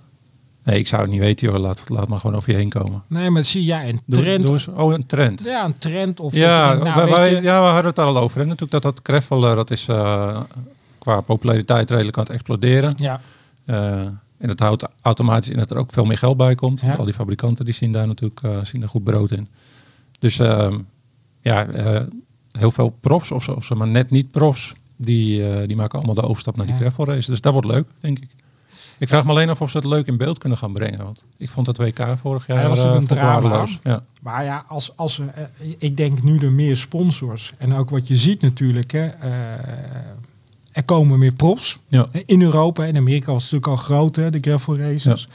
Nee, 0.65 0.79
ik 0.79 0.87
zou 0.89 1.03
het 1.03 1.11
niet 1.11 1.21
weten, 1.21 1.49
joh. 1.51 1.61
Laat, 1.61 1.85
laat 1.89 2.09
maar 2.09 2.19
gewoon 2.19 2.37
over 2.37 2.51
je 2.51 2.57
heen 2.57 2.69
komen. 2.69 3.03
Nee, 3.07 3.31
maar 3.31 3.45
zie 3.45 3.65
jij 3.65 3.89
een 3.89 4.01
trend? 4.09 4.43
doe 4.45 4.53
eens- 4.53 4.69
oh, 4.69 4.93
een 4.93 5.07
trend. 5.07 5.43
Ja, 5.45 5.65
een 5.65 5.79
trend. 5.79 6.21
Of 6.21 6.35
Ja, 6.35 6.69
denkt, 6.71 6.85
nou, 6.85 6.97
wij, 7.11 7.11
wij- 7.33 7.43
ja, 7.43 7.59
we 7.61 7.67
hadden 7.67 7.85
het 7.87 7.97
daar 7.97 8.07
al 8.07 8.19
over. 8.19 8.41
En 8.41 8.47
natuurlijk 8.47 8.83
dat 8.83 8.95
dat 8.95 9.01
greffel, 9.03 9.47
eh, 9.49 9.55
dat 9.55 9.71
is 9.71 9.89
eh, 9.89 10.41
qua 10.99 11.21
populariteit 11.21 11.91
redelijk 11.91 12.17
aan 12.17 12.23
het 12.25 12.33
exploderen. 12.33 12.95
ja. 12.97 13.21
En 14.41 14.49
dat 14.49 14.59
houdt 14.59 14.89
automatisch 15.03 15.49
in 15.49 15.59
dat 15.59 15.71
er 15.71 15.77
ook 15.77 15.93
veel 15.93 16.05
meer 16.05 16.19
geld 16.19 16.37
bij 16.37 16.55
komt. 16.55 16.81
Want 16.81 16.99
al 16.99 17.05
die 17.05 17.15
fabrikanten 17.15 17.65
die 17.65 17.75
zien 17.75 17.93
daar 17.93 18.07
natuurlijk 18.07 18.41
eh, 18.43 18.65
zien 18.65 18.83
er 18.83 18.89
goed 18.89 19.05
brood 19.05 19.31
in. 19.31 19.49
Dus 20.19 20.39
ehm, 20.39 20.79
ja, 21.41 21.67
eh, 21.67 22.03
heel 22.53 22.71
veel 22.71 22.89
profs 23.01 23.31
of 23.31 23.43
zo, 23.43 23.53
of 23.53 23.65
zo, 23.65 23.75
maar 23.75 23.89
net 23.89 24.11
niet 24.11 24.31
profs, 24.31 24.73
die, 24.97 25.49
eh, 25.49 25.67
die 25.67 25.77
maken 25.77 25.99
allemaal 25.99 26.15
de 26.15 26.23
overstap 26.29 26.57
naar 26.57 26.67
die 26.67 26.75
Ja. 26.75 26.81
gravel 26.81 27.05
race. 27.05 27.31
Dus 27.31 27.41
dat 27.41 27.53
wordt 27.53 27.69
leuk, 27.69 27.89
denk 28.01 28.19
ik. 28.19 28.29
Ik 28.99 29.09
vraag 29.09 29.25
me 29.25 29.31
alleen 29.31 29.49
af 29.49 29.61
of 29.61 29.71
ze 29.71 29.77
het 29.77 29.87
leuk 29.87 30.07
in 30.07 30.17
beeld 30.17 30.39
kunnen 30.39 30.59
gaan 30.59 30.73
brengen. 30.73 31.05
Want 31.05 31.25
ik 31.37 31.51
vond 31.51 31.67
het 31.67 31.77
WK 31.77 32.07
vorig 32.17 32.47
jaar 32.47 32.63
Ja, 32.63 32.69
dat 32.69 32.83
was 32.83 32.97
een 32.97 33.07
drama. 33.07 33.67
Ja. 33.83 34.05
Maar 34.23 34.45
ja, 34.45 34.65
als, 34.69 34.97
als 34.97 35.17
we, 35.17 35.49
ik 35.79 35.97
denk 35.97 36.23
nu 36.23 36.39
er 36.39 36.53
meer 36.53 36.77
sponsors. 36.77 37.53
En 37.59 37.75
ook 37.75 37.91
wat 37.91 38.09
je 38.09 38.17
ziet 38.17 38.41
natuurlijk. 38.41 38.91
Hè, 38.91 39.11
er 40.73 40.85
komen 40.85 41.19
meer 41.19 41.33
profs. 41.33 41.79
Ja. 41.89 42.09
In 42.27 42.43
Europa. 42.43 42.85
In 42.85 42.97
Amerika 42.97 43.33
was 43.33 43.43
het 43.43 43.53
natuurlijk 43.53 43.81
al 43.81 43.87
groot, 43.87 44.17
hè, 44.17 44.31
de 44.31 44.39
gravel 44.41 44.79
races. 44.79 45.29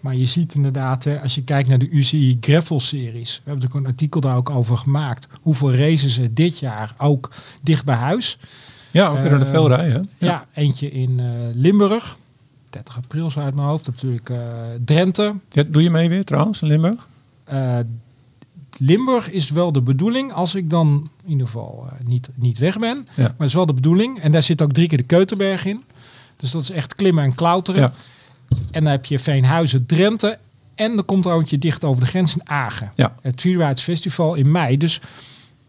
Maar 0.00 0.16
je 0.16 0.26
ziet 0.26 0.54
inderdaad, 0.54 1.04
hè, 1.04 1.20
als 1.20 1.34
je 1.34 1.42
kijkt 1.42 1.68
naar 1.68 1.78
de 1.78 1.88
UCI 1.88 2.38
Gravel 2.40 2.80
Series. 2.80 3.30
We 3.30 3.34
hebben 3.34 3.54
natuurlijk 3.54 3.84
een 3.84 3.92
artikel 3.92 4.20
daar 4.20 4.36
ook 4.36 4.50
over 4.50 4.76
gemaakt. 4.76 5.28
Hoeveel 5.40 5.74
races 5.74 6.18
er 6.18 6.34
dit 6.34 6.58
jaar 6.58 6.94
ook 6.98 7.30
dicht 7.62 7.84
bij 7.84 7.96
huis. 7.96 8.38
ja, 8.90 9.12
we 9.14 9.20
kunnen 9.20 9.40
er 9.40 9.46
veel 9.46 9.68
rijden. 9.68 10.08
Ja, 10.18 10.46
eentje 10.54 10.90
in 10.90 11.20
eh, 11.20 11.26
Limburg. 11.54 12.16
30 12.70 12.96
april 12.96 13.30
zo 13.30 13.40
uit 13.40 13.54
mijn 13.54 13.68
hoofd. 13.68 13.86
Natuurlijk 13.86 14.30
eh, 14.30 14.38
Drenthe. 14.84 15.34
Ja, 15.48 15.62
doe 15.68 15.82
je 15.82 15.90
mee 15.90 16.08
weer 16.08 16.24
trouwens 16.24 16.62
in 16.62 16.68
Limburg? 16.68 17.08
Eh, 17.44 17.78
Limburg 18.76 19.30
is 19.30 19.50
wel 19.50 19.72
de 19.72 19.82
bedoeling, 19.82 20.32
als 20.32 20.54
ik 20.54 20.70
dan 20.70 21.08
in 21.28 21.34
ieder 21.34 21.46
geval 21.46 21.86
eh, 21.90 22.06
niet, 22.06 22.28
niet 22.34 22.58
weg 22.58 22.78
ben. 22.78 23.06
Ja. 23.14 23.22
Maar 23.22 23.34
het 23.38 23.48
is 23.48 23.54
wel 23.54 23.66
de 23.66 23.72
bedoeling. 23.72 24.20
En 24.20 24.32
daar 24.32 24.42
zit 24.42 24.62
ook 24.62 24.72
drie 24.72 24.88
keer 24.88 24.98
de 24.98 25.04
Keutenberg 25.04 25.64
in. 25.64 25.82
Dus 26.36 26.50
dat 26.50 26.62
is 26.62 26.70
echt 26.70 26.94
klimmen 26.94 27.24
en 27.24 27.34
klauteren. 27.34 27.80
Ja. 27.80 27.92
En 28.70 28.82
dan 28.84 28.92
heb 28.92 29.04
je 29.04 29.18
Veenhuizen, 29.18 29.86
Drenthe. 29.86 30.38
En 30.74 30.94
dan 30.94 31.04
komt 31.04 31.26
er 31.26 31.58
dicht 31.58 31.84
over 31.84 32.02
de 32.02 32.08
grens 32.08 32.34
in 32.34 32.48
Agen. 32.48 32.92
Ja. 32.94 33.14
Het 33.22 33.42
Rides 33.42 33.82
Festival 33.82 34.34
in 34.34 34.50
mei. 34.50 34.76
Dus 34.76 35.00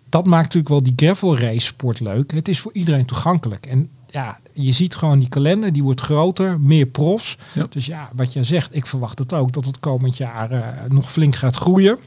dat 0.09 0.25
maakt 0.25 0.43
natuurlijk 0.43 0.69
wel 0.69 0.83
die 0.83 0.93
gravel 0.95 1.37
race 1.37 1.65
sport 1.65 1.99
leuk. 1.99 2.31
Het 2.31 2.47
is 2.47 2.59
voor 2.59 2.73
iedereen 2.73 3.05
toegankelijk. 3.05 3.65
En 3.65 3.89
ja, 4.09 4.39
je 4.53 4.71
ziet 4.71 4.95
gewoon 4.95 5.19
die 5.19 5.29
kalender, 5.29 5.73
die 5.73 5.83
wordt 5.83 6.01
groter, 6.01 6.59
meer 6.59 6.85
profs. 6.85 7.37
Ja. 7.53 7.65
Dus 7.69 7.85
ja, 7.85 8.09
wat 8.15 8.33
jij 8.33 8.43
zegt, 8.43 8.75
ik 8.75 8.85
verwacht 8.85 9.19
het 9.19 9.33
ook 9.33 9.53
dat 9.53 9.65
het 9.65 9.79
komend 9.79 10.17
jaar 10.17 10.51
eh, 10.51 10.89
nog 10.89 11.11
flink 11.11 11.35
gaat 11.35 11.55
groeien. 11.55 11.97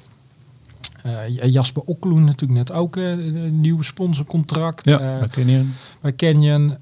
Eh, 1.03 1.53
Jasper 1.53 1.83
Okloen 1.83 2.25
natuurlijk 2.25 2.59
net 2.69 2.73
ook 2.73 2.97
eh, 2.97 3.11
een 3.11 3.61
nieuwe 3.61 3.85
sponsorcontract. 3.85 4.89
Ja, 4.89 5.19
dat 5.21 5.31
ken 5.31 5.49
je. 5.49 5.65
bij 6.01 6.15
Canyon, 6.15 6.77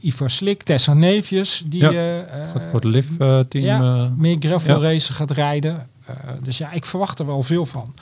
Ivar 0.00 0.30
Slik, 0.30 0.62
Tessa 0.62 0.94
Neefjes, 0.94 1.62
die 1.66 1.80
Ja, 1.80 2.24
Gaat 2.46 2.62
voor 2.62 2.74
het 2.74 2.84
LIV-team. 2.84 3.64
ja, 3.64 4.12
meer 4.16 4.36
gravel 4.40 4.90
ja. 4.90 4.98
gaat 5.00 5.30
rijden. 5.30 5.86
Dus 6.42 6.58
ja, 6.58 6.72
ik 6.72 6.84
verwacht 6.84 7.18
er 7.18 7.26
wel 7.26 7.42
veel 7.42 7.66
van. 7.66 7.94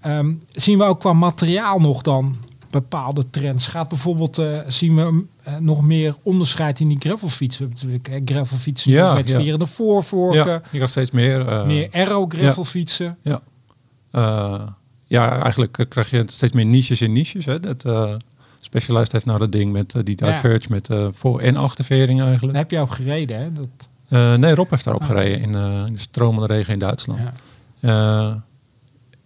Ehm, 0.00 0.32
zien 0.52 0.78
we 0.78 0.84
ook 0.84 1.00
qua 1.00 1.12
materiaal 1.12 1.80
nog 1.80 2.02
dan 2.02 2.36
bepaalde 2.70 3.30
trends? 3.30 3.66
Gaat 3.66 3.88
bijvoorbeeld, 3.88 4.42
zien 4.66 4.96
we 4.96 5.24
nog 5.60 5.82
meer 5.82 6.16
onderscheid 6.22 6.80
in 6.80 6.88
die 6.88 6.96
gravelfietsen? 7.00 7.68
We 7.68 7.74
hebben 7.78 7.92
natuurlijk 8.00 8.28
eh, 8.28 8.34
gravelfietsen 8.36 8.90
Ja, 8.92 9.14
met 9.14 9.28
ja. 9.28 9.40
vierende 9.40 9.66
voorvorken, 9.66 10.46
ja, 10.46 10.52
je 10.52 10.68
krijgt 10.70 10.90
steeds 10.90 11.10
meer. 11.10 11.66
meer 11.66 11.88
aero 11.92 12.26
gravelfietsen. 12.26 13.18
Ja. 13.22 13.40
Ja, 15.10 15.42
eigenlijk 15.42 15.78
eh, 15.78 15.86
krijg 15.88 16.10
je 16.10 16.22
steeds 16.26 16.52
meer 16.52 16.66
niches 16.66 17.00
in 17.00 17.12
niches. 17.12 17.44
Hè. 17.44 17.60
Dat, 17.60 17.84
Specialized 18.60 19.12
heeft 19.12 19.24
nou 19.24 19.38
dat 19.38 19.52
ding 19.52 19.72
met 19.72 19.94
eh, 19.94 20.02
die 20.04 20.16
Ja. 20.24 20.26
Diverge 20.32 20.66
met 20.70 20.88
eh, 20.90 21.06
voor- 21.12 21.40
en 21.40 21.56
achtervering 21.56 22.18
Daar 22.18 22.28
eigenlijk. 22.28 22.58
heb 22.58 22.70
je 22.70 22.78
ook 22.78 22.90
gereden, 22.90 23.40
hè? 23.40 23.48
Dat, 23.52 24.38
nee, 24.38 24.54
Rob 24.54 24.70
heeft 24.70 24.84
daarop 24.84 25.02
Ah. 25.02 25.08
gereden 25.08 25.38
in, 25.40 25.54
in 25.86 25.94
de 25.94 26.00
stromende 26.00 26.54
regen 26.54 26.72
in 26.72 26.78
Duitsland. 26.78 27.20
ja. 27.80 28.42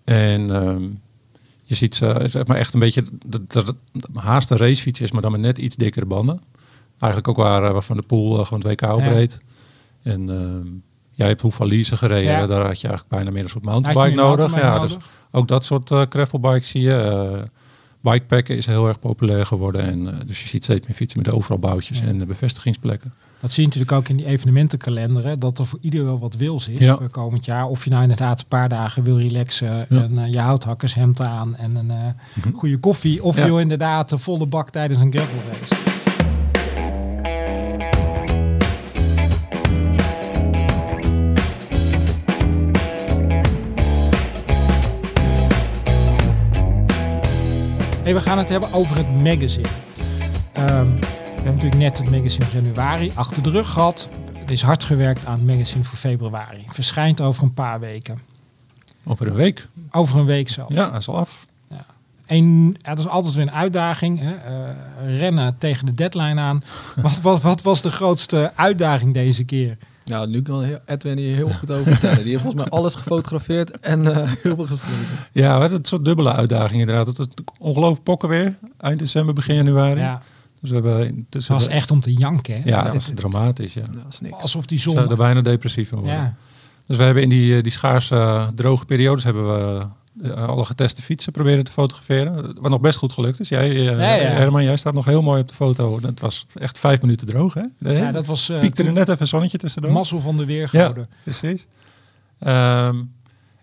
En 0.05 0.51
ehm, 0.55 0.83
je 1.63 1.75
ziet 1.75 1.95
ze 1.95 2.25
zeg 2.31 2.47
maar 2.47 2.57
echt 2.57 2.75
een 2.75 2.81
beetje 2.81 3.05
dat 3.27 3.53
dat 3.53 3.77
haast 4.15 4.51
een 4.51 4.57
racefiets 4.57 5.01
is, 5.01 5.11
maar 5.13 5.23
dan 5.23 5.31
met 5.33 5.41
net 5.41 5.59
iets 5.59 5.77
dikkere 5.77 6.07
banden. 6.07 6.41
Eigenlijk 6.99 7.29
ook 7.29 7.37
waar, 7.47 7.73
waar 7.73 7.83
Van 7.83 7.97
de 7.97 8.03
Poel 8.03 8.39
eh, 8.39 8.45
gewoon 8.47 8.63
het 8.69 8.81
WK 8.81 8.93
opreed. 8.93 9.39
En 10.03 10.31
ehm, 10.31 10.67
jij 11.13 11.29
hebt 11.29 11.41
Hoefalize 11.41 11.97
gereden, 11.97 12.31
Ja. 12.33 12.47
daar 12.47 12.67
had 12.67 12.81
je 12.81 12.89
eigenlijk 12.89 13.09
bijna 13.17 13.31
meer 13.31 13.43
een 13.43 13.49
soort 13.51 13.65
mountainbike 13.65 14.15
nodig. 14.15 14.55
Ja, 14.61 14.79
dus 14.79 14.91
nodig? 14.91 15.11
Ook 15.35 15.49
dat 15.49 15.65
soort 15.65 15.91
eh 15.91 16.03
gravelbikes 16.09 16.69
zie 16.69 16.83
je. 16.83 16.95
Eh, 16.95 17.43
bikepacken 18.01 18.57
is 18.57 18.67
heel 18.67 18.89
erg 18.89 18.99
populair 19.01 19.47
geworden. 19.47 19.83
En, 19.83 20.09
eh, 20.09 20.27
dus 20.27 20.43
je 20.43 20.49
ziet 20.49 20.65
steeds 20.65 20.87
meer 20.87 20.97
fietsen 20.97 21.23
met 21.23 21.31
overal 21.33 21.59
boutjes 21.59 21.99
Ja. 21.99 22.05
en 22.07 22.27
bevestigingsplekken. 22.27 23.13
Dat 23.41 23.53
zie 23.53 23.63
je 23.63 23.69
natuurlijk 23.69 23.99
ook 23.99 24.09
in 24.09 24.17
die 24.17 24.27
evenementenkalender, 24.27 25.25
hè, 25.25 25.39
dat 25.39 25.59
er 25.59 25.67
voor 25.67 25.79
ieder 25.83 26.05
wel 26.05 26.19
wat 26.19 26.35
wils 26.37 26.69
is 26.69 26.79
Ja. 26.79 26.97
voor 26.97 27.09
komend 27.09 27.45
jaar. 27.45 27.67
Of 27.67 27.85
je 27.85 27.91
nou 27.91 28.03
inderdaad 28.03 28.41
een 28.41 28.47
paar 28.49 28.69
dagen 28.69 29.03
wil 29.03 29.19
relaxen 29.19 29.87
Ja. 29.89 30.03
en 30.03 30.33
je 30.33 30.39
houthakkershemd 30.39 31.21
aan 31.21 31.57
en 31.57 31.77
een 31.77 31.87
Mhm. 32.35 32.53
goede 32.55 32.77
koffie. 32.79 33.23
Of 33.25 33.37
Ja. 33.37 33.43
je 33.43 33.49
wil 33.49 33.59
inderdaad 33.61 34.11
een 34.11 34.19
volle 34.19 34.47
bak 34.47 34.71
tijdens 34.71 35.01
een 35.01 35.13
gravel 35.13 35.39
race. 35.53 35.94
Hey, 48.05 48.15
we 48.15 48.21
gaan 48.21 48.39
het 48.39 48.49
hebben 48.49 48.73
over 48.73 48.97
het 48.97 49.11
magazine. 49.11 49.69
Ehm, 50.53 50.99
we 50.99 51.07
hebben 51.35 51.55
natuurlijk 51.55 51.77
net 51.77 51.99
het 51.99 52.11
magazine 52.11 52.45
januari 52.53 53.13
achter 53.15 53.43
de 53.43 53.51
rug 53.51 53.71
gehad. 53.71 54.09
Er 54.47 54.51
is 54.51 54.63
hard 54.63 54.85
gewerkt 54.85 55.27
aan 55.27 55.39
het 55.39 55.47
magazine 55.47 55.85
voor 55.85 55.99
februari. 55.99 56.65
Verschijnt 56.69 57.21
over 57.21 57.43
een 57.43 57.55
paar 57.55 57.81
weken. 57.81 58.19
Over 59.05 59.27
een 59.27 59.35
week. 59.35 59.69
Over 59.91 60.19
een 60.19 60.25
week 60.25 60.49
zelfs. 60.49 60.75
Ja, 60.75 60.91
dat 60.91 61.01
is 61.01 61.09
al 61.09 61.19
af. 61.19 61.47
En 62.27 62.67
ja, 62.67 62.95
dat 62.95 62.99
is 62.99 63.09
altijd 63.09 63.35
weer 63.35 63.47
een 63.47 63.53
uitdaging. 63.53 64.19
Hè? 64.21 64.35
eh, 64.35 65.19
rennen 65.19 65.59
tegen 65.59 65.87
de 65.87 65.95
deadline 65.95 66.41
aan. 66.41 66.63
wat, 67.03 67.21
wat, 67.21 67.43
wat 67.43 67.63
was 67.63 67.83
de 67.83 67.91
grootste 67.91 68.53
uitdaging 68.55 69.15
deze 69.15 69.45
keer? 69.45 69.79
Ja, 70.05 70.25
nu 70.25 70.43
kan 70.43 70.79
Edwin 70.87 71.19
hier 71.19 71.35
heel 71.35 71.49
goed 71.49 71.71
over 71.71 71.93
vertellen. 71.93 72.23
Die 72.23 72.31
heeft 72.31 72.43
volgens 72.43 72.63
mij 72.63 72.73
alles 72.73 72.95
gefotografeerd 72.95 73.81
en 73.81 74.07
eh, 74.07 74.33
heel 74.43 74.55
veel 74.55 74.67
geschreven. 74.67 75.07
Ja, 75.33 75.55
we 75.55 75.61
hadden 75.61 75.79
een 75.79 75.85
soort 75.85 76.05
dubbele 76.05 76.33
uitdaging 76.33 76.81
inderdaad. 76.81 77.07
Het 77.07 77.19
was 77.19 77.27
ongelooflijk 77.59 78.03
pokken 78.03 78.29
weer. 78.29 78.55
Eind 78.79 78.99
december, 78.99 79.35
begin 79.35 79.55
januari. 79.55 80.01
Ja, 80.01 80.23
Dus 80.61 80.71
we 80.71 80.75
hebben 80.77 81.27
het 81.31 81.47
was 81.47 81.69
echt 81.69 81.91
om 81.91 82.01
te 82.01 82.13
janken. 82.13 82.55
Hè? 82.55 82.69
Ja, 82.69 82.83
dat 82.83 82.95
was 82.95 83.11
dramatisch. 83.15 83.75
Ja. 83.75 83.83
Ja, 83.83 83.89
dat 84.03 84.13
is 84.13 84.21
niks. 84.21 84.43
Alsof 84.43 84.67
die 84.67 84.77
We 84.77 84.83
zouden 84.83 85.05
er 85.05 85.17
zon... 85.17 85.19
bijna 85.19 85.41
depressief 85.41 85.89
van 85.89 85.99
worden. 85.99 86.17
Ja. 86.17 86.35
Dus 86.87 86.97
we 86.97 87.03
hebben 87.03 87.23
in 87.23 87.29
die, 87.29 87.57
eh, 87.57 87.63
die 87.63 87.73
schaarse 87.73 88.15
eh, 88.15 88.49
droge 88.49 88.85
periodes 88.85 89.25
hebben 89.25 89.47
we 89.55 89.87
alle 90.37 90.65
geteste 90.65 91.03
fietsen 91.03 91.33
proberen 91.33 91.65
te 91.65 91.71
fotograferen. 91.71 92.55
Wat 92.61 92.71
nog 92.71 92.81
best 92.81 92.99
goed 92.99 93.13
gelukt 93.13 93.41
is. 93.41 93.49
Jij, 93.49 93.71
eh, 93.71 93.85
Ja, 93.85 94.15
ja. 94.15 94.29
Herman, 94.29 94.65
jij 94.65 94.77
staat 94.77 94.95
nog 94.95 95.05
heel 95.05 95.23
mooi 95.23 95.41
op 95.41 95.49
de 95.49 95.55
foto. 95.55 95.99
Het 96.03 96.21
was 96.21 96.47
echt 96.55 96.79
vijf 96.79 97.01
minuten 97.01 97.27
droog, 97.27 97.55
hè? 97.55 97.63
De 97.79 97.93
ja, 97.93 98.13
dat 98.13 98.27
was 98.27 98.49
uh, 98.51 98.59
piekte 98.59 98.85
er 98.85 98.93
net 98.93 99.09
even 99.09 99.21
een 99.21 99.27
zonnetje 99.27 99.59
tussendoor. 99.59 99.93
mazzel 99.93 100.21
van 100.21 100.37
de 100.37 100.45
weergoden. 100.45 101.09
Precies. 101.23 101.67
Ehm, 102.39 103.03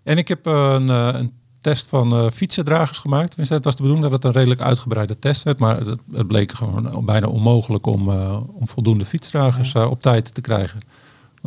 en 0.02 0.18
ik 0.18 0.28
heb 0.28 0.46
een, 0.46 0.88
eh, 0.88 1.08
een 1.12 1.32
test 1.62 1.88
van 1.88 2.12
eh, 2.12 2.30
fietsendragers 2.30 2.98
gemaakt. 2.98 3.28
Tenminste, 3.28 3.54
het 3.54 3.64
was 3.64 3.76
de 3.76 3.82
bedoeling 3.82 4.10
dat 4.10 4.22
het 4.22 4.24
een 4.24 4.40
redelijk 4.40 4.60
uitgebreide 4.60 5.18
test 5.18 5.42
werd. 5.42 5.58
Maar 5.58 5.76
het, 5.78 6.00
het 6.12 6.26
bleek 6.26 6.52
gewoon 6.52 7.04
bijna 7.04 7.26
onmogelijk 7.26 7.86
om, 7.86 8.10
eh, 8.10 8.40
om 8.52 8.68
voldoende 8.68 9.04
fietsdragers 9.04 9.74
eh, 9.74 9.90
op 9.90 10.02
tijd 10.02 10.34
te 10.34 10.40
krijgen. 10.40 10.80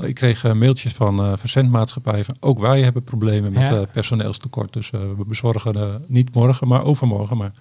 Ik 0.01 0.15
kreeg 0.15 0.43
eh, 0.43 0.53
mailtjes 0.53 0.93
van 0.93 1.19
eh 1.19 1.33
verzendmaatschappijen 1.35 2.25
van 2.25 2.37
ook 2.39 2.59
wij 2.59 2.81
hebben 2.81 3.03
problemen 3.03 3.51
met 3.53 3.67
Ja. 3.69 3.75
eh, 3.79 3.87
personeelstekort. 3.93 4.73
Dus 4.73 4.89
we 4.89 5.23
bezorgen 5.27 6.03
niet 6.07 6.33
morgen, 6.33 6.67
maar 6.67 6.83
overmorgen. 6.83 7.37
Maar 7.37 7.51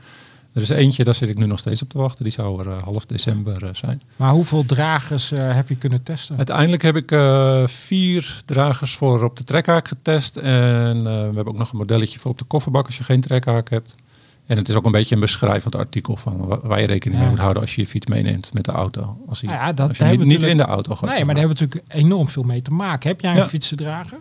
er 0.53 0.63
is 0.63 0.69
eentje, 0.69 1.05
daar 1.05 1.15
zit 1.15 1.29
ik 1.29 1.39
nu 1.39 1.47
nog 1.47 1.59
steeds 1.59 1.83
op 1.83 1.89
te 1.89 1.99
wachten. 1.99 2.25
Die 2.25 2.33
zou 2.33 2.69
er 2.69 2.83
half 2.83 3.07
december 3.07 3.77
zijn. 3.77 4.03
Maar 4.17 4.31
hoeveel 4.33 4.65
dragers 4.67 5.31
heb 5.35 5.69
je 5.69 5.77
kunnen 5.77 6.03
testen? 6.03 6.37
Uiteindelijk 6.37 6.83
heb 6.83 6.97
ik 6.97 7.09
vier 7.71 8.43
dragers 8.45 8.97
voor 8.97 9.23
op 9.25 9.37
de 9.37 9.45
trekhaak 9.45 9.89
getest. 9.89 10.37
En 10.37 11.03
we 11.03 11.11
hebben 11.11 11.49
ook 11.49 11.59
nog 11.59 11.73
een 11.73 11.79
modelletje 11.79 12.19
voor 12.19 12.31
op 12.31 12.39
de 12.39 12.45
kofferbak 12.45 12.87
als 12.87 12.97
je 12.97 13.03
geen 13.05 13.21
trekhaak 13.21 13.71
hebt. 13.71 13.95
En 14.47 14.57
het 14.57 14.69
is 14.69 14.75
ook 14.75 14.85
een 14.85 14.93
beetje 14.93 15.15
een 15.15 15.21
beschrijvend 15.21 15.77
artikel 15.77 16.17
van 16.17 16.47
wa- 16.47 16.61
waar 16.63 16.81
je 16.81 16.87
rekening 16.87 17.15
Ja. 17.15 17.21
mee 17.21 17.31
moet 17.31 17.41
houden 17.41 17.63
als 17.63 17.75
je 17.75 17.81
je 17.81 17.87
fiets 17.87 18.07
meeneemt 18.07 18.53
met 18.53 18.65
de 18.65 18.73
auto. 18.73 19.19
Als, 19.29 19.41
hij, 19.41 19.49
Nou 19.51 19.63
ja, 19.63 19.73
dat 19.73 19.89
als 19.89 19.97
je 19.99 20.05
niet, 20.05 20.43
in 20.43 20.57
de 20.57 20.63
auto 20.65 20.95
gaat. 20.95 21.11
nee, 21.11 21.25
maar 21.25 21.35
daar 21.35 21.45
hebben 21.45 21.57
we 21.59 21.65
natuurlijk 21.65 21.93
enorm 22.05 22.29
veel 22.29 22.43
mee 22.43 22.63
te 22.63 22.71
maken. 22.71 23.09
Heb 23.11 23.21
jij 23.21 23.31
een 23.31 23.37
Ja. 23.37 23.47
fietsendrager? 23.47 24.19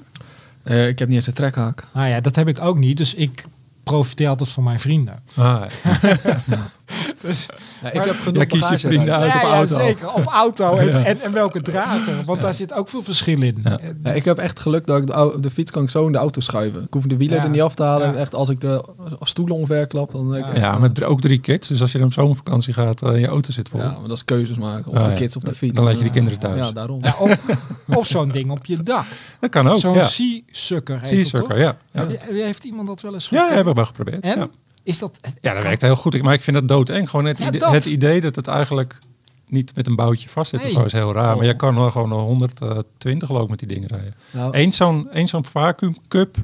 Eh, 0.64 0.88
ik 0.88 1.00
heb 1.00 1.08
niet 1.08 1.18
eens 1.18 1.28
een 1.28 1.34
trekhaak. 1.34 1.88
Nou 1.94 2.08
ja, 2.08 2.22
dat 2.22 2.36
heb 2.36 2.48
ik 2.48 2.60
ook 2.62 2.78
niet. 2.78 2.98
Dus 2.98 3.14
ik 3.14 3.46
profiteer 3.84 4.28
altijd 4.28 4.50
van 4.50 4.64
mijn 4.64 4.80
vrienden. 4.80 5.20
Ah, 5.36 5.62
Dus, 7.22 7.46
Ja, 7.84 7.92
ik 7.92 8.04
heb 8.04 8.16
genoeg 8.20 8.36
Jij 8.38 8.46
kiest 8.46 8.70
je 8.70 8.88
vrienden 8.88 9.14
uit 9.16 9.36
op 9.36 9.42
ja, 9.42 9.48
ja, 9.48 9.54
auto. 9.56 9.76
zeker. 9.76 10.14
Op 10.14 10.26
auto 10.26 10.76
en, 10.76 10.88
Ja. 10.88 11.04
en, 11.06 11.22
en 11.22 11.32
welke 11.34 11.62
drager. 11.62 12.24
Want 12.26 12.42
daar 12.42 12.54
zit 12.54 12.74
ook 12.74 12.90
veel 12.90 13.04
verschil 13.04 13.42
in. 13.42 13.60
Ja. 13.64 13.80
Eh, 13.80 13.88
Ja, 14.04 14.12
ik 14.12 14.24
heb 14.26 14.38
echt 14.38 14.60
geluk 14.60 14.86
dat 14.86 14.98
ik 14.98 15.08
de, 15.08 15.38
de 15.40 15.50
fiets 15.50 15.72
kan 15.72 15.84
ik 15.84 15.90
zo 15.90 16.06
in 16.06 16.12
de 16.12 16.18
auto 16.18 16.42
schuiven. 16.42 16.82
Ik 16.84 16.94
hoef 16.94 17.04
de 17.06 17.18
wielen 17.18 17.38
Ja. 17.38 17.44
er 17.44 17.50
niet 17.50 17.62
af 17.62 17.76
te 17.76 17.84
halen. 17.84 18.12
Ja. 18.14 18.18
Echt, 18.20 18.36
als 18.36 18.50
ik 18.50 18.60
de 18.62 18.86
stoelen 19.22 19.56
omverklap, 19.56 20.12
dan 20.12 20.32
denk 20.32 20.48
ik 20.48 20.56
Ja. 20.56 20.60
ja, 20.62 20.78
met 20.78 21.04
ook 21.04 21.22
drie 21.22 21.40
kids. 21.40 21.68
Dus 21.68 21.82
als 21.82 21.92
je 21.92 21.98
dan 21.98 22.08
op 22.08 22.14
zomervakantie 22.14 22.74
gaat 22.74 23.02
en 23.02 23.20
je 23.20 23.28
auto 23.28 23.52
zit 23.52 23.70
vol. 23.70 23.80
ja, 23.80 23.86
maar 23.92 24.02
dat 24.08 24.12
is 24.12 24.26
keuzes 24.26 24.58
maken. 24.58 24.92
Of 24.92 25.04
de 25.04 25.10
ja. 25.10 25.16
kids 25.16 25.36
of 25.36 25.44
de 25.44 25.56
fiets. 25.56 25.76
Dan 25.76 25.84
laat 25.84 25.94
je 25.94 26.00
die 26.00 26.08
Ja. 26.08 26.14
kinderen 26.14 26.40
thuis. 26.40 26.58
Ja, 26.58 26.72
daarom. 26.72 27.00
Ja, 27.04 27.16
of 27.20 27.40
of 27.88 28.08
zo'n 28.08 28.30
ding 28.30 28.52
op 28.52 28.66
je 28.66 28.84
dak. 28.84 29.06
Dat 29.40 29.50
kan 29.50 29.68
ook, 29.68 29.80
Zo'n 29.80 29.94
ja. 29.94 30.04
Sea-sucker 30.04 31.00
heet 31.02 31.32
ja. 31.56 31.76
Ja, 31.92 32.06
Heeft 32.30 32.64
iemand 32.64 32.88
dat 32.88 33.02
wel 33.02 33.14
eens 33.14 33.24
ja, 33.24 33.30
geprobeerd? 33.30 33.56
hebben 33.56 33.74
we 33.74 33.80
wel 33.80 33.86
geprobeerd. 33.86 34.50
Is 34.84 35.00
dat... 35.00 35.20
Ja, 35.42 35.54
dat 35.54 35.64
werkt 35.64 35.82
heel 35.82 35.96
goed. 35.96 36.14
Ik- 36.14 36.24
Maar 36.24 36.34
ik 36.34 36.44
vind 36.44 36.58
dat 36.58 36.68
doodeng. 36.68 37.10
Gewoon 37.10 37.26
het, 37.26 37.38
Ja, 37.38 37.48
idee, 37.48 37.60
dat. 37.60 37.72
het 37.72 37.86
idee 37.86 38.22
dat 38.22 38.36
het 38.36 38.48
eigenlijk 38.48 39.00
niet 39.48 39.76
met 39.76 39.88
een 39.88 39.96
boutje 39.96 40.30
vast 40.30 40.50
zit. 40.50 40.60
Nee. 40.64 40.70
of 40.72 40.78
zo 40.80 40.86
is 40.86 40.92
heel 40.94 41.14
raar. 41.14 41.32
Oh. 41.32 41.38
Maar 41.38 41.46
je 41.46 41.56
kan 41.56 41.76
wel 41.76 41.92
gewoon 41.92 42.12
een 42.12 42.18
120 42.26 43.28
geloof 43.28 43.44
ik 43.44 43.50
met 43.50 43.60
die 43.60 43.68
dingen 43.68 43.88
rijden. 43.88 44.16
Nou, 44.32 44.58
Eén 44.58 44.72
zo'n 44.72 45.10
zo'n 45.24 45.46
vacuüm 45.46 45.96
cup 46.08 46.38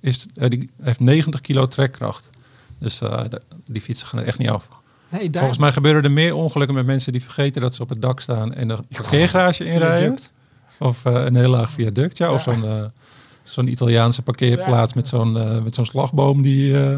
is, 0.00 0.26
eh, 0.34 0.48
die 0.50 0.70
heeft 0.82 1.00
90 1.00 1.40
kilo 1.40 1.66
trekkracht. 1.66 2.30
Dus 2.78 3.00
eh, 3.00 3.24
die 3.66 3.80
fietsen 3.82 4.06
gaan 4.06 4.20
er 4.20 4.26
echt 4.26 4.38
niet 4.38 4.48
af. 4.48 4.68
Nee, 5.08 5.30
daar... 5.30 5.40
Volgens 5.40 5.60
mij 5.60 5.72
gebeuren 5.72 6.02
er 6.02 6.10
meer 6.10 6.34
ongelukken 6.34 6.76
met 6.76 6.86
mensen 6.86 7.12
die 7.12 7.22
vergeten 7.22 7.60
dat 7.62 7.74
ze 7.74 7.82
op 7.82 7.88
het 7.88 8.02
dak 8.02 8.20
staan 8.20 8.54
en 8.54 8.68
een 8.68 8.86
parkeergarage 8.88 9.64
inrijden. 9.72 10.18
Of 10.78 11.04
eh, 11.04 11.12
een 11.24 11.36
heel 11.36 11.48
laag 11.50 11.70
viaduct, 11.70 12.18
ja. 12.18 12.32
Of 12.32 12.42
zo'n 12.42 12.64
eh, 12.64 12.84
zo'n 13.44 13.68
Italiaanse 13.68 14.22
parkeerplaats 14.22 14.92
Ja. 14.92 15.00
met 15.00 15.08
zo'n 15.08 15.36
eh, 15.38 15.62
met 15.62 15.74
zo'n 15.74 15.84
slagboom 15.84 16.42
die 16.42 16.80
eh, 16.84 16.96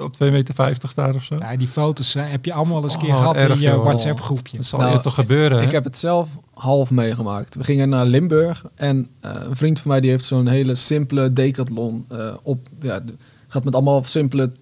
op 0.00 0.12
2,50 0.24 0.30
meter 0.32 0.74
staat 0.88 1.14
of 1.14 1.22
zo. 1.24 1.36
Ja, 1.38 1.56
die 1.56 1.68
foto's 1.68 2.14
eh, 2.14 2.22
heb 2.30 2.44
je 2.44 2.52
allemaal 2.52 2.82
eens 2.84 2.92
een 2.94 2.98
keer 3.00 3.08
Oh, 3.08 3.18
gehad 3.18 3.34
erg, 3.34 3.54
in 3.54 3.60
je. 3.60 3.76
WhatsApp 3.76 4.20
groepje. 4.20 4.56
Dat 4.56 4.66
zal 4.66 4.78
Nou, 4.78 4.92
je 4.92 5.00
toch 5.00 5.14
gebeuren, 5.14 5.58
hè? 5.58 5.64
Ik 5.64 5.72
heb 5.72 5.84
het 5.84 5.98
zelf 5.98 6.28
half 6.54 6.90
meegemaakt. 6.90 7.54
We 7.54 7.64
gingen 7.64 7.88
naar 7.88 8.06
Limburg 8.06 8.64
en 8.74 9.08
eh, 9.20 9.32
een 9.48 9.56
vriend 9.56 9.80
van 9.80 9.90
mij 9.90 10.00
die 10.00 10.10
heeft 10.10 10.24
zo'n 10.24 10.46
hele 10.46 10.74
simpele 10.74 11.32
decathlon 11.32 12.04
eh, 12.08 12.34
op. 12.42 12.68
Ja, 12.80 13.00
gaat 13.48 13.64
met 13.64 13.74
allemaal 13.74 14.04
simpele 14.04 14.52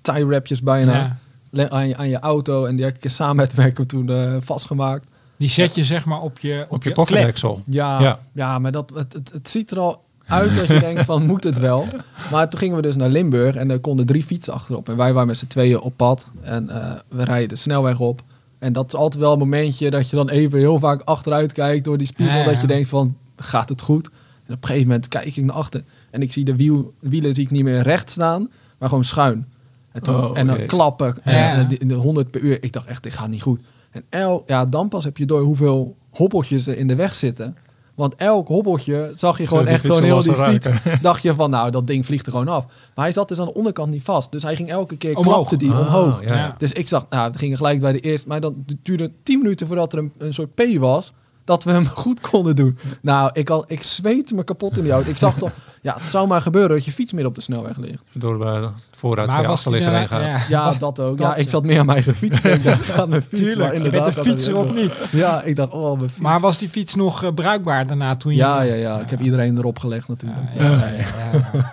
tie 0.00 0.26
wrapjes 0.26 0.62
bijna 0.62 0.92
Ja. 0.92 1.16
le- 1.50 1.70
aan, 1.70 1.88
je, 1.88 1.96
aan 1.96 2.08
je 2.08 2.18
auto. 2.18 2.64
En 2.64 2.76
die 2.76 2.84
heb 2.84 2.96
ik 2.96 3.04
een 3.04 3.10
samen 3.10 3.36
met 3.36 3.54
werken 3.54 3.86
toen 3.86 4.08
eh, 4.10 4.36
vastgemaakt. 4.40 5.10
Die 5.38 5.48
zet 5.48 5.74
je 5.74 5.84
zeg 5.84 6.04
maar 6.04 6.20
op 6.20 6.38
je, 6.38 6.64
op, 6.68 6.72
op 6.96 7.08
je. 7.08 7.24
Ja, 7.64 8.00
Ja. 8.00 8.18
ja. 8.32 8.58
maar 8.58 8.72
dat, 8.72 8.92
het, 8.94 9.12
het, 9.12 9.32
het 9.32 9.48
ziet 9.48 9.70
er 9.70 9.78
al 9.78 10.04
uit 10.26 10.56
dat 10.56 10.66
je 10.66 10.78
denkt 10.78 11.04
van 11.04 11.26
moet 11.26 11.44
het 11.44 11.58
wel. 11.58 11.86
Maar 12.30 12.48
toen 12.48 12.58
gingen 12.58 12.76
we 12.76 12.82
dus 12.82 12.96
naar 12.96 13.08
Limburg 13.08 13.54
en 13.56 13.70
er 13.70 13.78
konden 13.80 14.06
drie 14.06 14.22
fietsen 14.22 14.52
achterop. 14.52 14.88
En 14.88 14.96
wij 14.96 15.12
waren 15.12 15.26
met 15.28 15.38
z'n 15.38 15.46
tweeën 15.46 15.80
op 15.80 15.96
pad 15.96 16.30
en 16.42 16.70
eh, 16.70 16.92
we 17.08 17.24
rijden 17.24 17.48
de 17.48 17.56
snelweg 17.56 18.00
op. 18.00 18.22
En 18.58 18.72
dat 18.72 18.86
is 18.86 18.94
altijd 18.94 19.22
wel 19.22 19.32
een 19.32 19.38
momentje 19.38 19.90
dat 19.90 20.10
je 20.10 20.16
dan 20.16 20.28
even 20.28 20.58
heel 20.58 20.78
vaak 20.78 21.02
achteruit 21.02 21.52
kijkt 21.52 21.84
door 21.84 21.98
die 21.98 22.06
spiegel. 22.06 22.34
Ja, 22.34 22.40
ja. 22.40 22.44
Dat 22.52 22.60
je 22.60 22.66
denkt 22.66 22.88
van 22.88 23.16
gaat 23.36 23.68
het 23.68 23.80
goed? 23.80 24.06
En 24.46 24.54
op 24.54 24.62
een 24.62 24.68
gegeven 24.68 24.88
moment 24.88 25.08
kijk 25.08 25.24
ik 25.36 25.44
naar 25.44 25.54
achter 25.56 25.82
en 26.10 26.22
ik 26.22 26.32
zie 26.32 26.44
de 26.44 26.56
wiel, 26.56 26.92
wielen 26.98 27.34
zie 27.34 27.44
ik 27.44 27.50
niet 27.50 27.64
meer 27.64 27.80
recht 27.82 28.10
staan, 28.10 28.50
maar 28.78 28.88
gewoon 28.88 29.04
schuin. 29.04 29.46
En, 29.92 30.02
toen, 30.02 30.24
Oh, 30.24 30.38
en 30.38 30.46
dan 30.46 30.66
klappen 30.66 31.16
en 31.24 31.34
Ja. 31.36 31.58
eh, 31.58 31.68
die- 31.68 31.86
de 31.86 31.94
100 31.94 32.30
per 32.30 32.40
uur. 32.40 32.62
Ik 32.62 32.72
dacht 32.72 32.86
echt, 32.86 33.02
dit 33.02 33.14
gaat 33.14 33.28
niet 33.28 33.42
goed. 33.42 33.60
En 33.90 34.02
el, 34.08 34.42
ja, 34.46 34.64
dan 34.66 34.88
pas 34.88 35.04
heb 35.04 35.16
je 35.16 35.24
door 35.24 35.40
hoeveel 35.42 35.96
hobbeltjes 36.10 36.66
er 36.66 36.78
in 36.78 36.86
de 36.88 36.94
weg 36.94 37.14
zitten. 37.14 37.56
Want 37.96 38.14
elk 38.14 38.48
hobbeltje 38.48 39.12
zag 39.14 39.38
je 39.38 39.46
gewoon 39.46 39.66
echt 39.66 39.86
gewoon 39.86 40.02
heel 40.02 40.22
die 40.22 40.34
fiets. 40.34 40.68
Dacht 41.00 41.22
je 41.22 41.34
van, 41.34 41.50
nou, 41.50 41.70
dat 41.70 41.86
ding 41.86 42.06
vliegt 42.06 42.26
er 42.26 42.32
gewoon 42.32 42.48
af. 42.48 42.64
Maar 42.94 43.04
hij 43.04 43.12
zat 43.12 43.28
dus 43.28 43.40
aan 43.40 43.46
de 43.46 43.54
onderkant 43.54 43.90
niet 43.90 44.02
vast. 44.02 44.32
Dus 44.32 44.42
hij 44.42 44.56
ging 44.56 44.68
elke 44.70 44.96
keer, 44.96 45.16
Omhoog. 45.16 45.34
klapte 45.34 45.56
die 45.56 45.70
Ah, 45.72 45.78
omhoog. 45.80 46.20
ja, 46.28 46.34
ja. 46.36 46.54
Dus 46.58 46.72
ik 46.72 46.88
zag, 46.88 47.06
nou, 47.10 47.30
we 47.32 47.38
gingen 47.38 47.56
gelijk 47.56 47.80
bij 47.80 47.92
de 47.92 48.00
eerste. 48.00 48.28
Maar 48.28 48.40
dan 48.40 48.64
duurde 48.82 49.10
10 49.22 49.38
minuten 49.38 49.66
voordat 49.66 49.92
er 49.92 49.98
een, 49.98 50.12
een 50.18 50.34
soort 50.34 50.54
P 50.54 50.62
was. 50.78 51.12
Dat 51.44 51.64
we 51.64 51.72
hem 51.72 51.86
goed 52.04 52.20
konden 52.20 52.56
doen. 52.56 52.78
Nou, 53.02 53.30
ik, 53.32 53.50
al, 53.50 53.64
ik 53.66 53.82
zweette 53.82 54.34
me 54.34 54.44
kapot 54.44 54.76
in 54.76 54.82
die 54.82 54.92
auto. 54.92 55.10
Ik 55.10 55.16
zag 55.16 55.38
toch, 55.38 55.50
ja, 55.86 55.96
het 55.98 56.08
zou 56.08 56.28
maar 56.28 56.42
gebeuren 56.42 56.76
dat 56.76 56.84
je 56.84 56.92
fiets 56.92 57.12
midden 57.12 57.30
op 57.30 57.34
de 57.34 57.40
snelweg 57.40 57.76
ligt. 57.76 58.02
Door 58.12 58.46
eh, 58.46 58.62
het 58.62 58.96
vooruit 58.96 59.28
Maar 59.28 59.42
was 59.42 59.50
achterligger 59.50 59.92
heen 59.96 60.08
gaat. 60.08 60.22
ja. 60.22 60.44
Ja, 60.48 60.74
dat 60.74 61.00
ook. 61.00 61.18
Dat, 61.18 61.26
Ja, 61.26 61.34
ik 61.34 61.48
zat 61.48 61.62
meer 61.62 61.78
aan 61.78 61.86
mijn 61.86 61.98
eigen 61.98 62.14
fiets. 62.14 62.40
Ik 62.40 62.64
dacht, 62.64 62.84
gaat 62.90 63.08
mijn 63.08 63.22
fiets. 63.22 63.40
Tuurlijk, 63.40 63.58
maar 63.58 63.74
inderdaad 63.74 64.06
met 64.06 64.14
de 64.14 64.30
fietser 64.30 64.56
of 64.56 64.72
niet. 64.72 64.92
Ja, 65.10 65.42
ik 65.42 65.56
dacht, 65.56 65.72
oh, 65.72 65.96
mijn 65.96 66.10
fiets. 66.10 66.20
Maar 66.20 66.40
was 66.40 66.58
die 66.58 66.68
fiets 66.68 66.94
nog 66.94 67.22
eh, 67.22 67.34
bruikbaar 67.34 67.86
daarna 67.86 68.16
toen 68.16 68.32
je... 68.32 68.38
ja, 68.38 68.60
ja, 68.60 68.74
ja. 68.74 69.00
Ik 69.00 69.10
heb 69.10 69.20
iedereen 69.20 69.56
erop 69.58 69.78
gelegd 69.78 70.08
natuurlijk. 70.08 70.48
Ja, 70.58 70.64
ja, 70.64 70.86
ja, 70.86 70.96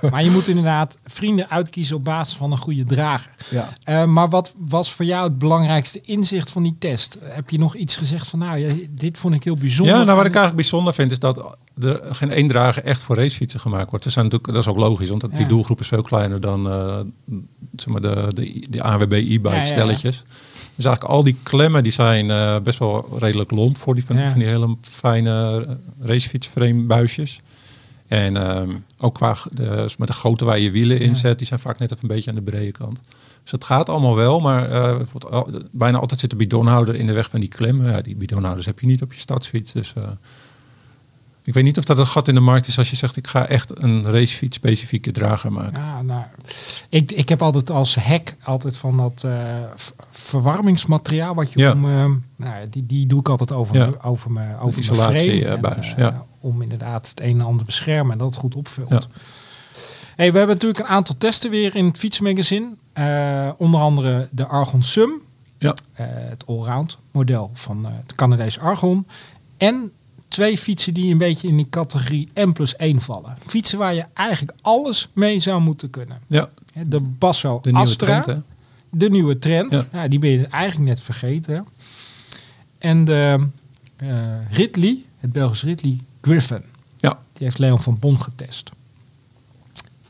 ja. 0.01 0.09
Maar 0.09 0.23
je 0.23 0.31
moet 0.31 0.47
inderdaad 0.47 0.97
vrienden 1.05 1.49
uitkiezen 1.49 1.95
op 1.95 2.03
basis 2.03 2.37
van 2.37 2.51
een 2.51 2.57
goede 2.57 2.83
drager. 2.83 3.31
Ja. 3.49 3.69
Eh, 3.83 4.05
maar 4.05 4.29
wat 4.29 4.53
was 4.57 4.93
voor 4.93 5.05
jou 5.05 5.23
het 5.23 5.37
belangrijkste 5.37 6.01
inzicht 6.01 6.49
van 6.49 6.63
die 6.63 6.75
test? 6.79 7.17
Heb 7.21 7.49
je 7.49 7.59
nog 7.59 7.75
iets 7.75 7.95
gezegd 7.95 8.27
van, 8.27 8.39
nou, 8.39 8.57
ja, 8.57 8.73
dit 8.89 9.17
vond 9.17 9.35
ik 9.35 9.43
heel 9.43 9.57
bijzonder. 9.57 9.95
Ja, 9.95 10.03
nou 10.03 10.17
wat 10.17 10.25
aan 10.25 10.31
ik 10.31 10.35
eigenlijk 10.35 10.55
bijzonder 10.55 10.93
vind 10.93 11.11
is 11.11 11.19
dat 11.19 11.57
er 11.81 12.01
geen 12.15 12.31
één 12.31 12.47
drager 12.47 12.83
echt 12.83 13.03
voor 13.03 13.15
racefietsen 13.15 13.59
gemaakt 13.59 13.89
wordt. 13.89 14.05
Er 14.05 14.11
zijn 14.11 14.25
natuurlijk, 14.25 14.53
dat 14.53 14.63
is 14.63 14.69
ook 14.69 14.77
logisch, 14.77 15.09
want 15.09 15.21
die 15.21 15.39
Ja. 15.39 15.45
doelgroep 15.47 15.79
is 15.79 15.87
veel 15.87 16.01
kleiner 16.01 16.39
dan 16.41 16.67
eh, 16.69 16.99
zeg 17.75 17.87
maar 17.87 18.01
de, 18.01 18.27
de, 18.33 18.65
de 18.69 18.83
ANWB 18.83 19.11
e-bike 19.11 19.41
Ja, 19.47 19.53
ja, 19.53 19.59
ja. 19.59 19.65
stelletjes. 19.65 20.23
Dus 20.75 20.85
eigenlijk 20.85 21.03
al 21.15 21.23
die 21.23 21.35
klemmen 21.43 21.83
die 21.83 21.91
zijn 21.91 22.31
eh, 22.31 22.59
best 22.59 22.79
wel 22.79 23.07
redelijk 23.17 23.51
lomp 23.51 23.77
voor 23.77 23.93
die 23.93 24.05
van, 24.05 24.15
die 24.15 24.45
hele 24.45 24.75
fijne 24.81 25.67
racefietsframe 26.01 26.83
buisjes. 26.83 27.41
En 28.07 28.37
ehm, 28.37 28.69
ook 28.99 29.13
qua 29.15 29.35
de, 29.51 29.89
met 29.97 30.07
de 30.07 30.13
grootte 30.13 30.45
waar 30.45 30.59
je 30.59 30.71
wielen 30.71 30.99
in 30.99 31.07
Ja. 31.07 31.13
zet, 31.13 31.37
die 31.37 31.47
zijn 31.47 31.59
vaak 31.59 31.79
net 31.79 31.91
even 31.91 32.03
een 32.09 32.15
beetje 32.15 32.29
aan 32.29 32.35
de 32.35 32.41
brede 32.51 32.71
kant. 32.71 33.01
Dus 33.41 33.51
het 33.51 33.63
gaat 33.63 33.89
allemaal 33.89 34.15
wel, 34.15 34.39
maar 34.39 34.71
eh, 34.71 34.99
bijna 35.71 35.97
altijd 35.99 36.19
zit 36.19 36.31
een 36.31 36.37
bidonhouder 36.37 36.95
in 36.95 37.07
de 37.07 37.13
weg 37.13 37.29
van 37.29 37.39
die 37.39 37.49
klemmen. 37.49 37.91
Ja, 37.91 38.01
die 38.01 38.15
bidonhouders 38.15 38.65
heb 38.65 38.79
je 38.79 38.85
niet 38.87 39.01
op 39.01 39.13
je 39.13 39.19
stadsfiets. 39.19 39.71
Dus 39.71 39.93
eh, 39.93 40.03
ik 41.43 41.53
weet 41.53 41.63
niet 41.63 41.77
of 41.77 41.83
dat 41.83 41.97
een 41.97 42.05
gat 42.07 42.27
in 42.27 42.33
de 42.35 42.39
markt 42.41 42.67
is 42.67 42.77
als 42.77 42.89
je 42.89 42.95
zegt 42.95 43.15
ik 43.15 43.27
ga 43.27 43.47
echt 43.47 43.81
een 43.83 44.03
racefiets 44.11 44.55
specifieke 44.57 45.11
drager 45.11 45.51
maken. 45.51 45.81
Ja, 45.83 46.01
nou, 46.01 46.23
ik, 46.89 47.11
ik 47.11 47.29
heb 47.29 47.41
altijd 47.41 47.69
als 47.69 47.95
hack 47.95 48.35
altijd 48.43 48.77
van 48.77 48.97
dat 48.97 49.23
eh, 49.25 49.33
verwarmingsmateriaal 50.09 51.35
wat 51.35 51.51
je 51.51 51.59
Ja. 51.59 51.71
om, 51.71 51.85
eh, 51.89 52.05
nou, 52.35 52.69
die, 52.69 52.85
die 52.85 53.07
doe 53.07 53.19
ik 53.19 53.29
altijd 53.29 53.51
over, 53.51 53.75
Ja. 53.75 53.85
me- 53.85 54.01
over 54.03 54.31
mijn 54.31 54.53
over 54.59 54.67
mijn 54.67 54.79
isolatie, 54.79 55.41
frame 55.41 55.67
eh, 55.67 55.77
eh, 55.91 55.97
ja. 55.97 56.25
om 56.39 56.61
inderdaad 56.61 57.09
het 57.09 57.19
een 57.21 57.39
en 57.39 57.45
ander 57.45 57.59
te 57.59 57.65
beschermen 57.65 58.11
en 58.11 58.17
dat 58.17 58.27
het 58.29 58.37
goed 58.39 58.55
opvult. 58.55 59.07
Hey, 60.15 60.31
we 60.31 60.37
hebben 60.37 60.55
natuurlijk 60.55 60.79
een 60.79 60.95
aantal 60.95 61.15
testen 61.17 61.49
weer 61.49 61.75
in 61.75 61.85
het 61.85 61.97
fietsmagazine. 61.97 62.67
Onder 63.57 63.79
andere 63.79 64.27
de 64.31 64.45
Argon 64.45 64.83
Sum, 64.83 65.11
Ja. 65.57 65.75
het 65.93 66.47
allround 66.47 66.97
model 67.11 67.49
van 67.53 67.85
het 67.85 68.15
Canadees 68.15 68.59
Argon. 68.59 69.07
En 69.57 69.91
twee 70.33 70.57
fietsen 70.57 70.93
die 70.93 71.11
een 71.11 71.17
beetje 71.17 71.47
in 71.47 71.57
die 71.57 71.69
categorie 71.69 72.27
M 72.35 72.51
plus 72.51 72.75
1 72.75 73.01
vallen. 73.01 73.37
Fietsen 73.47 73.77
waar 73.77 73.93
je 73.93 74.05
eigenlijk 74.13 74.57
alles 74.61 75.07
mee 75.13 75.39
zou 75.39 75.61
moeten 75.61 75.89
kunnen. 75.89 76.19
Ja, 76.27 76.49
De 76.85 76.99
Basso 77.01 77.59
de 77.61 77.71
nieuwe 77.71 77.95
trend, 77.95 78.27
de 78.89 79.09
nieuwe 79.09 79.39
trend. 79.39 79.73
Ja. 79.73 79.83
Ja. 79.91 80.07
die 80.07 80.19
ben 80.19 80.29
je 80.29 80.47
eigenlijk 80.47 80.89
net 80.89 81.01
vergeten. 81.01 81.65
En 82.77 83.05
de 83.05 83.47
eh, 83.95 84.09
Ridley, 84.51 84.97
het 85.19 85.31
Belgisch 85.31 85.63
Ridley 85.63 85.97
Griffin. 86.21 86.61
Ja. 86.99 87.19
Die 87.33 87.43
heeft 87.43 87.59
Leon 87.59 87.79
van 87.79 87.99
Bon 87.99 88.21
getest. 88.21 88.69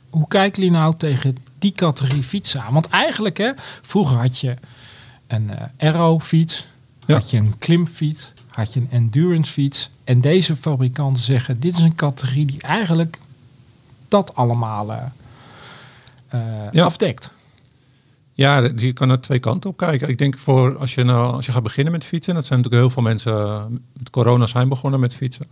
Hoe 0.10 0.28
kijken 0.28 0.62
jullie 0.64 0.78
nou 0.78 0.96
tegen 0.98 1.38
die 1.60 1.72
categorie 1.72 2.24
fietsen 2.24 2.62
aan? 2.64 2.74
Want 2.74 2.88
eigenlijk, 2.88 3.38
hè, 3.38 3.52
vroeger 3.82 4.18
had 4.18 4.40
je 4.40 4.56
een 5.28 5.50
eh 5.50 5.64
aero 5.78 6.20
fiets, 6.20 6.66
Ja. 7.06 7.14
had 7.16 7.30
je 7.30 7.38
een 7.38 7.58
klimfiets, 7.58 8.32
had 8.56 8.74
je 8.74 8.80
een 8.80 8.88
endurance 8.92 9.52
fiets. 9.52 9.90
En 10.04 10.22
deze 10.22 10.56
fabrikanten 10.56 11.24
zeggen, 11.24 11.60
dit 11.60 11.74
is 11.74 11.80
een 11.84 11.96
categorie 11.96 12.46
die 12.46 12.62
eigenlijk 12.62 13.20
dat 14.08 14.36
allemaal 14.36 14.92
eh, 14.94 15.04
eh, 16.28 16.72
Ja. 16.72 16.84
afdekt. 16.86 17.32
Ja, 18.34 18.70
je 18.76 18.94
kan 18.94 19.10
er 19.10 19.22
twee 19.22 19.40
kanten 19.40 19.70
op 19.70 19.78
kijken. 19.78 20.10
Ik 20.10 20.18
denk 20.18 20.38
voor 20.38 20.78
als 20.78 20.94
je, 20.96 21.04
nou, 21.04 21.34
als 21.34 21.46
je 21.46 21.52
gaat 21.52 21.64
beginnen 21.64 21.94
met 21.94 22.06
fietsen, 22.06 22.34
dat 22.34 22.46
zijn 22.46 22.60
natuurlijk 22.60 22.86
heel 22.86 22.94
veel 22.94 23.04
mensen 23.04 23.34
eh, 23.34 23.64
met 23.94 24.10
corona 24.10 24.48
zijn 24.48 24.70
begonnen 24.70 25.00
met 25.00 25.16
fietsen. 25.16 25.46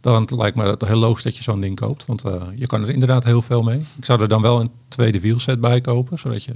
Dan 0.00 0.28
lijkt 0.36 0.56
me 0.56 0.64
het 0.64 0.82
heel 0.82 0.96
logisch 0.98 1.22
dat 1.22 1.36
je 1.36 1.42
zo'n 1.42 1.60
ding 1.60 1.76
koopt. 1.80 2.06
Want 2.06 2.22
je 2.54 2.66
kan 2.66 2.82
er 2.82 2.90
inderdaad 2.90 3.24
heel 3.24 3.42
veel 3.42 3.62
mee. 3.62 3.78
Ik 3.96 4.04
zou 4.04 4.20
er 4.22 4.28
dan 4.28 4.42
wel 4.42 4.60
een 4.60 4.70
tweede 4.88 5.20
wielset 5.20 5.60
bij 5.60 5.80
kopen. 5.80 6.18
Zodat 6.18 6.44
je, 6.44 6.52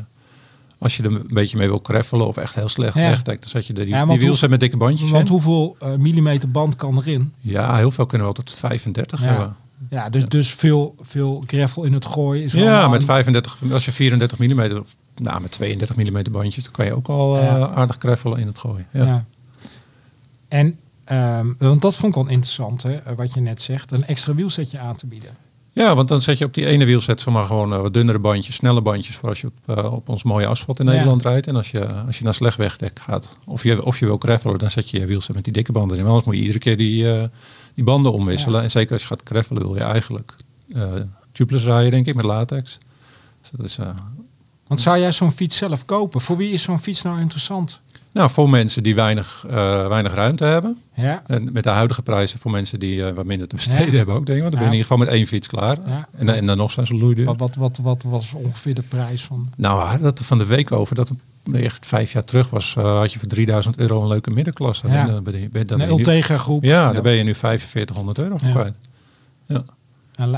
als 0.87 0.97
je 0.97 1.03
er 1.03 1.11
een 1.12 1.26
beetje 1.32 1.57
mee 1.57 1.68
wil 1.68 1.80
creffelen 1.80 2.26
of 2.26 2.37
echt 2.37 2.55
heel 2.55 2.68
slecht 2.68 2.95
Ja. 2.95 3.09
wegdekt, 3.09 3.41
dan 3.41 3.51
zet 3.51 3.66
je 3.66 3.72
er 3.72 3.78
die, 3.84 3.89
Ja, 3.89 4.07
hoe- 4.07 4.49
met 4.49 4.61
dikke 4.61 4.76
bandjes 4.76 5.11
Want 5.11 5.24
in. 5.26 5.30
hoeveel 5.30 5.76
eh, 5.80 5.95
millimeter 5.95 6.51
band 6.51 6.76
kan 6.76 6.97
erin? 6.97 7.32
Ja, 7.41 7.76
heel 7.76 7.91
veel 7.91 8.07
kunnen 8.07 8.26
wel 8.26 8.34
tot 8.37 8.51
35 8.51 9.20
Ja. 9.20 9.26
hebben. 9.26 9.57
Ja, 9.91 10.11
dus, 10.11 10.24
dus 10.24 10.51
veel, 10.51 10.95
veel 11.01 11.43
gravel 11.47 11.84
in 11.84 11.93
het 11.93 12.05
gooien 12.05 12.45
is 12.45 12.53
Ja, 12.53 12.89
met 12.89 13.01
een- 13.01 13.07
35, 13.07 13.59
als 13.72 13.84
je 13.84 13.93
34 13.93 14.39
mm 14.39 14.61
of 14.78 14.97
nou, 15.16 15.41
met 15.41 15.51
32 15.53 15.97
mm 15.97 16.22
bandjes, 16.32 16.64
dan 16.64 16.72
kan 16.72 16.84
je 16.87 16.95
ook 16.97 17.09
al 17.09 17.39
eh, 17.39 17.62
aardig 17.62 17.99
creffelen 17.99 18.39
in 18.39 18.47
het 18.47 18.59
gooien. 18.59 18.87
Ja. 18.91 19.05
Ja. 19.05 19.24
En, 20.49 20.74
ehm, 21.05 21.47
want 21.59 21.82
dat 21.82 21.97
vond 21.97 22.16
ik 22.16 22.22
wel 22.22 22.32
interessant, 22.32 22.82
hè, 22.82 22.93
eh, 22.95 23.16
wat 23.16 23.34
je 23.34 23.41
net 23.41 23.62
zegt, 23.62 23.93
een 23.93 24.07
extra 24.07 24.34
wielsetje 24.34 24.78
aan 24.78 24.97
te 24.97 25.07
bieden. 25.07 25.30
Ja, 25.77 25.95
want 25.95 26.09
dan 26.09 26.22
zet 26.22 26.39
je 26.39 26.45
op 26.45 26.55
die 26.55 26.66
ene 26.66 26.85
wielset 26.85 27.20
zeg 27.20 27.35
maar 27.35 27.43
gewoon 27.43 27.72
eh, 27.72 27.81
wat 27.81 27.93
dunnere 27.95 28.18
bandjes, 28.18 28.55
snelle 28.55 28.83
bandjes 28.83 29.16
voor 29.16 29.29
als 29.29 29.41
je 29.41 29.47
op, 29.47 29.77
eh, 29.79 29.93
op 29.93 30.09
ons 30.09 30.22
mooie 30.22 30.47
asfalt 30.47 30.79
in 30.81 30.87
Ja. 30.87 30.93
Nederland 30.93 31.22
rijdt. 31.22 31.47
En 31.47 31.57
als 31.57 31.70
je, 31.70 31.87
als 31.87 32.18
je 32.18 32.24
naar 32.24 32.35
slecht 32.35 32.57
wegdek 32.57 32.99
gaat, 32.99 33.37
of 33.45 33.62
je, 33.62 33.85
of 33.85 33.99
je 33.99 34.07
wil 34.07 34.18
creffelen, 34.18 34.59
dan 34.59 34.70
zet 34.70 34.91
je 34.91 34.99
je 35.01 35.07
wielset 35.07 35.35
met 35.35 35.45
die 35.45 35.53
dikke 35.53 35.72
banden 35.72 35.97
in. 35.97 36.03
Maar 36.03 36.12
anders 36.12 36.27
moet 36.27 36.35
je 36.37 36.41
iedere 36.41 36.59
keer 36.59 36.77
die, 36.77 37.12
eh, 37.12 37.24
die 37.74 37.85
banden 37.85 38.12
omwisselen. 38.12 38.57
Ja. 38.57 38.62
En 38.62 38.70
zeker 38.70 38.93
als 38.93 39.01
je 39.03 39.07
gaat 39.09 39.22
creffelen 39.22 39.62
wil 39.62 39.74
je 39.74 39.83
eigenlijk 39.83 40.35
tubeless 41.33 41.64
rijden, 41.64 41.91
denk 41.91 42.07
ik, 42.07 42.14
met 42.14 42.24
latex. 42.24 42.79
Dus 43.41 43.51
dat 43.51 43.66
is, 43.66 43.79
Want 44.66 44.81
zou 44.81 44.99
jij 44.99 45.12
zo'n 45.12 45.33
fiets 45.33 45.57
zelf 45.57 45.85
kopen? 45.85 46.20
Voor 46.20 46.37
wie 46.37 46.51
is 46.51 46.62
zo'n 46.62 46.81
fiets 46.81 47.03
nou 47.03 47.20
interessant? 47.20 47.81
Nou, 48.17 48.31
voor 48.31 48.51
mensen 48.51 48.83
die 48.83 48.95
weinig, 48.95 49.45
eh, 49.49 49.87
weinig 49.89 50.14
ruimte 50.14 50.45
hebben. 50.45 50.79
Ja, 50.95 51.23
En 51.27 51.53
met 51.53 51.62
de 51.62 51.71
huidige 51.71 52.03
prijzen 52.03 52.39
voor 52.39 52.51
mensen 52.51 52.79
die 52.79 53.07
eh, 53.07 53.14
wat 53.14 53.25
minder 53.25 53.49
te 53.49 53.55
besteden 53.57 53.91
Ja. 53.91 53.97
hebben 53.97 54.14
ook, 54.14 54.27
denk 54.27 54.37
ik. 54.39 54.43
Want 54.45 54.55
dan 54.55 54.62
ben 54.62 54.71
je 54.73 54.77
in 54.77 54.83
ieder 54.85 54.97
geval 54.97 54.97
met 54.99 55.09
één 55.09 55.27
fiets 55.27 55.47
klaar. 55.47 55.77
Ja. 55.87 56.09
En, 56.17 56.29
en 56.29 56.47
dan 56.47 56.57
nog 56.57 56.71
zijn 56.71 56.87
ze 56.87 56.95
loeiduur. 56.95 57.25
wat, 57.25 57.37
wat, 57.39 57.57
wat, 57.57 57.79
wat 57.83 58.03
was 58.03 58.33
ongeveer 58.33 58.75
de 58.75 58.83
prijs 58.83 59.23
van? 59.25 59.49
Nou, 59.57 60.01
dat 60.01 60.21
van 60.21 60.39
de 60.39 60.47
week 60.47 60.73
over, 60.73 60.95
dat 60.95 61.11
echt 61.53 61.87
vijf 61.87 62.12
jaar 62.12 62.25
terug 62.25 62.51
was, 62.51 62.75
eh, 62.77 62.97
had 62.99 63.12
je 63.12 63.19
voor 63.19 63.29
3000 63.29 63.79
euro 63.79 64.03
een 64.03 64.09
leuke 64.09 64.31
middenklasse. 64.31 64.89
Ja. 64.89 65.07
En 65.07 65.12
dan 65.12 65.23
ben 65.23 65.41
je, 65.41 65.49
ben, 65.49 65.67
dan 65.67 65.81
Een 65.81 65.87
ben 65.87 65.97
je 65.97 66.03
nu- 66.03 66.11
Ultegra 66.12 66.37
groep. 66.37 66.62
Ja, 66.64 66.93
daar 66.93 67.03
ben 67.03 67.12
je 67.12 67.23
nu 67.23 67.35
4500 67.35 68.19
euro 68.19 68.37
voor 68.37 68.49
Ja. 68.49 68.55
kwijt. 68.55 68.79
Ja. 69.47 69.64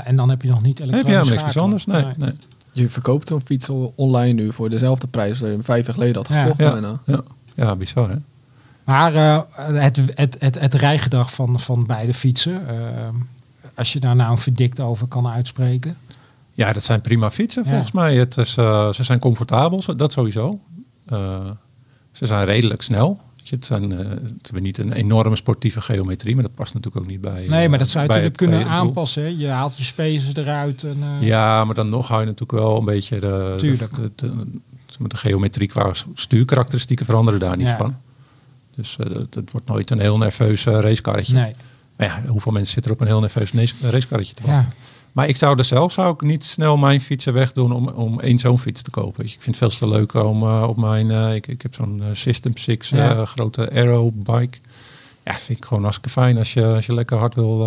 En, 0.03 0.15
dan 0.15 0.29
heb 0.29 0.41
je 0.41 0.47
nog 0.49 0.61
niet 0.61 0.77
Heb 0.77 0.87
elektronisch 0.87 1.07
je 1.07 1.07
helemaal 1.25 1.29
niks 1.29 1.43
bijzonders? 1.53 1.85
Nee. 1.85 2.05
nee. 2.17 2.33
Je 2.73 2.89
verkoopt 2.89 3.27
zo'n 3.27 3.41
fiets 3.41 3.69
online 3.95 4.33
nu 4.33 4.53
voor 4.53 4.69
dezelfde 4.69 5.07
prijs 5.07 5.29
als 5.29 5.39
je 5.39 5.45
hem 5.45 5.63
vijf 5.63 5.85
jaar 5.85 5.93
geleden 5.93 6.15
had 6.15 6.27
gekocht 6.27 6.57
Ja. 6.59 6.71
bijna. 6.71 6.99
Ja. 7.05 7.21
Ja, 7.59 7.75
bizar 7.75 8.09
hè? 8.09 8.15
Maar 8.83 9.15
eh, 9.15 9.41
het, 9.81 9.99
het, 10.15 10.35
het, 10.39 10.59
het 10.59 10.73
rijgedrag 10.73 11.33
van, 11.33 11.59
van 11.59 11.85
beide 11.85 12.13
fietsen, 12.13 12.67
eh, 12.67 13.07
als 13.75 13.93
je 13.93 13.99
daar 13.99 14.15
nou 14.15 14.31
een 14.31 14.37
verdikt 14.37 14.79
over 14.79 15.07
kan 15.07 15.27
uitspreken. 15.27 15.97
Ja, 16.51 16.73
dat 16.73 16.83
zijn 16.83 17.01
prima 17.01 17.31
fietsen 17.31 17.63
Ja. 17.65 17.69
volgens 17.71 17.91
mij. 17.91 18.15
Het 18.15 18.37
is, 18.37 18.57
eh, 18.57 18.91
ze 18.93 19.03
zijn 19.03 19.19
comfortabel, 19.19 19.83
dat 19.95 20.11
sowieso. 20.11 20.59
Ze 22.11 22.25
zijn 22.25 22.45
redelijk 22.45 22.81
snel. 22.81 23.19
Het, 23.49 23.65
zijn, 23.65 23.89
het 23.91 24.39
hebben 24.41 24.63
niet 24.63 24.77
een 24.77 24.91
enorme 24.91 25.35
sportieve 25.35 25.81
geometrie, 25.81 26.33
maar 26.33 26.43
dat 26.43 26.55
past 26.55 26.73
natuurlijk 26.73 27.03
ook 27.05 27.11
niet 27.11 27.21
bij. 27.21 27.47
Nee, 27.47 27.69
maar 27.69 27.79
dat 27.79 27.89
zou 27.89 28.03
je 28.03 28.09
natuurlijk 28.09 28.37
kunnen 28.37 28.67
aanpassen. 28.67 29.23
Hè? 29.23 29.29
Je 29.37 29.47
haalt 29.47 29.77
je 29.77 29.83
spacers 29.83 30.33
eruit. 30.35 30.83
En, 30.83 30.97
Ja, 31.19 31.65
maar 31.65 31.75
dan 31.75 31.89
nog 31.89 32.07
hou 32.07 32.19
je 32.19 32.25
natuurlijk 32.25 32.59
wel 32.59 32.77
een 32.77 32.85
beetje 32.85 33.19
de, 33.19 33.55
Tuurlijk. 33.59 33.95
de, 33.95 34.11
de, 34.15 34.35
de- 34.35 34.59
de 34.99 35.17
geometrie 35.17 35.67
qua 35.67 35.91
stuurkarakteristieken 36.13 37.05
veranderen 37.05 37.39
daar 37.39 37.57
niet 37.57 37.69
Ja. 37.69 37.77
van. 37.77 37.95
Dus 38.75 38.95
het, 38.99 39.35
het 39.35 39.51
wordt 39.51 39.67
nooit 39.67 39.89
een 39.89 39.99
heel 39.99 40.17
nerveus 40.17 40.65
eh, 40.65 40.79
racekarretje. 40.79 41.33
Nee. 41.33 41.55
Maar 41.95 42.07
ja, 42.07 42.23
hoeveel 42.27 42.51
mensen 42.51 42.73
zitten 42.73 42.91
er 42.91 42.97
op 42.97 43.03
een 43.03 43.11
heel 43.11 43.19
nerveus 43.19 43.51
race- 43.51 43.75
racekarretje 43.89 44.33
te 44.33 44.43
Ja. 44.45 44.51
wachten? 44.51 44.73
Maar 45.11 45.27
ik 45.27 45.35
zou 45.35 45.57
er 45.57 45.63
zelf 45.65 45.91
zou 45.91 46.13
ik 46.13 46.21
niet 46.21 46.43
snel 46.45 46.77
mijn 46.77 47.01
fietsen 47.01 47.33
wegdoen 47.33 47.71
om, 47.71 47.87
om 47.87 48.19
één 48.19 48.39
zo'n 48.39 48.59
fiets 48.59 48.81
te 48.81 48.89
kopen. 48.91 49.23
Ik 49.25 49.29
vind 49.39 49.59
het 49.59 49.73
veel 49.73 49.89
te 49.89 49.95
leuk 49.95 50.13
om 50.13 50.43
eh, 50.43 50.63
op 50.67 50.77
mijn... 50.77 51.11
ik, 51.35 51.47
ik 51.47 51.61
heb 51.61 51.73
zo'n 51.73 52.03
System 52.13 52.57
6 52.57 52.91
eh, 52.91 52.99
Ja. 52.99 53.25
grote 53.25 53.71
Aero 53.71 54.11
bike. 54.11 54.57
Ja, 55.25 55.33
vind 55.39 55.57
ik 55.59 55.65
gewoon 55.65 55.83
hartstikke 55.83 56.19
fijn 56.19 56.37
als 56.37 56.53
je, 56.53 56.65
als 56.65 56.85
je 56.85 56.93
lekker 56.93 57.17
hard 57.17 57.35
wil, 57.35 57.57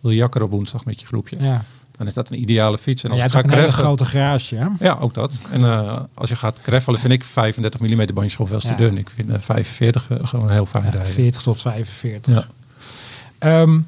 wil 0.00 0.10
jakkeren 0.10 0.46
op 0.46 0.52
woensdag 0.52 0.84
met 0.84 1.00
je 1.00 1.06
groepje. 1.06 1.36
Ja. 1.40 1.64
Dan 1.96 2.06
is 2.06 2.14
dat 2.14 2.30
een 2.30 2.40
ideale 2.40 2.78
fiets. 2.78 3.04
En 3.04 3.10
als 3.10 3.18
jij 3.18 3.26
ik 3.28 3.32
hebt 3.32 3.50
ga 3.52 3.60
ook 3.60 3.66
een 3.66 3.72
grote 3.72 4.04
garage. 4.04 4.56
Hè? 4.56 4.66
ja, 4.78 4.96
ook 5.00 5.14
dat. 5.14 5.38
En 5.50 5.62
eh, 5.64 5.96
als 6.14 6.28
je 6.28 6.36
gaat 6.36 6.60
creffelen, 6.60 7.00
vind 7.00 7.12
ik 7.12 7.24
35 7.24 7.80
mm 7.80 7.96
bandjes 8.14 8.34
veel 8.48 8.58
te 8.60 8.68
Ja. 8.68 8.74
dun. 8.74 8.98
Ik 8.98 9.10
vind 9.10 9.30
eh, 9.30 9.40
45 9.40 10.08
gewoon 10.22 10.50
heel 10.50 10.66
fijn 10.66 10.84
Ja, 10.84 10.90
rijden. 10.90 11.12
40 11.12 11.42
tot 11.42 11.60
45. 11.60 12.34
Ja. 12.34 12.46
Ehm, 13.38 13.80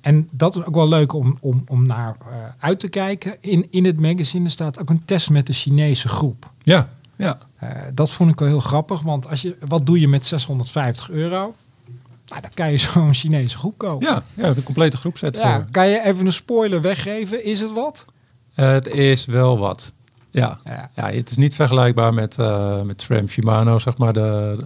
en 0.00 0.28
dat 0.30 0.56
is 0.56 0.64
ook 0.64 0.74
wel 0.74 0.88
leuk 0.88 1.12
om, 1.12 1.38
om, 1.40 1.64
om 1.66 1.86
naar 1.86 2.16
eh, 2.20 2.36
uit 2.58 2.80
te 2.80 2.88
kijken. 2.88 3.36
In, 3.40 3.66
in 3.70 3.84
het 3.84 4.00
magazine 4.00 4.48
staat 4.48 4.80
ook 4.80 4.90
een 4.90 5.04
test 5.04 5.30
met 5.30 5.46
de 5.46 5.52
Chinese 5.52 6.08
groep. 6.08 6.50
Ja, 6.62 6.88
ja. 7.16 7.38
Eh, 7.56 7.68
dat 7.94 8.10
vond 8.10 8.30
ik 8.30 8.38
wel 8.38 8.48
heel 8.48 8.60
grappig, 8.60 9.00
want 9.00 9.28
als 9.28 9.42
je, 9.42 9.56
wat 9.66 9.86
doe 9.86 10.00
je 10.00 10.08
met 10.08 10.26
650 10.26 11.10
euro? 11.10 11.54
Nou, 12.28 12.40
dan 12.40 12.50
kan 12.54 12.70
je 12.70 12.78
zo'n 12.78 13.14
Chinese 13.14 13.56
groep 13.58 13.78
kopen. 13.78 14.06
Ja, 14.06 14.22
ja, 14.34 14.52
de 14.52 14.62
complete 14.62 14.96
groepset 14.96 15.36
Ja, 15.36 15.54
voor. 15.54 15.66
kan 15.70 15.88
je 15.88 16.04
even 16.04 16.26
een 16.26 16.32
spoiler 16.32 16.80
weggeven? 16.80 17.44
Is 17.44 17.60
het 17.60 17.72
wat? 17.72 18.04
Het 18.54 18.86
is 18.86 19.24
wel 19.26 19.58
wat. 19.58 19.92
Ja. 20.30 20.58
Ja. 20.64 20.90
ja, 20.94 21.10
het 21.10 21.30
is 21.30 21.36
niet 21.36 21.54
vergelijkbaar 21.54 22.14
met, 22.14 22.38
eh 22.38 22.82
met 22.82 23.02
SRAM 23.02 23.26
Shimano, 23.28 23.78
zeg 23.78 23.98
maar, 23.98 24.12
de, 24.12 24.56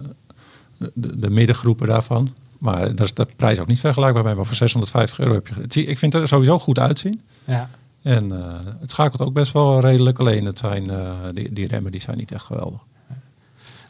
de, 0.93 1.19
de 1.19 1.29
middengroepen 1.29 1.87
daarvan. 1.87 2.33
Maar 2.57 2.95
daar 2.95 3.05
is 3.05 3.13
de 3.13 3.27
prijs 3.35 3.59
ook 3.59 3.67
niet 3.67 3.79
vergelijkbaar 3.79 4.23
mee. 4.23 4.35
Maar 4.35 4.45
voor 4.45 4.55
650 4.55 5.19
euro 5.19 5.33
heb 5.33 5.47
je... 5.47 5.85
Ik 5.85 5.97
vind 5.97 6.13
het 6.13 6.21
er 6.21 6.27
sowieso 6.27 6.59
goed 6.59 6.79
uitzien. 6.79 7.21
Ja. 7.43 7.69
En 8.01 8.31
eh, 8.31 8.53
het 8.79 8.91
schakelt 8.91 9.21
ook 9.21 9.33
best 9.33 9.51
wel 9.53 9.79
redelijk. 9.79 10.19
Alleen 10.19 10.45
het 10.45 10.59
zijn, 10.59 10.89
eh, 10.89 11.11
die, 11.33 11.53
die 11.53 11.67
remmen 11.67 11.91
die 11.91 12.01
zijn 12.01 12.17
niet 12.17 12.31
echt 12.31 12.43
geweldig. 12.45 12.79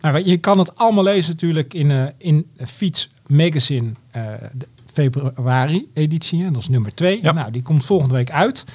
Nou, 0.01 0.23
je 0.25 0.37
kan 0.37 0.57
het 0.59 0.75
allemaal 0.75 1.03
lezen 1.03 1.31
natuurlijk 1.31 1.73
in, 1.73 2.13
in 2.17 2.47
Fiets 2.57 3.09
Magazine 3.29 3.91
eh, 4.11 4.23
de 4.53 4.67
februari 4.93 5.89
editie. 5.93 6.43
hè. 6.43 6.51
Dat 6.51 6.61
is 6.61 6.67
nummer 6.67 6.93
2. 6.95 7.19
Ja. 7.21 7.31
Nou, 7.31 7.51
die 7.51 7.61
komt 7.61 7.85
volgende 7.85 8.13
week 8.15 8.31
uit. 8.31 8.65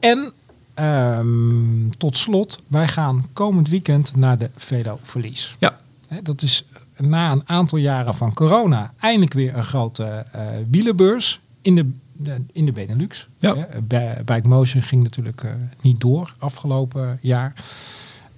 En 0.00 0.32
ehm, 0.74 1.90
tot 1.98 2.16
slot, 2.16 2.62
wij 2.66 2.88
gaan 2.88 3.26
komend 3.32 3.68
weekend 3.68 4.16
naar 4.16 4.36
de 4.38 4.50
Velo 4.56 4.98
Verlies. 5.02 5.56
Ja. 5.58 5.78
Dat 6.22 6.42
is 6.42 6.64
na 6.96 7.32
een 7.32 7.42
aantal 7.46 7.78
jaren 7.78 8.14
van 8.14 8.34
corona 8.34 8.92
eindelijk 9.00 9.32
weer 9.32 9.56
een 9.56 9.64
grote 9.64 10.04
eh 10.32 10.46
wielenbeurs 10.70 11.40
in 11.62 11.74
de, 11.74 11.90
de- 12.12 12.42
in 12.52 12.64
de 12.66 12.72
Benelux. 12.72 13.28
Ja. 13.38 13.68
Bij- 13.82 14.22
Bike 14.24 14.48
Motion 14.48 14.82
ging 14.82 15.02
natuurlijk 15.02 15.42
eh, 15.44 15.50
niet 15.82 16.00
door 16.00 16.34
afgelopen 16.38 17.18
jaar. 17.22 17.52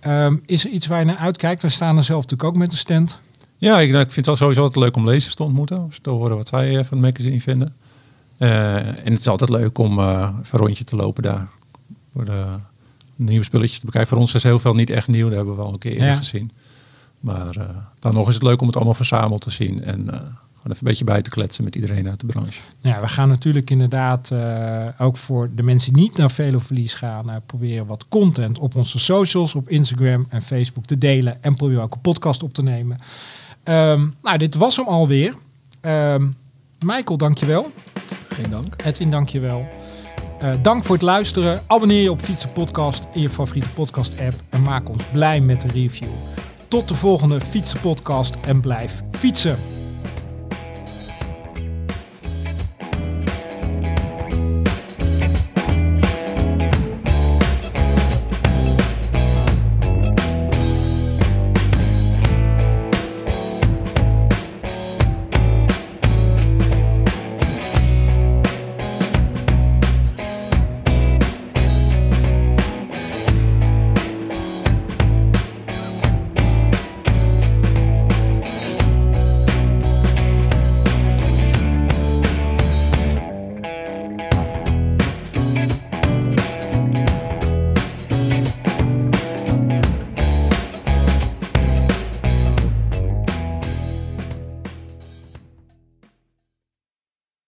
Ehm, 0.00 0.36
is 0.46 0.64
er 0.64 0.70
iets 0.70 0.86
waar 0.86 0.98
je 0.98 1.04
naar 1.04 1.16
uitkijkt? 1.16 1.62
We 1.62 1.68
staan 1.68 1.96
er 1.96 2.04
zelf 2.04 2.22
natuurlijk 2.22 2.48
ook 2.50 2.56
met 2.56 2.72
een 2.72 2.78
stand. 2.78 3.18
Ja, 3.62 3.80
ik, 3.80 3.90
nou, 3.90 4.02
ik 4.02 4.10
vind 4.10 4.26
het 4.26 4.36
sowieso 4.38 4.62
altijd 4.62 4.84
leuk 4.84 4.96
om 4.96 5.08
lezers 5.08 5.34
te 5.34 5.42
ontmoeten. 5.42 5.78
Om 5.78 5.90
te 6.02 6.10
horen 6.10 6.36
wat 6.36 6.48
zij 6.48 6.68
eh, 6.68 6.84
van 6.84 7.02
het 7.02 7.06
magazine 7.06 7.40
vinden. 7.40 7.74
Eh, 8.36 8.76
en 8.76 9.10
het 9.12 9.18
is 9.18 9.28
altijd 9.28 9.50
leuk 9.50 9.78
om 9.78 9.92
even 10.00 10.34
een 10.50 10.58
rondje 10.58 10.84
te 10.84 10.96
lopen 10.96 11.22
daar. 11.22 11.48
Voor 12.12 12.24
de 12.24 12.44
nieuwe 13.16 13.44
spulletjes 13.44 13.78
te 13.78 13.84
bekijken. 13.86 14.10
Voor 14.10 14.18
ons 14.18 14.34
is 14.34 14.42
heel 14.42 14.58
veel 14.58 14.74
niet 14.74 14.90
echt 14.90 15.08
nieuw. 15.08 15.26
Dat 15.26 15.36
hebben 15.36 15.56
we 15.56 15.62
al 15.62 15.72
een 15.72 15.78
keer 15.78 15.92
eerder 15.92 16.06
Ja. 16.08 16.14
gezien. 16.14 16.50
Maar 17.20 17.66
dan 17.98 18.14
nog 18.14 18.28
is 18.28 18.34
het 18.34 18.42
leuk 18.42 18.60
om 18.60 18.66
het 18.66 18.76
allemaal 18.76 18.94
verzameld 18.94 19.40
te 19.40 19.50
zien. 19.50 19.84
En 19.84 20.04
gewoon 20.06 20.72
even 20.72 20.76
een 20.76 20.76
beetje 20.82 21.04
bij 21.04 21.22
te 21.22 21.30
kletsen 21.30 21.64
met 21.64 21.74
iedereen 21.74 22.08
uit 22.08 22.20
de 22.20 22.26
branche. 22.26 22.60
Nou 22.80 22.94
ja, 22.96 23.00
we 23.02 23.08
gaan 23.08 23.28
natuurlijk 23.28 23.70
inderdaad 23.70 24.32
ook 24.98 25.16
voor 25.16 25.50
de 25.54 25.62
mensen 25.62 25.92
die 25.92 26.02
niet 26.02 26.16
naar 26.16 26.30
Velo 26.30 26.58
Verlies 26.58 26.94
gaan, 26.94 27.30
eh, 27.30 27.36
proberen 27.46 27.86
wat 27.86 28.06
content 28.08 28.58
op 28.58 28.74
onze 28.76 28.98
socials, 28.98 29.54
op 29.54 29.68
Instagram 29.68 30.26
en 30.28 30.42
Facebook 30.42 30.84
te 30.86 30.98
delen. 30.98 31.42
En 31.42 31.54
proberen 31.54 31.82
ook 31.82 31.94
een 31.94 32.00
podcast 32.00 32.42
op 32.42 32.54
te 32.54 32.62
nemen. 32.62 32.98
Ehm, 33.64 34.06
nou, 34.22 34.38
dit 34.38 34.54
was 34.54 34.76
hem 34.76 34.86
alweer. 34.86 35.34
Ehm 35.80 36.26
Michael, 36.82 37.18
dankjewel. 37.18 37.72
Geen 38.28 38.50
dank. 38.50 38.82
Edwin, 38.84 39.10
dankjewel. 39.10 39.68
Uh, 40.42 40.54
dank 40.62 40.84
voor 40.84 40.94
het 40.94 41.04
luisteren. 41.04 41.60
Abonneer 41.66 42.02
je 42.02 42.10
op 42.10 42.20
Fietsen 42.20 42.52
Podcast 42.52 43.04
in 43.12 43.20
je 43.20 43.30
favoriete 43.30 43.68
podcast 43.68 44.12
app 44.20 44.34
en 44.48 44.62
maak 44.62 44.88
ons 44.88 45.02
blij 45.12 45.40
met 45.40 45.60
de 45.60 45.68
review. 45.68 46.08
Tot 46.68 46.88
de 46.88 46.94
volgende 46.94 47.40
Fietsen 47.40 47.80
Podcast 47.80 48.34
en 48.46 48.60
blijf 48.60 49.02
fietsen. 49.10 49.56